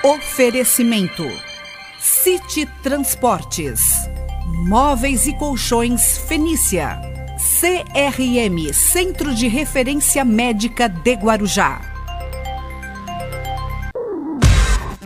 Oferecimento: 0.03 1.23
City 1.99 2.65
Transportes, 2.81 4.09
Móveis 4.67 5.27
e 5.27 5.37
Colchões 5.37 6.17
Fenícia, 6.17 6.99
CRM 7.37 8.73
Centro 8.73 9.35
de 9.35 9.47
Referência 9.47 10.25
Médica 10.25 10.89
de 10.89 11.13
Guarujá. 11.13 11.79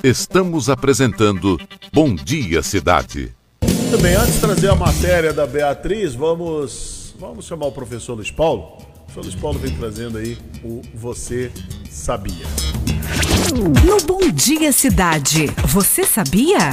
Estamos 0.02 0.70
apresentando 0.70 1.60
Bom 1.92 2.16
Dia 2.16 2.64
Cidade. 2.64 3.39
Muito 3.90 4.04
bem, 4.04 4.14
antes 4.14 4.36
de 4.36 4.42
trazer 4.42 4.70
a 4.70 4.76
matéria 4.76 5.34
da 5.34 5.48
Beatriz, 5.48 6.14
vamos, 6.14 7.16
vamos 7.18 7.48
chamar 7.48 7.66
o 7.66 7.72
professor 7.72 8.14
Luiz 8.14 8.30
Paulo. 8.30 8.78
O 8.78 9.02
professor 9.06 9.24
Luiz 9.24 9.34
Paulo 9.34 9.58
vem 9.58 9.76
trazendo 9.76 10.20
aí 10.20 10.38
o 10.64 10.84
Você 10.94 11.52
Sabia. 11.90 12.46
No 13.84 13.98
Bom 14.06 14.30
Dia 14.30 14.72
Cidade, 14.72 15.48
você 15.66 16.04
sabia? 16.04 16.70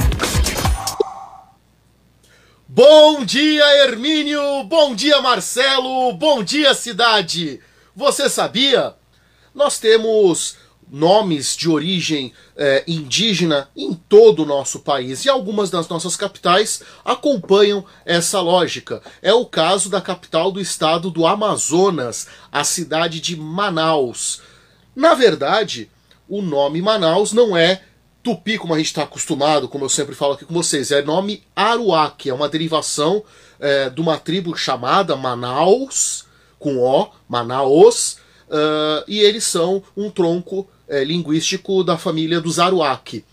Bom 2.67 3.25
dia, 3.25 3.65
Hermínio! 3.83 4.63
Bom 4.65 4.93
dia, 4.93 5.19
Marcelo! 5.19 6.13
Bom 6.13 6.43
dia, 6.43 6.75
cidade! 6.75 7.59
Você 7.95 8.29
sabia? 8.29 8.93
Nós 9.55 9.79
temos 9.79 10.55
nomes 10.89 11.55
de 11.55 11.69
origem 11.69 12.33
é, 12.55 12.83
indígena 12.87 13.69
em 13.75 13.93
todo 13.93 14.43
o 14.43 14.45
nosso 14.45 14.79
país 14.79 15.25
e 15.25 15.29
algumas 15.29 15.69
das 15.69 15.87
nossas 15.87 16.15
capitais 16.15 16.81
acompanham 17.03 17.85
essa 18.05 18.39
lógica. 18.39 19.01
É 19.21 19.33
o 19.33 19.45
caso 19.45 19.89
da 19.89 20.01
capital 20.01 20.51
do 20.51 20.61
estado 20.61 21.11
do 21.11 21.25
Amazonas, 21.25 22.27
a 22.51 22.63
cidade 22.63 23.19
de 23.19 23.35
Manaus. 23.35 24.41
Na 24.95 25.13
verdade, 25.13 25.89
o 26.27 26.41
nome 26.41 26.81
Manaus 26.81 27.33
não 27.33 27.55
é 27.55 27.81
tupi 28.23 28.57
como 28.57 28.73
a 28.73 28.77
gente 28.77 28.87
está 28.87 29.03
acostumado, 29.03 29.69
como 29.69 29.85
eu 29.85 29.89
sempre 29.89 30.13
falo 30.13 30.33
aqui 30.33 30.43
com 30.43 30.53
vocês, 30.53 30.91
é 30.91 31.01
nome 31.01 31.43
Aruac, 31.55 32.29
é 32.29 32.33
uma 32.33 32.49
derivação 32.49 33.23
é, 33.59 33.89
de 33.89 34.01
uma 34.01 34.17
tribo 34.17 34.55
chamada 34.55 35.15
Manaus, 35.15 36.25
com 36.59 36.77
O, 36.77 37.09
Manaus, 37.29 38.17
uh, 38.49 39.03
e 39.07 39.19
eles 39.19 39.43
são 39.43 39.83
um 39.95 40.09
tronco 40.09 40.67
é, 40.87 41.03
linguístico 41.03 41.83
da 41.83 41.97
família 41.97 42.39
dos 42.39 42.59
Aruac. 42.59 43.23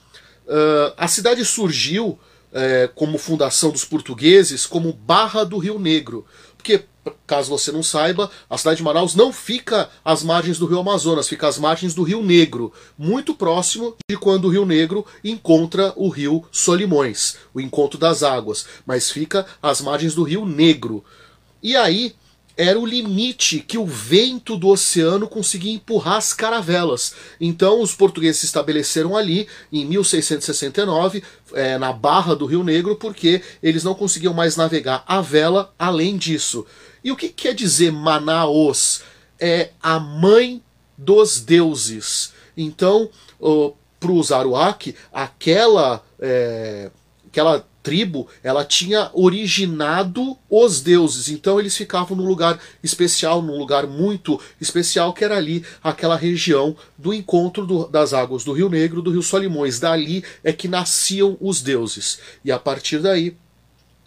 Uh, 0.47 0.93
a 0.97 1.09
cidade 1.09 1.45
surgiu 1.45 2.19
é, 2.55 2.89
como 2.95 3.19
fundação 3.19 3.71
dos 3.73 3.85
portugueses 3.85 4.65
como 4.65 4.93
Barra 4.93 5.43
do 5.43 5.59
Rio 5.59 5.79
Negro, 5.79 6.25
porque, 6.57 6.85
caso 7.27 7.51
você 7.51 7.73
não 7.73 7.83
saiba, 7.83 8.31
a 8.49 8.57
cidade 8.57 8.79
de 8.79 8.83
Manaus 8.85 9.15
não 9.15 9.33
fica 9.33 9.91
às 10.05 10.23
margens 10.23 10.59
do 10.59 10.65
rio 10.65 10.79
Amazonas, 10.79 11.29
fica 11.29 11.49
às 11.49 11.59
margens 11.59 11.95
do 11.95 12.05
Rio 12.05 12.23
Negro, 12.23 12.73
muito 12.97 13.35
próximo 13.35 13.97
de 14.09 14.17
quando 14.17 14.47
o 14.47 14.49
Rio 14.49 14.65
Negro 14.65 15.05
encontra 15.23 15.93
o 15.97 16.09
rio 16.09 16.45
Solimões, 16.51 17.37
o 17.53 17.61
encontro 17.61 17.99
das 17.99 18.23
águas, 18.23 18.65
mas 18.87 19.11
fica 19.11 19.45
às 19.61 19.81
margens 19.81 20.15
do 20.15 20.23
Rio 20.23 20.47
Negro. 20.47 21.05
E 21.63 21.77
aí, 21.77 22.15
era 22.57 22.79
o 22.79 22.87
limite 22.87 23.61
que 23.61 23.77
o 23.77 23.85
vento 23.85 24.57
do 24.57 24.69
oceano 24.69 25.27
conseguia 25.27 25.73
empurrar 25.73 26.17
as 26.17 26.33
caravelas. 26.33 27.15
Então 27.41 27.81
os 27.81 27.95
portugueses 27.95 28.41
se 28.41 28.47
estabeleceram 28.47 29.17
ali 29.17 29.49
em 29.73 29.85
1669, 29.85 31.23
é, 31.53 31.79
na 31.79 31.93
barra 31.93 32.35
do 32.35 32.47
Rio 32.47 32.63
Negro, 32.63 32.97
porque 32.97 33.43
eles 33.63 33.83
não 33.83 33.95
conseguiam 33.95 34.33
mais 34.33 34.57
navegar 34.57 35.05
a 35.07 35.21
vela 35.21 35.75
além 35.79 36.17
disso. 36.17 36.65
E 37.03 37.11
o 37.11 37.17
que 37.17 37.29
quer 37.29 37.55
dizer 37.55 37.91
Manaus? 37.91 39.03
É 39.39 39.71
a 39.83 39.99
mãe 39.99 40.63
dos 40.97 41.41
deuses. 41.41 42.33
Então, 42.57 43.11
para 43.99 44.13
os 44.13 44.31
Aruac, 44.31 44.95
aquela, 45.13 46.03
é, 46.21 46.91
aquela 47.27 47.67
tribo, 47.85 48.27
ela 48.43 48.65
tinha 48.65 49.11
originado 49.13 50.37
os 50.51 50.81
deuses. 50.81 51.29
Então 51.29 51.61
eles 51.61 51.77
ficavam 51.77 52.17
num 52.17 52.27
lugar 52.27 52.59
especial, 52.83 53.43
num 53.43 53.59
lugar 53.59 53.87
muito 53.87 54.41
especial, 54.59 55.13
que 55.13 55.23
era 55.23 55.37
ali 55.37 55.63
aquela 55.83 56.17
região 56.17 56.75
do 56.99 57.13
encontro 57.13 57.67
do, 57.67 57.87
das 57.87 58.15
águas 58.15 58.43
do 58.43 58.53
Rio 58.53 58.71
Negro, 58.71 59.03
do 59.03 59.11
Rio 59.11 59.23
Solimões. 59.23 59.79
Dali 59.79 60.25
é 60.43 60.53
que 60.53 60.67
nasciam 60.67 61.37
os 61.41 61.61
deuses. 61.61 62.19
E 62.43 62.51
a 62.51 62.59
partir 62.59 62.99
daí 62.99 63.37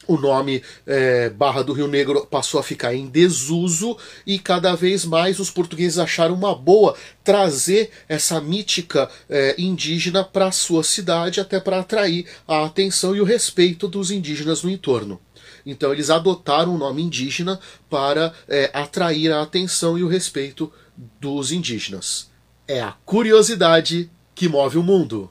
o 0.07 0.17
nome 0.17 0.63
é, 0.85 1.29
Barra 1.29 1.61
do 1.61 1.73
Rio 1.73 1.87
Negro 1.87 2.25
passou 2.25 2.59
a 2.59 2.63
ficar 2.63 2.93
em 2.93 3.07
desuso 3.07 3.97
e 4.25 4.39
cada 4.39 4.75
vez 4.75 5.05
mais 5.05 5.39
os 5.39 5.49
portugueses 5.49 5.99
acharam 5.99 6.33
uma 6.33 6.55
boa 6.55 6.95
trazer 7.23 7.91
essa 8.07 8.39
mítica 8.39 9.09
é, 9.29 9.55
indígena 9.57 10.23
para 10.23 10.47
a 10.47 10.51
sua 10.51 10.83
cidade, 10.83 11.39
até 11.39 11.59
para 11.59 11.79
atrair 11.79 12.25
a 12.47 12.65
atenção 12.65 13.15
e 13.15 13.21
o 13.21 13.25
respeito 13.25 13.87
dos 13.87 14.11
indígenas 14.11 14.63
no 14.63 14.69
entorno. 14.69 15.19
Então 15.65 15.91
eles 15.91 16.09
adotaram 16.09 16.73
o 16.73 16.77
nome 16.77 17.01
indígena 17.01 17.59
para 17.89 18.33
é, 18.47 18.71
atrair 18.73 19.31
a 19.31 19.41
atenção 19.41 19.97
e 19.97 20.03
o 20.03 20.07
respeito 20.07 20.71
dos 21.19 21.51
indígenas. 21.51 22.29
É 22.67 22.81
a 22.81 22.93
curiosidade 23.05 24.09
que 24.33 24.47
move 24.47 24.77
o 24.77 24.83
mundo. 24.83 25.27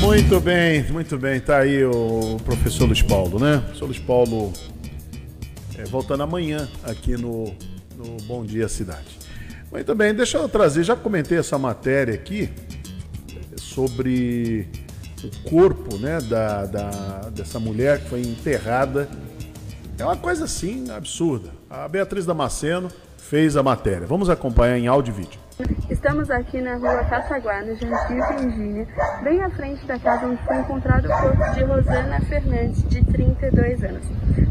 Muito 0.00 0.40
bem, 0.40 0.84
muito 0.92 1.18
bem. 1.18 1.40
Tá 1.40 1.58
aí 1.58 1.84
o 1.84 2.36
professor 2.44 2.86
Luiz 2.86 3.02
Paulo, 3.02 3.38
né? 3.38 3.56
O 3.56 3.60
professor 3.62 3.84
Luiz 3.86 3.98
Paulo 3.98 4.52
é, 5.76 5.84
voltando 5.84 6.22
amanhã 6.22 6.68
aqui 6.84 7.16
no, 7.16 7.52
no 7.96 8.16
Bom 8.24 8.44
Dia 8.44 8.68
Cidade. 8.68 9.18
Muito 9.70 9.94
bem, 9.94 10.14
deixa 10.14 10.38
eu 10.38 10.48
trazer, 10.48 10.82
já 10.82 10.96
comentei 10.96 11.36
essa 11.36 11.58
matéria 11.58 12.14
aqui 12.14 12.48
sobre 13.56 14.66
o 15.22 15.50
corpo 15.50 15.96
né, 15.98 16.20
da, 16.20 16.64
da, 16.64 16.90
dessa 17.30 17.58
mulher 17.60 18.00
que 18.00 18.08
foi 18.08 18.20
enterrada. 18.20 19.08
É 19.98 20.04
uma 20.04 20.16
coisa 20.16 20.44
assim 20.44 20.90
absurda. 20.90 21.50
A 21.68 21.88
Beatriz 21.88 22.24
Damasceno 22.24 22.88
fez 23.18 23.56
a 23.56 23.62
matéria. 23.62 24.06
Vamos 24.06 24.30
acompanhar 24.30 24.78
em 24.78 24.86
áudio 24.86 25.12
e 25.12 25.16
vídeo. 25.16 25.47
Estamos 25.90 26.30
aqui 26.30 26.60
na 26.60 26.76
rua 26.76 27.04
Caçaguá, 27.04 27.62
no 27.62 27.74
Gentil, 27.74 28.24
Virgínia, 28.38 28.86
bem 29.24 29.42
à 29.42 29.50
frente 29.50 29.84
da 29.86 29.98
casa 29.98 30.26
onde 30.26 30.40
foi 30.44 30.56
encontrado 30.56 31.06
o 31.06 31.08
corpo 31.08 31.52
de 31.52 31.64
Rosana 31.64 32.20
Fernandes, 32.20 32.88
de 32.88 33.04
32 33.04 33.82
anos. 33.82 34.06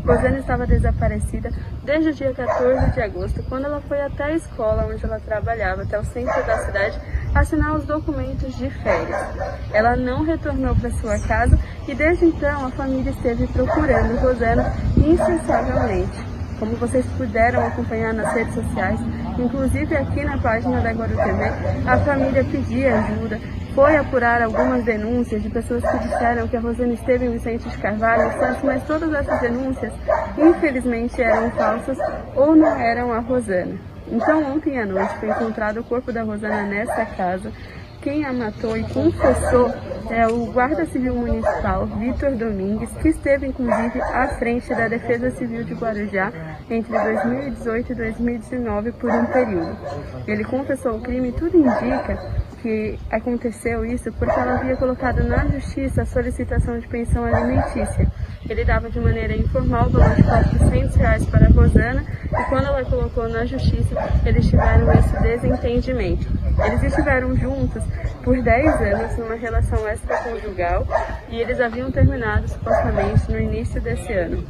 Rosana 0.05 0.39
estava 0.39 0.68
desaparecida 0.68 1.49
desde 1.86 2.10
o 2.10 2.14
dia 2.14 2.34
14 2.34 2.91
de 2.91 3.01
agosto, 3.01 3.41
quando 3.47 3.66
ela 3.66 3.80
foi 3.88 4.01
até 4.01 4.26
a 4.26 4.34
escola 4.34 4.86
onde 4.86 5.05
ela 5.05 5.20
trabalhava, 5.22 5.84
até 5.84 5.97
o 5.97 6.03
centro 6.03 6.45
da 6.45 6.58
cidade, 6.66 6.99
assinar 7.34 7.76
os 7.76 7.86
documentos 7.86 8.53
de 8.58 8.70
férias. 8.70 9.18
Ela 9.72 9.95
não 9.95 10.24
retornou 10.24 10.76
para 10.76 10.91
sua 10.91 11.18
casa 11.20 11.58
e 11.88 11.95
desde 11.95 12.26
então 12.26 12.66
a 12.66 12.72
família 12.72 13.12
esteve 13.12 13.47
procurando 13.47 14.20
Rosana 14.20 14.74
incessantemente. 14.97 16.26
Como 16.60 16.76
vocês 16.76 17.05
puderam 17.18 17.66
acompanhar 17.66 18.14
nas 18.14 18.34
redes 18.34 18.55
sociais, 18.55 18.99
inclusive 19.38 19.95
aqui 19.95 20.24
na 20.24 20.38
página 20.39 20.82
da 20.82 20.91
Guaru 20.91 21.16
TV, 21.16 21.43
a 21.88 21.97
família 21.99 22.43
pedia 22.43 22.99
ajuda, 22.99 23.39
foi 23.76 23.95
apurar 23.95 24.41
algumas 24.41 24.84
denúncias 24.84 25.43
de 25.43 25.49
pessoas 25.49 25.84
que 25.84 25.99
disseram 25.99 26.47
que 26.47 26.58
a 26.58 26.60
Rosana 26.60 26.93
esteve 26.93 27.28
em 27.28 27.32
Vicente 27.32 27.70
de 27.70 27.78
Carvalho, 27.78 28.32
mas 28.64 28.84
todas 28.86 29.14
essas 29.14 29.39
denúncias, 29.39 29.93
infelizmente, 30.36 31.22
eram 31.22 31.51
falsas 31.51 31.97
ou 32.36 32.55
não 32.55 32.76
eram 32.80 33.14
a 33.14 33.20
Rosana. 33.20 33.76
Então, 34.12 34.55
ontem 34.55 34.80
à 34.80 34.86
noite 34.86 35.14
foi 35.20 35.30
encontrado 35.30 35.82
o 35.82 35.84
corpo 35.84 36.12
da 36.12 36.24
Rosana 36.24 36.64
nessa 36.64 37.05
casa 37.05 37.51
quem 38.02 38.26
a 38.26 38.34
matou 38.34 38.78
e 38.78 38.84
confessou 38.84 39.74
é 40.10 40.26
o 40.28 40.45
Guarda 40.52 40.86
Civil 40.86 41.16
Municipal, 41.16 41.86
Vitor 41.86 42.32
Domingues, 42.32 42.89
que 43.02 43.10
esteve 43.10 43.48
inclusive 43.48 44.02
à 44.02 44.28
frente 44.39 44.70
da 44.74 44.88
Defesa 44.88 45.32
Civil 45.32 45.64
de 45.64 45.74
Guarujá 45.74 46.32
entre 46.70 46.91
2018 46.91 47.91
e 47.91 47.95
2019 47.95 48.91
por 48.93 49.12
um 49.12 49.26
período. 49.26 49.78
Ele 50.26 50.43
confessou 50.43 50.98
o 50.98 51.02
crime 51.02 51.30
e 51.30 51.32
tudo 51.34 51.58
indica 51.58 52.18
que 52.62 52.98
aconteceu 53.12 53.86
isso 53.86 54.12
porque 54.14 54.39
ela 54.39 54.56
havia 54.56 54.76
colocado 54.78 55.24
na 55.24 55.45
justiça 55.48 56.02
a 56.02 56.06
solicitação 56.06 56.80
de 56.80 56.88
pensão 56.88 57.26
alimentícia. 57.26 58.10
Ele 58.50 58.64
dava 58.64 58.89
de 58.89 59.00
maneira 59.00 59.36
informal 59.36 59.88
o 59.88 59.89
valor 59.89 60.16
de 60.16 60.24
400 60.24 60.95
reais 60.95 61.26
para 61.26 61.45
a 61.45 61.50
Rosana 61.50 62.06
e 62.26 62.43
quando 62.50 62.66
ela 62.66 62.84
colocou 62.86 63.28
na 63.28 63.45
justiça, 63.45 63.95
eles 64.26 64.48
tiveram 64.48 64.91
esse 64.93 65.22
desentendimento. 65.22 66.28
Eles 66.66 66.84
estiveram 66.84 67.36
juntos 67.36 67.84
por 68.24 68.41
10 68.41 68.82
anos 68.82 69.18
numa 69.18 69.36
relação 69.36 69.88
extraconjugal 69.88 70.86
e 71.30 71.39
eles 71.39 71.60
haviam 71.60 71.91
terminado 71.91 72.48
supostamente 72.48 73.32
no 73.32 73.39
início 73.39 73.80
desse 73.82 74.12
ano. 74.14 74.43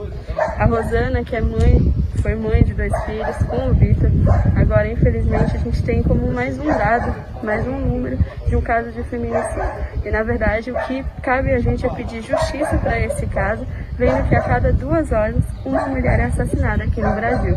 A 0.58 0.66
Rosana, 0.66 1.24
que 1.24 1.36
é 1.36 1.42
mãe, 1.42 1.94
foi 2.22 2.36
mãe 2.36 2.64
de 2.64 2.74
dois 2.74 2.94
filhos 3.06 3.38
com 3.48 3.70
o 3.70 3.74
Vitor, 3.74 4.10
agora 4.56 4.88
infelizmente 4.88 5.56
a 5.56 5.60
gente 5.60 5.84
tem 5.84 6.02
como 6.02 6.32
mais 6.32 6.58
um 6.60 6.66
dado, 6.66 7.16
mais 7.44 7.66
um 7.68 7.78
número 7.78 8.18
de 8.48 8.56
um 8.56 8.62
caso 8.62 8.92
de 8.92 9.04
feminicídio. 9.04 9.64
E 10.04 10.10
na 10.10 10.24
verdade 10.24 10.72
o 10.72 10.76
que 10.88 11.06
cabe 11.22 11.54
a 11.54 11.60
gente 11.60 11.86
é 11.86 11.90
pedir 11.90 12.22
justiça 12.22 12.78
para 12.80 13.00
esse 13.00 13.26
caso, 13.28 13.66
vendo 13.98 14.30
que 14.30 14.36
a 14.36 14.42
cada 14.44 14.72
duas 14.72 15.12
horas 15.12 15.44
uma 15.66 15.88
mulher 15.88 16.20
é 16.20 16.26
assassinada 16.26 16.84
aqui 16.84 17.02
no 17.02 17.16
Brasil. 17.16 17.56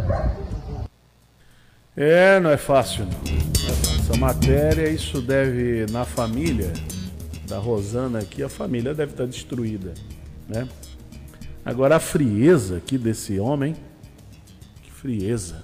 É, 1.96 2.40
não 2.40 2.50
é 2.50 2.56
fácil 2.56 3.04
não. 3.04 3.20
Essa 3.68 4.16
matéria, 4.16 4.88
isso 4.88 5.20
deve, 5.20 5.86
na 5.92 6.04
família 6.04 6.72
da 7.46 7.58
Rosana 7.58 8.20
aqui, 8.20 8.42
a 8.42 8.48
família 8.48 8.94
deve 8.94 9.12
estar 9.12 9.26
destruída, 9.26 9.92
né? 10.48 10.66
Agora 11.64 11.96
a 11.96 12.00
frieza 12.00 12.78
aqui 12.78 12.96
desse 12.96 13.38
homem, 13.38 13.76
que 14.82 14.90
frieza, 14.90 15.62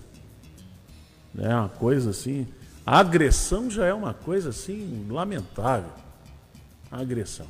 né? 1.34 1.56
Uma 1.56 1.70
coisa 1.70 2.10
assim, 2.10 2.46
a 2.84 2.98
agressão 2.98 3.70
já 3.70 3.86
é 3.86 3.94
uma 3.94 4.12
coisa 4.12 4.50
assim 4.50 5.06
lamentável, 5.08 5.90
a 6.90 7.00
agressão. 7.00 7.46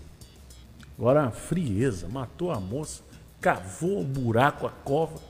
Agora 0.97 1.25
a 1.25 1.31
frieza, 1.31 2.09
matou 2.09 2.51
a 2.53 2.61
moça, 2.61 3.03
cavou 3.47 4.01
o 4.01 4.05
buraco, 4.05 4.67
a 4.67 4.71
cova, 4.71 5.21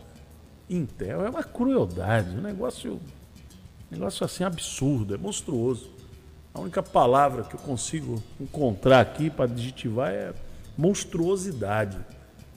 enterra, 0.71 1.27
é 1.27 1.29
uma 1.29 1.43
crueldade, 1.43 2.31
um 2.31 2.41
negócio 2.41 2.99
Negócio 3.91 4.25
assim 4.25 4.43
absurdo, 4.43 5.15
é 5.15 5.19
monstruoso. 5.19 5.91
A 6.53 6.61
única 6.61 6.83
palavra 6.83 7.45
que 7.45 7.55
eu 7.55 7.61
consigo 7.61 8.21
encontrar 8.41 9.01
aqui 9.01 9.31
para 9.31 9.45
adjetivar 9.45 10.11
é 10.11 10.33
monstruosidade. 10.77 11.97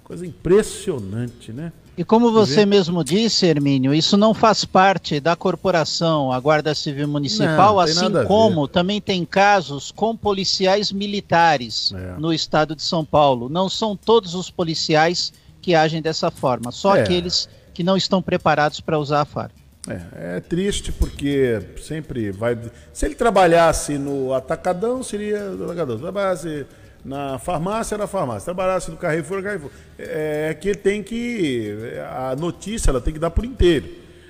Coisa 0.03 0.26
impressionante, 0.26 1.53
né? 1.53 1.72
E 1.95 2.03
como 2.03 2.32
você 2.32 2.66
mesmo 2.66 3.03
disse, 3.03 3.45
Hermínio, 3.45 3.93
isso 3.93 4.18
não 4.18 4.34
faz 4.34 4.66
parte 4.66 5.20
da 5.20 5.36
corporação, 5.36 6.32
a 6.32 6.39
Guarda 6.39 6.74
Civil 6.74 7.07
Municipal, 7.07 7.76
não, 7.76 7.80
assim 7.82 8.26
como 8.26 8.68
também 8.68 8.99
tem 8.99 9.26
casos 9.26 9.91
com 9.91 10.16
policiais 10.16 10.91
militares 10.91 11.91
é. 11.93 12.16
no 12.18 12.34
estado 12.34 12.76
de 12.76 12.82
São 12.82 13.05
Paulo. 13.05 13.49
Não 13.49 13.70
são 13.70 13.95
todos 13.95 14.34
os 14.34 14.49
policiais 14.49 15.32
que 15.62 15.76
agem 15.76 16.01
dessa 16.01 16.32
forma, 16.32 16.72
só 16.72 16.95
é. 16.95 17.01
aqueles 17.01 17.49
que 17.74 17.84
não 17.84 17.95
estão 17.95 18.22
preparados 18.22 18.80
para 18.80 18.97
usar 18.97 19.22
a 19.22 19.26
farda. 19.26 19.53
É, 19.88 20.38
é, 20.38 20.39
triste 20.39 20.91
porque 20.91 21.62
sempre 21.82 22.32
vai. 22.32 22.57
Se 22.93 23.05
ele 23.05 23.16
trabalhasse 23.16 23.97
no 23.97 24.34
atacadão, 24.34 25.01
seria 25.01 25.51
atacadão. 25.53 25.95
Se 25.95 26.01
trabalhasse 26.01 26.66
na 27.03 27.39
farmácia, 27.39 27.95
era 27.95 28.05
farmácia. 28.05 28.41
Se 28.41 28.45
trabalhasse 28.45 28.91
no 28.91 28.97
Carrefour, 28.97 29.41
Carrefour. 29.41 29.72
É, 29.97 30.49
é 30.49 30.53
que 30.53 30.76
tem 30.76 31.01
que. 31.01 31.74
A 32.12 32.36
notícia 32.36 32.91
ela 32.91 33.01
tem 33.01 33.14
que 33.14 33.20
dar 33.20 33.32
por 33.32 33.45
inteiro. 33.45 33.89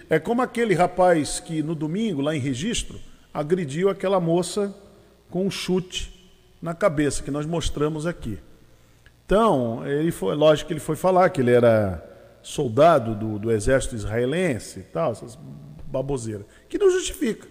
É 0.09 0.19
como 0.19 0.41
aquele 0.41 0.73
rapaz 0.73 1.39
que 1.39 1.61
no 1.61 1.75
domingo, 1.75 2.21
lá 2.21 2.35
em 2.35 2.39
registro, 2.39 2.99
agrediu 3.33 3.89
aquela 3.89 4.19
moça 4.19 4.73
com 5.29 5.45
um 5.45 5.51
chute 5.51 6.31
na 6.61 6.73
cabeça, 6.73 7.23
que 7.23 7.31
nós 7.31 7.45
mostramos 7.45 8.05
aqui. 8.05 8.39
Então, 9.29 9.87
ele 9.87 10.09
foi, 10.09 10.33
lógico 10.33 10.69
que 10.69 10.73
ele 10.73 10.79
foi 10.79 10.95
falar 10.95 11.29
que 11.29 11.39
ele 11.39 11.51
era 11.51 12.03
soldado 12.41 13.13
do, 13.13 13.37
do 13.37 13.51
exército 13.51 13.93
israelense 13.93 14.79
e 14.79 14.83
tal, 14.83 15.11
essas 15.11 15.37
baboseiras, 15.85 16.47
que 16.67 16.79
não 16.79 16.89
justifica. 16.89 17.47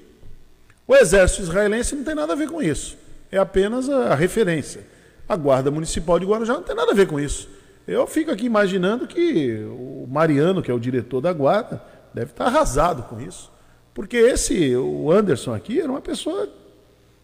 O 0.88 0.96
exército 0.96 1.42
israelense 1.42 1.94
não 1.94 2.02
tem 2.02 2.16
nada 2.16 2.32
a 2.32 2.36
ver 2.36 2.48
com 2.48 2.60
isso. 2.60 2.98
É 3.30 3.38
apenas 3.38 3.88
a, 3.88 4.08
a 4.08 4.14
referência. 4.16 4.84
A 5.28 5.36
Guarda 5.36 5.70
Municipal 5.70 6.18
de 6.18 6.26
Guarujá 6.26 6.54
não 6.54 6.64
tem 6.64 6.74
nada 6.74 6.90
a 6.90 6.94
ver 6.96 7.06
com 7.06 7.20
isso. 7.20 7.48
Eu 7.86 8.08
fico 8.08 8.32
aqui 8.32 8.46
imaginando 8.46 9.06
que 9.06 9.64
o 9.70 10.04
Mariano, 10.10 10.60
que 10.60 10.72
é 10.72 10.74
o 10.74 10.80
diretor 10.80 11.20
da 11.20 11.32
guarda, 11.32 11.80
deve 12.12 12.32
estar 12.32 12.46
arrasado 12.46 13.04
com 13.04 13.20
isso. 13.20 13.52
Porque 13.94 14.16
esse, 14.16 14.74
o 14.74 15.12
Anderson 15.12 15.54
aqui, 15.54 15.78
era 15.78 15.88
uma 15.88 16.00
pessoa. 16.00 16.48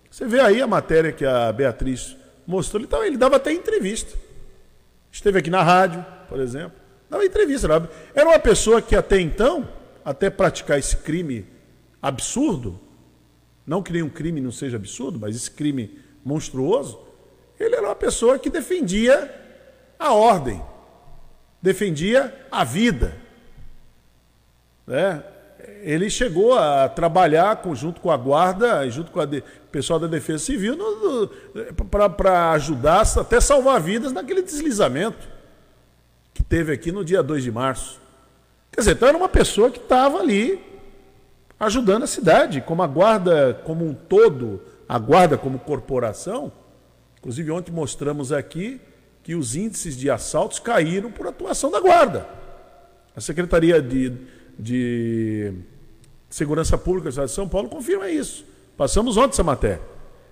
Você 0.09 0.25
vê 0.27 0.39
aí 0.39 0.63
a 0.63 0.67
matéria 0.69 1.11
que 1.11 1.25
a 1.25 1.51
Beatriz 1.51 2.17
mostrou, 2.47 2.81
ele, 2.81 3.09
ele 3.09 3.17
dava 3.17 3.35
até 3.35 3.53
entrevista. 3.53 4.17
Esteve 5.15 5.39
aqui 5.39 5.49
na 5.49 5.63
rádio, 5.63 6.05
por 6.29 6.41
exemplo. 6.41 6.77
Dava 7.09 7.25
entrevista. 7.25 7.69
Era 8.13 8.29
uma 8.29 8.39
pessoa 8.41 8.83
que 8.83 8.97
até 8.97 9.21
então, 9.21 9.69
até 10.05 10.29
praticar 10.29 10.77
esse 10.77 10.97
crime 10.97 11.47
absurdo, 12.03 12.81
não 13.65 13.81
que 13.81 13.93
nenhum 13.93 14.09
crime 14.09 14.41
não 14.41 14.51
seja 14.51 14.77
absurdo, 14.77 15.21
mas 15.21 15.37
esse 15.37 15.49
crime 15.49 16.01
monstruoso, 16.25 16.99
ele 17.61 17.77
era 17.77 17.87
uma 17.87 17.95
pessoa 17.95 18.41
que 18.41 18.51
defendia 18.51 19.33
a 20.01 20.13
ordem, 20.13 20.61
defendia 21.63 22.47
a 22.51 22.65
vida. 22.65 23.17
Né? 24.85 25.23
Ele 25.85 26.09
chegou 26.09 26.59
a 26.59 26.89
trabalhar 26.89 27.61
junto 27.75 28.01
com 28.01 28.11
a 28.11 28.17
guarda, 28.17 28.89
junto 28.89 29.11
com 29.11 29.21
o 29.21 29.43
pessoal 29.71 29.99
da 30.01 30.07
Defesa 30.07 30.43
Civil, 30.43 30.79
para 31.91 32.53
ajudar, 32.53 33.03
até 33.19 33.39
salvar 33.39 33.83
vidas 33.83 34.11
naquele 34.11 34.41
deslizamento. 34.41 35.29
teve 36.49 36.73
aqui 36.73 36.91
no 36.91 37.05
dia 37.05 37.23
2 37.23 37.43
de 37.43 37.53
março. 37.53 38.01
Quer 38.73 38.81
dizer, 38.81 38.93
então 38.93 39.09
era 39.09 39.19
uma 39.19 39.29
pessoa 39.29 39.71
que 39.71 39.79
estava 39.79 40.21
ali 40.21 40.59
ajudando 41.61 42.05
a 42.05 42.07
cidade, 42.07 42.63
como 42.63 42.83
a 42.83 42.87
guarda 42.87 43.61
como 43.65 43.87
um 43.87 43.93
todo, 43.93 44.63
a 44.89 44.99
guarda 44.99 45.37
como 45.37 45.59
corporação. 45.59 46.51
Inclusive, 47.19 47.51
ontem 47.51 47.73
mostramos 47.73 48.33
aqui 48.33 48.81
que 49.23 49.35
os 49.35 49.55
índices 49.55 49.99
de 49.99 50.09
assaltos 50.09 50.59
caíram 50.59 51.11
por 51.11 51.27
atuação 51.27 51.71
da 51.71 51.79
guarda. 51.79 52.27
A 53.15 53.21
Secretaria 53.21 53.83
de, 53.83 54.13
de 54.59 55.53
Segurança 56.35 56.77
Pública 56.77 57.05
do 57.05 57.11
Estado 57.11 57.29
de 57.29 57.33
São 57.33 57.49
Paulo 57.49 57.69
confirma 57.69 58.11
isso. 58.11 58.45
Passamos 58.77 59.17
ontem 59.17 59.35
essa 59.35 59.45
matéria. 59.45 59.81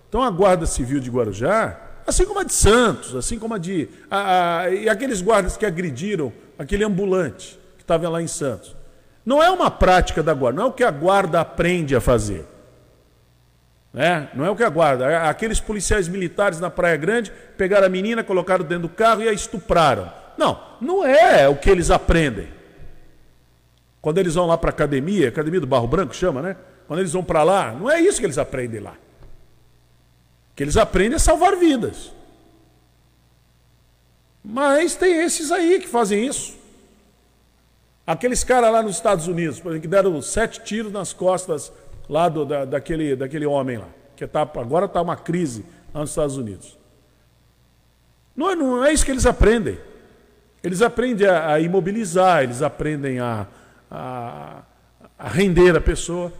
Então, 0.08 0.20
a 0.20 0.28
Guarda 0.30 0.66
Civil 0.66 0.98
de 0.98 1.08
Guarujá, 1.08 1.80
assim 2.04 2.24
como 2.26 2.40
a 2.40 2.42
de 2.42 2.52
Santos, 2.52 3.14
assim 3.14 3.38
como 3.38 3.54
a 3.54 3.58
de. 3.58 3.88
A, 4.10 4.62
a, 4.62 4.70
e 4.70 4.88
aqueles 4.88 5.22
guardas 5.22 5.56
que 5.56 5.64
agrediram 5.64 6.32
aquele 6.58 6.82
ambulante 6.82 7.56
que 7.76 7.84
estava 7.84 8.08
lá 8.08 8.20
em 8.20 8.26
Santos. 8.26 8.74
Não 9.24 9.40
é 9.40 9.48
uma 9.48 9.70
prática 9.70 10.24
da 10.24 10.34
guarda, 10.34 10.58
não 10.58 10.66
é 10.66 10.70
o 10.70 10.72
que 10.72 10.82
a 10.82 10.90
guarda 10.90 11.40
aprende 11.40 11.94
a 11.94 12.00
fazer. 12.00 12.44
Né? 13.92 14.28
Não 14.34 14.44
é 14.44 14.50
o 14.50 14.56
que 14.56 14.64
a 14.64 14.70
guarda. 14.70 15.28
Aqueles 15.28 15.60
policiais 15.60 16.08
militares 16.08 16.58
na 16.58 16.68
Praia 16.68 16.96
Grande 16.96 17.32
pegaram 17.56 17.86
a 17.86 17.88
menina, 17.88 18.24
colocaram 18.24 18.64
dentro 18.64 18.88
do 18.88 18.92
carro 18.92 19.22
e 19.22 19.28
a 19.28 19.32
estupraram. 19.32 20.12
Não, 20.36 20.60
não 20.80 21.06
é 21.06 21.48
o 21.48 21.54
que 21.54 21.70
eles 21.70 21.92
aprendem. 21.92 22.48
Quando 24.02 24.18
eles 24.18 24.34
vão 24.34 24.48
lá 24.48 24.58
para 24.58 24.70
a 24.70 24.74
academia, 24.74 25.28
academia 25.28 25.60
do 25.60 25.66
Barro 25.66 25.86
Branco 25.86 26.14
chama, 26.14 26.42
né? 26.42 26.56
Quando 26.88 26.98
eles 26.98 27.12
vão 27.12 27.22
para 27.22 27.44
lá, 27.44 27.72
não 27.72 27.88
é 27.88 28.00
isso 28.00 28.18
que 28.18 28.26
eles 28.26 28.36
aprendem 28.36 28.80
lá. 28.80 28.94
O 30.50 30.56
que 30.56 30.64
eles 30.64 30.76
aprendem 30.76 31.14
é 31.14 31.18
salvar 31.20 31.56
vidas. 31.56 32.12
Mas 34.44 34.96
tem 34.96 35.22
esses 35.22 35.52
aí 35.52 35.78
que 35.78 35.86
fazem 35.86 36.26
isso. 36.26 36.58
Aqueles 38.04 38.42
caras 38.42 38.72
lá 38.72 38.82
nos 38.82 38.96
Estados 38.96 39.28
Unidos, 39.28 39.60
por 39.60 39.68
exemplo, 39.68 39.82
que 39.82 39.88
deram 39.88 40.20
sete 40.20 40.60
tiros 40.64 40.90
nas 40.90 41.12
costas 41.12 41.72
lá 42.08 42.28
do, 42.28 42.44
da, 42.44 42.64
daquele, 42.64 43.14
daquele 43.14 43.46
homem 43.46 43.78
lá, 43.78 43.88
que 44.16 44.26
tá, 44.26 44.42
agora 44.42 44.86
está 44.86 45.00
uma 45.00 45.16
crise 45.16 45.64
lá 45.94 46.00
nos 46.00 46.10
Estados 46.10 46.36
Unidos. 46.36 46.76
Não 48.34 48.50
é, 48.50 48.56
não 48.56 48.84
é 48.84 48.92
isso 48.92 49.04
que 49.04 49.12
eles 49.12 49.26
aprendem. 49.26 49.78
Eles 50.60 50.82
aprendem 50.82 51.28
a, 51.28 51.52
a 51.52 51.60
imobilizar, 51.60 52.42
eles 52.42 52.62
aprendem 52.62 53.20
a, 53.20 53.46
a, 53.92 54.62
a, 55.18 55.28
render 55.28 55.76
a 55.76 55.80
pessoa. 55.80 56.32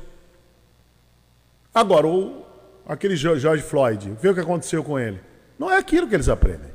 Agora, 1.75 2.07
o, 2.07 2.45
aquele 2.87 3.15
George 3.15 3.63
Floyd, 3.63 4.17
vê 4.21 4.31
o 4.31 4.35
que 4.35 4.41
aconteceu 4.41 4.83
com 4.83 4.99
ele. 4.99 5.21
Não 5.59 5.71
é 5.71 5.77
aquilo 5.77 6.09
que 6.09 6.15
eles 6.15 6.31
aprendem. 6.31 6.71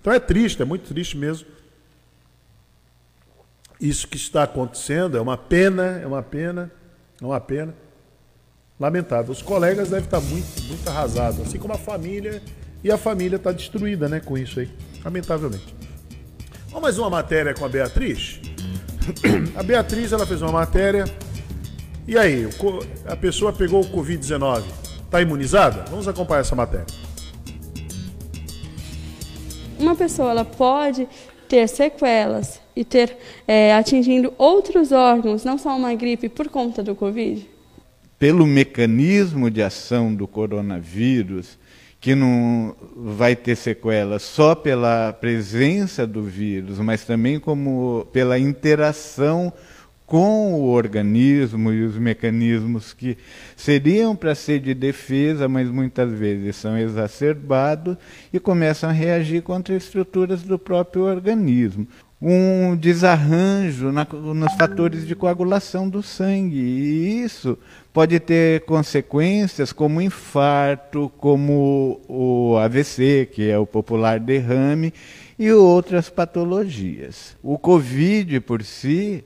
Então 0.00 0.12
é 0.12 0.20
triste, 0.20 0.62
é 0.62 0.64
muito 0.64 0.88
triste 0.88 1.16
mesmo. 1.16 1.48
Isso 3.80 4.06
que 4.06 4.16
está 4.16 4.44
acontecendo 4.44 5.18
é 5.18 5.20
uma 5.20 5.36
pena, 5.36 6.00
é 6.00 6.06
uma 6.06 6.22
pena, 6.22 6.70
é 7.20 7.24
uma 7.24 7.40
pena 7.40 7.74
lamentável. 8.78 9.32
Os 9.32 9.42
colegas 9.42 9.90
devem 9.90 10.04
estar 10.04 10.20
muito, 10.20 10.62
muito 10.62 10.88
arrasados, 10.88 11.40
assim 11.40 11.58
como 11.58 11.74
a 11.74 11.78
família, 11.78 12.40
e 12.84 12.90
a 12.90 12.96
família 12.96 13.36
está 13.36 13.50
destruída 13.50 14.08
né, 14.08 14.20
com 14.20 14.38
isso 14.38 14.60
aí, 14.60 14.70
lamentavelmente. 15.04 15.74
Vamos 16.66 16.82
mais 16.82 16.98
uma 16.98 17.10
matéria 17.10 17.54
com 17.54 17.64
a 17.64 17.68
Beatriz? 17.68 18.51
A 19.56 19.62
Beatriz 19.62 20.12
ela 20.12 20.26
fez 20.26 20.42
uma 20.42 20.52
matéria. 20.52 21.04
E 22.06 22.18
aí, 22.18 22.48
a 23.06 23.16
pessoa 23.16 23.52
pegou 23.52 23.80
o 23.80 23.90
Covid-19, 23.90 24.64
está 25.04 25.22
imunizada? 25.22 25.84
Vamos 25.88 26.08
acompanhar 26.08 26.40
essa 26.40 26.56
matéria. 26.56 26.86
Uma 29.78 29.94
pessoa 29.94 30.30
ela 30.30 30.44
pode 30.44 31.08
ter 31.48 31.68
sequelas 31.68 32.60
e 32.74 32.84
ter 32.84 33.16
é, 33.46 33.74
atingindo 33.74 34.32
outros 34.36 34.90
órgãos, 34.90 35.44
não 35.44 35.58
só 35.58 35.76
uma 35.76 35.94
gripe, 35.94 36.28
por 36.28 36.48
conta 36.48 36.82
do 36.82 36.94
Covid? 36.94 37.52
pelo 38.22 38.46
mecanismo 38.46 39.50
de 39.50 39.60
ação 39.60 40.14
do 40.14 40.28
coronavírus, 40.28 41.58
que 42.02 42.16
não 42.16 42.74
vai 42.96 43.36
ter 43.36 43.54
sequelas 43.54 44.22
só 44.22 44.56
pela 44.56 45.12
presença 45.12 46.04
do 46.04 46.20
vírus, 46.24 46.80
mas 46.80 47.04
também 47.04 47.38
como 47.38 48.08
pela 48.12 48.36
interação 48.40 49.52
com 50.04 50.52
o 50.52 50.64
organismo 50.64 51.72
e 51.72 51.84
os 51.84 51.96
mecanismos 51.96 52.92
que 52.92 53.16
seriam 53.56 54.16
para 54.16 54.34
ser 54.34 54.58
de 54.58 54.74
defesa, 54.74 55.48
mas 55.48 55.70
muitas 55.70 56.12
vezes 56.12 56.56
são 56.56 56.76
exacerbados 56.76 57.96
e 58.32 58.40
começam 58.40 58.90
a 58.90 58.92
reagir 58.92 59.40
contra 59.40 59.72
estruturas 59.76 60.42
do 60.42 60.58
próprio 60.58 61.04
organismo 61.04 61.86
um 62.24 62.76
desarranjo 62.76 63.90
na, 63.90 64.04
nos 64.04 64.52
fatores 64.54 65.04
de 65.04 65.16
coagulação 65.16 65.88
do 65.88 66.04
sangue. 66.04 66.60
E 66.60 67.22
isso 67.24 67.58
pode 67.92 68.20
ter 68.20 68.60
consequências 68.60 69.72
como 69.72 70.00
infarto, 70.00 71.10
como 71.18 72.00
o 72.08 72.56
AVC, 72.58 73.28
que 73.32 73.50
é 73.50 73.58
o 73.58 73.66
popular 73.66 74.20
derrame, 74.20 74.94
e 75.36 75.50
outras 75.50 76.08
patologias. 76.08 77.36
O 77.42 77.58
Covid 77.58 78.38
por 78.38 78.62
si, 78.62 79.24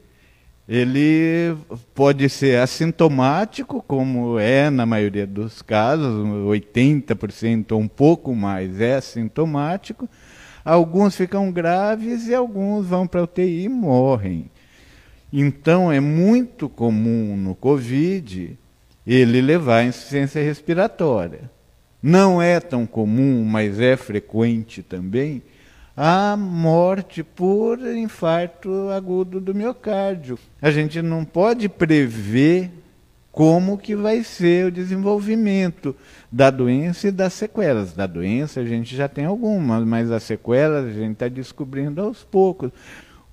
ele 0.66 1.54
pode 1.94 2.30
ser 2.30 2.60
assintomático, 2.60 3.84
como 3.86 4.38
é 4.38 4.70
na 4.70 4.86
maioria 4.86 5.26
dos 5.26 5.60
casos, 5.60 6.26
80% 6.26 7.72
ou 7.72 7.80
um 7.80 7.88
pouco 7.88 8.34
mais 8.34 8.80
é 8.80 8.94
assintomático, 8.94 10.08
Alguns 10.66 11.14
ficam 11.14 11.52
graves 11.52 12.26
e 12.26 12.34
alguns 12.34 12.88
vão 12.88 13.06
para 13.06 13.20
a 13.20 13.22
UTI 13.22 13.66
e 13.66 13.68
morrem. 13.68 14.50
Então 15.32 15.92
é 15.92 16.00
muito 16.00 16.68
comum 16.68 17.36
no 17.36 17.54
Covid 17.54 18.58
ele 19.06 19.40
levar 19.40 19.84
insuficiência 19.84 20.42
respiratória. 20.42 21.48
Não 22.02 22.42
é 22.42 22.58
tão 22.58 22.84
comum, 22.84 23.44
mas 23.44 23.78
é 23.78 23.96
frequente 23.96 24.82
também, 24.82 25.40
a 25.96 26.36
morte 26.36 27.22
por 27.22 27.78
infarto 27.78 28.88
agudo 28.90 29.40
do 29.40 29.54
miocárdio. 29.54 30.36
A 30.60 30.72
gente 30.72 31.00
não 31.00 31.24
pode 31.24 31.68
prever 31.68 32.72
como 33.36 33.76
que 33.76 33.94
vai 33.94 34.24
ser 34.24 34.64
o 34.64 34.70
desenvolvimento 34.70 35.94
da 36.32 36.48
doença 36.48 37.08
e 37.08 37.10
das 37.10 37.34
sequelas. 37.34 37.92
Da 37.92 38.06
doença 38.06 38.60
a 38.60 38.64
gente 38.64 38.96
já 38.96 39.08
tem 39.08 39.26
algumas, 39.26 39.84
mas 39.84 40.10
as 40.10 40.22
sequelas 40.22 40.86
a 40.86 40.90
gente 40.90 41.12
está 41.12 41.28
descobrindo 41.28 42.00
aos 42.00 42.24
poucos. 42.24 42.70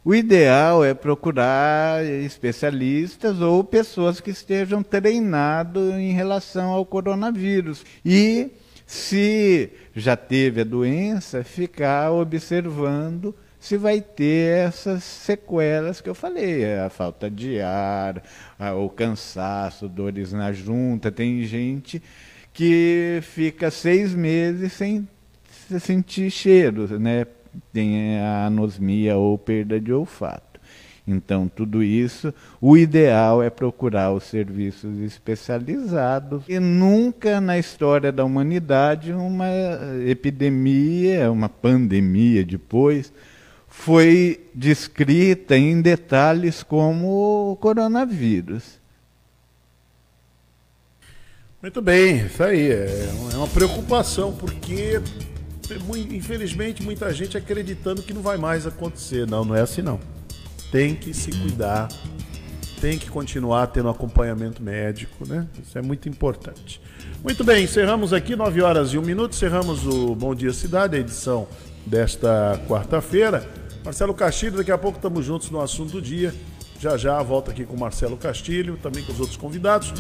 O 0.04 0.14
ideal 0.14 0.84
é 0.84 0.94
procurar 0.94 2.04
especialistas 2.04 3.40
ou 3.40 3.64
pessoas 3.64 4.20
que 4.20 4.32
estejam 4.32 4.84
treinados 4.84 5.94
em 5.94 6.12
relação 6.12 6.72
ao 6.72 6.86
coronavírus. 6.86 7.86
E, 8.04 8.52
se 8.86 9.70
já 9.96 10.18
teve 10.18 10.60
a 10.60 10.66
doença, 10.66 11.46
ficar 11.46 12.12
observando 12.12 13.34
se 13.64 13.78
vai 13.78 14.02
ter 14.02 14.68
essas 14.68 15.06
sequelas 15.06 16.02
que 16.02 16.10
eu 16.10 16.14
falei, 16.14 16.76
a 16.80 16.90
falta 16.90 17.32
de 17.32 17.62
ar, 17.62 18.22
o 18.76 18.90
cansaço, 18.90 19.88
dores 19.88 20.34
na 20.34 20.52
junta. 20.52 21.10
Tem 21.10 21.42
gente 21.46 22.04
que 22.52 23.20
fica 23.22 23.72
seis 23.72 24.14
meses 24.14 24.74
sem 24.74 25.08
sentir 25.80 26.30
cheiro, 26.30 27.00
né? 27.00 27.26
Tem 27.72 28.20
a 28.20 28.48
anosmia 28.48 29.16
ou 29.16 29.38
perda 29.38 29.80
de 29.80 29.94
olfato. 29.94 30.60
Então, 31.08 31.48
tudo 31.48 31.82
isso, 31.82 32.34
o 32.60 32.76
ideal 32.76 33.42
é 33.42 33.50
procurar 33.50 34.12
os 34.12 34.26
serviços 34.26 35.00
especializados. 35.00 36.44
E 36.50 36.60
nunca 36.60 37.40
na 37.40 37.58
história 37.58 38.12
da 38.12 38.26
humanidade 38.26 39.14
uma 39.14 39.48
epidemia, 40.06 41.32
uma 41.32 41.48
pandemia 41.48 42.44
depois, 42.44 43.14
foi 43.76 44.48
descrita 44.54 45.58
em 45.58 45.82
detalhes 45.82 46.62
como 46.64 47.52
o 47.52 47.56
coronavírus. 47.58 48.80
Muito 51.62 51.82
bem, 51.82 52.28
isso 52.28 52.42
aí. 52.44 52.72
É 52.72 53.36
uma 53.36 53.48
preocupação, 53.48 54.32
porque 54.32 55.02
infelizmente 56.12 56.84
muita 56.84 57.12
gente 57.14 57.36
acreditando 57.36 58.04
que 58.04 58.14
não 58.14 58.22
vai 58.22 58.38
mais 58.38 58.66
acontecer. 58.66 59.28
Não, 59.28 59.44
não 59.44 59.56
é 59.56 59.62
assim 59.62 59.82
não. 59.82 60.00
Tem 60.72 60.96
que 60.96 61.14
se 61.14 61.32
cuidar, 61.32 61.90
tem 62.80 62.98
que 62.98 63.10
continuar 63.10 63.68
tendo 63.68 63.90
acompanhamento 63.90 64.62
médico, 64.62 65.28
né? 65.28 65.48
Isso 65.62 65.78
é 65.78 65.82
muito 65.82 66.08
importante. 66.08 66.80
Muito 67.22 67.44
bem, 67.44 67.64
encerramos 67.64 68.14
aqui, 68.14 68.36
9 68.36 68.62
horas 68.62 68.94
e 68.94 68.98
1 68.98 69.02
minuto, 69.02 69.34
encerramos 69.34 69.86
o 69.86 70.16
Bom 70.16 70.34
Dia 70.34 70.54
Cidade, 70.54 70.96
a 70.96 71.00
edição 71.00 71.48
desta 71.86 72.62
quarta-feira. 72.68 73.63
Marcelo 73.84 74.14
Castilho, 74.14 74.58
daqui 74.58 74.72
a 74.72 74.78
pouco 74.78 74.98
estamos 74.98 75.26
juntos 75.26 75.50
no 75.50 75.60
assunto 75.60 75.92
do 75.92 76.02
dia. 76.02 76.34
Já 76.80 76.98
já 76.98 77.22
volto 77.22 77.52
aqui 77.52 77.66
com 77.66 77.78
Marcelo 77.78 78.18
Castilho, 78.18 78.78
também 78.82 79.04
com 79.04 79.12
os 79.14 79.20
outros 79.20 79.38
convidados. 79.38 79.94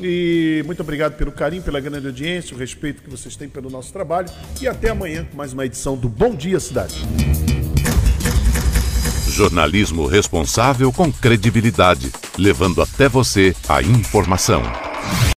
E 0.00 0.62
muito 0.66 0.80
obrigado 0.80 1.16
pelo 1.16 1.32
carinho, 1.32 1.62
pela 1.62 1.80
grande 1.80 2.06
audiência, 2.06 2.54
o 2.54 2.58
respeito 2.58 3.02
que 3.02 3.10
vocês 3.10 3.34
têm 3.36 3.48
pelo 3.48 3.70
nosso 3.70 3.92
trabalho. 3.92 4.28
E 4.60 4.68
até 4.68 4.90
amanhã 4.90 5.24
com 5.24 5.36
mais 5.36 5.52
uma 5.52 5.64
edição 5.64 5.96
do 5.96 6.08
Bom 6.08 6.34
Dia 6.34 6.60
Cidade. 6.60 6.96
Jornalismo 9.28 10.06
responsável 10.06 10.92
com 10.92 11.12
credibilidade, 11.12 12.10
levando 12.36 12.82
até 12.82 13.08
você 13.08 13.54
a 13.68 13.80
informação. 13.80 14.62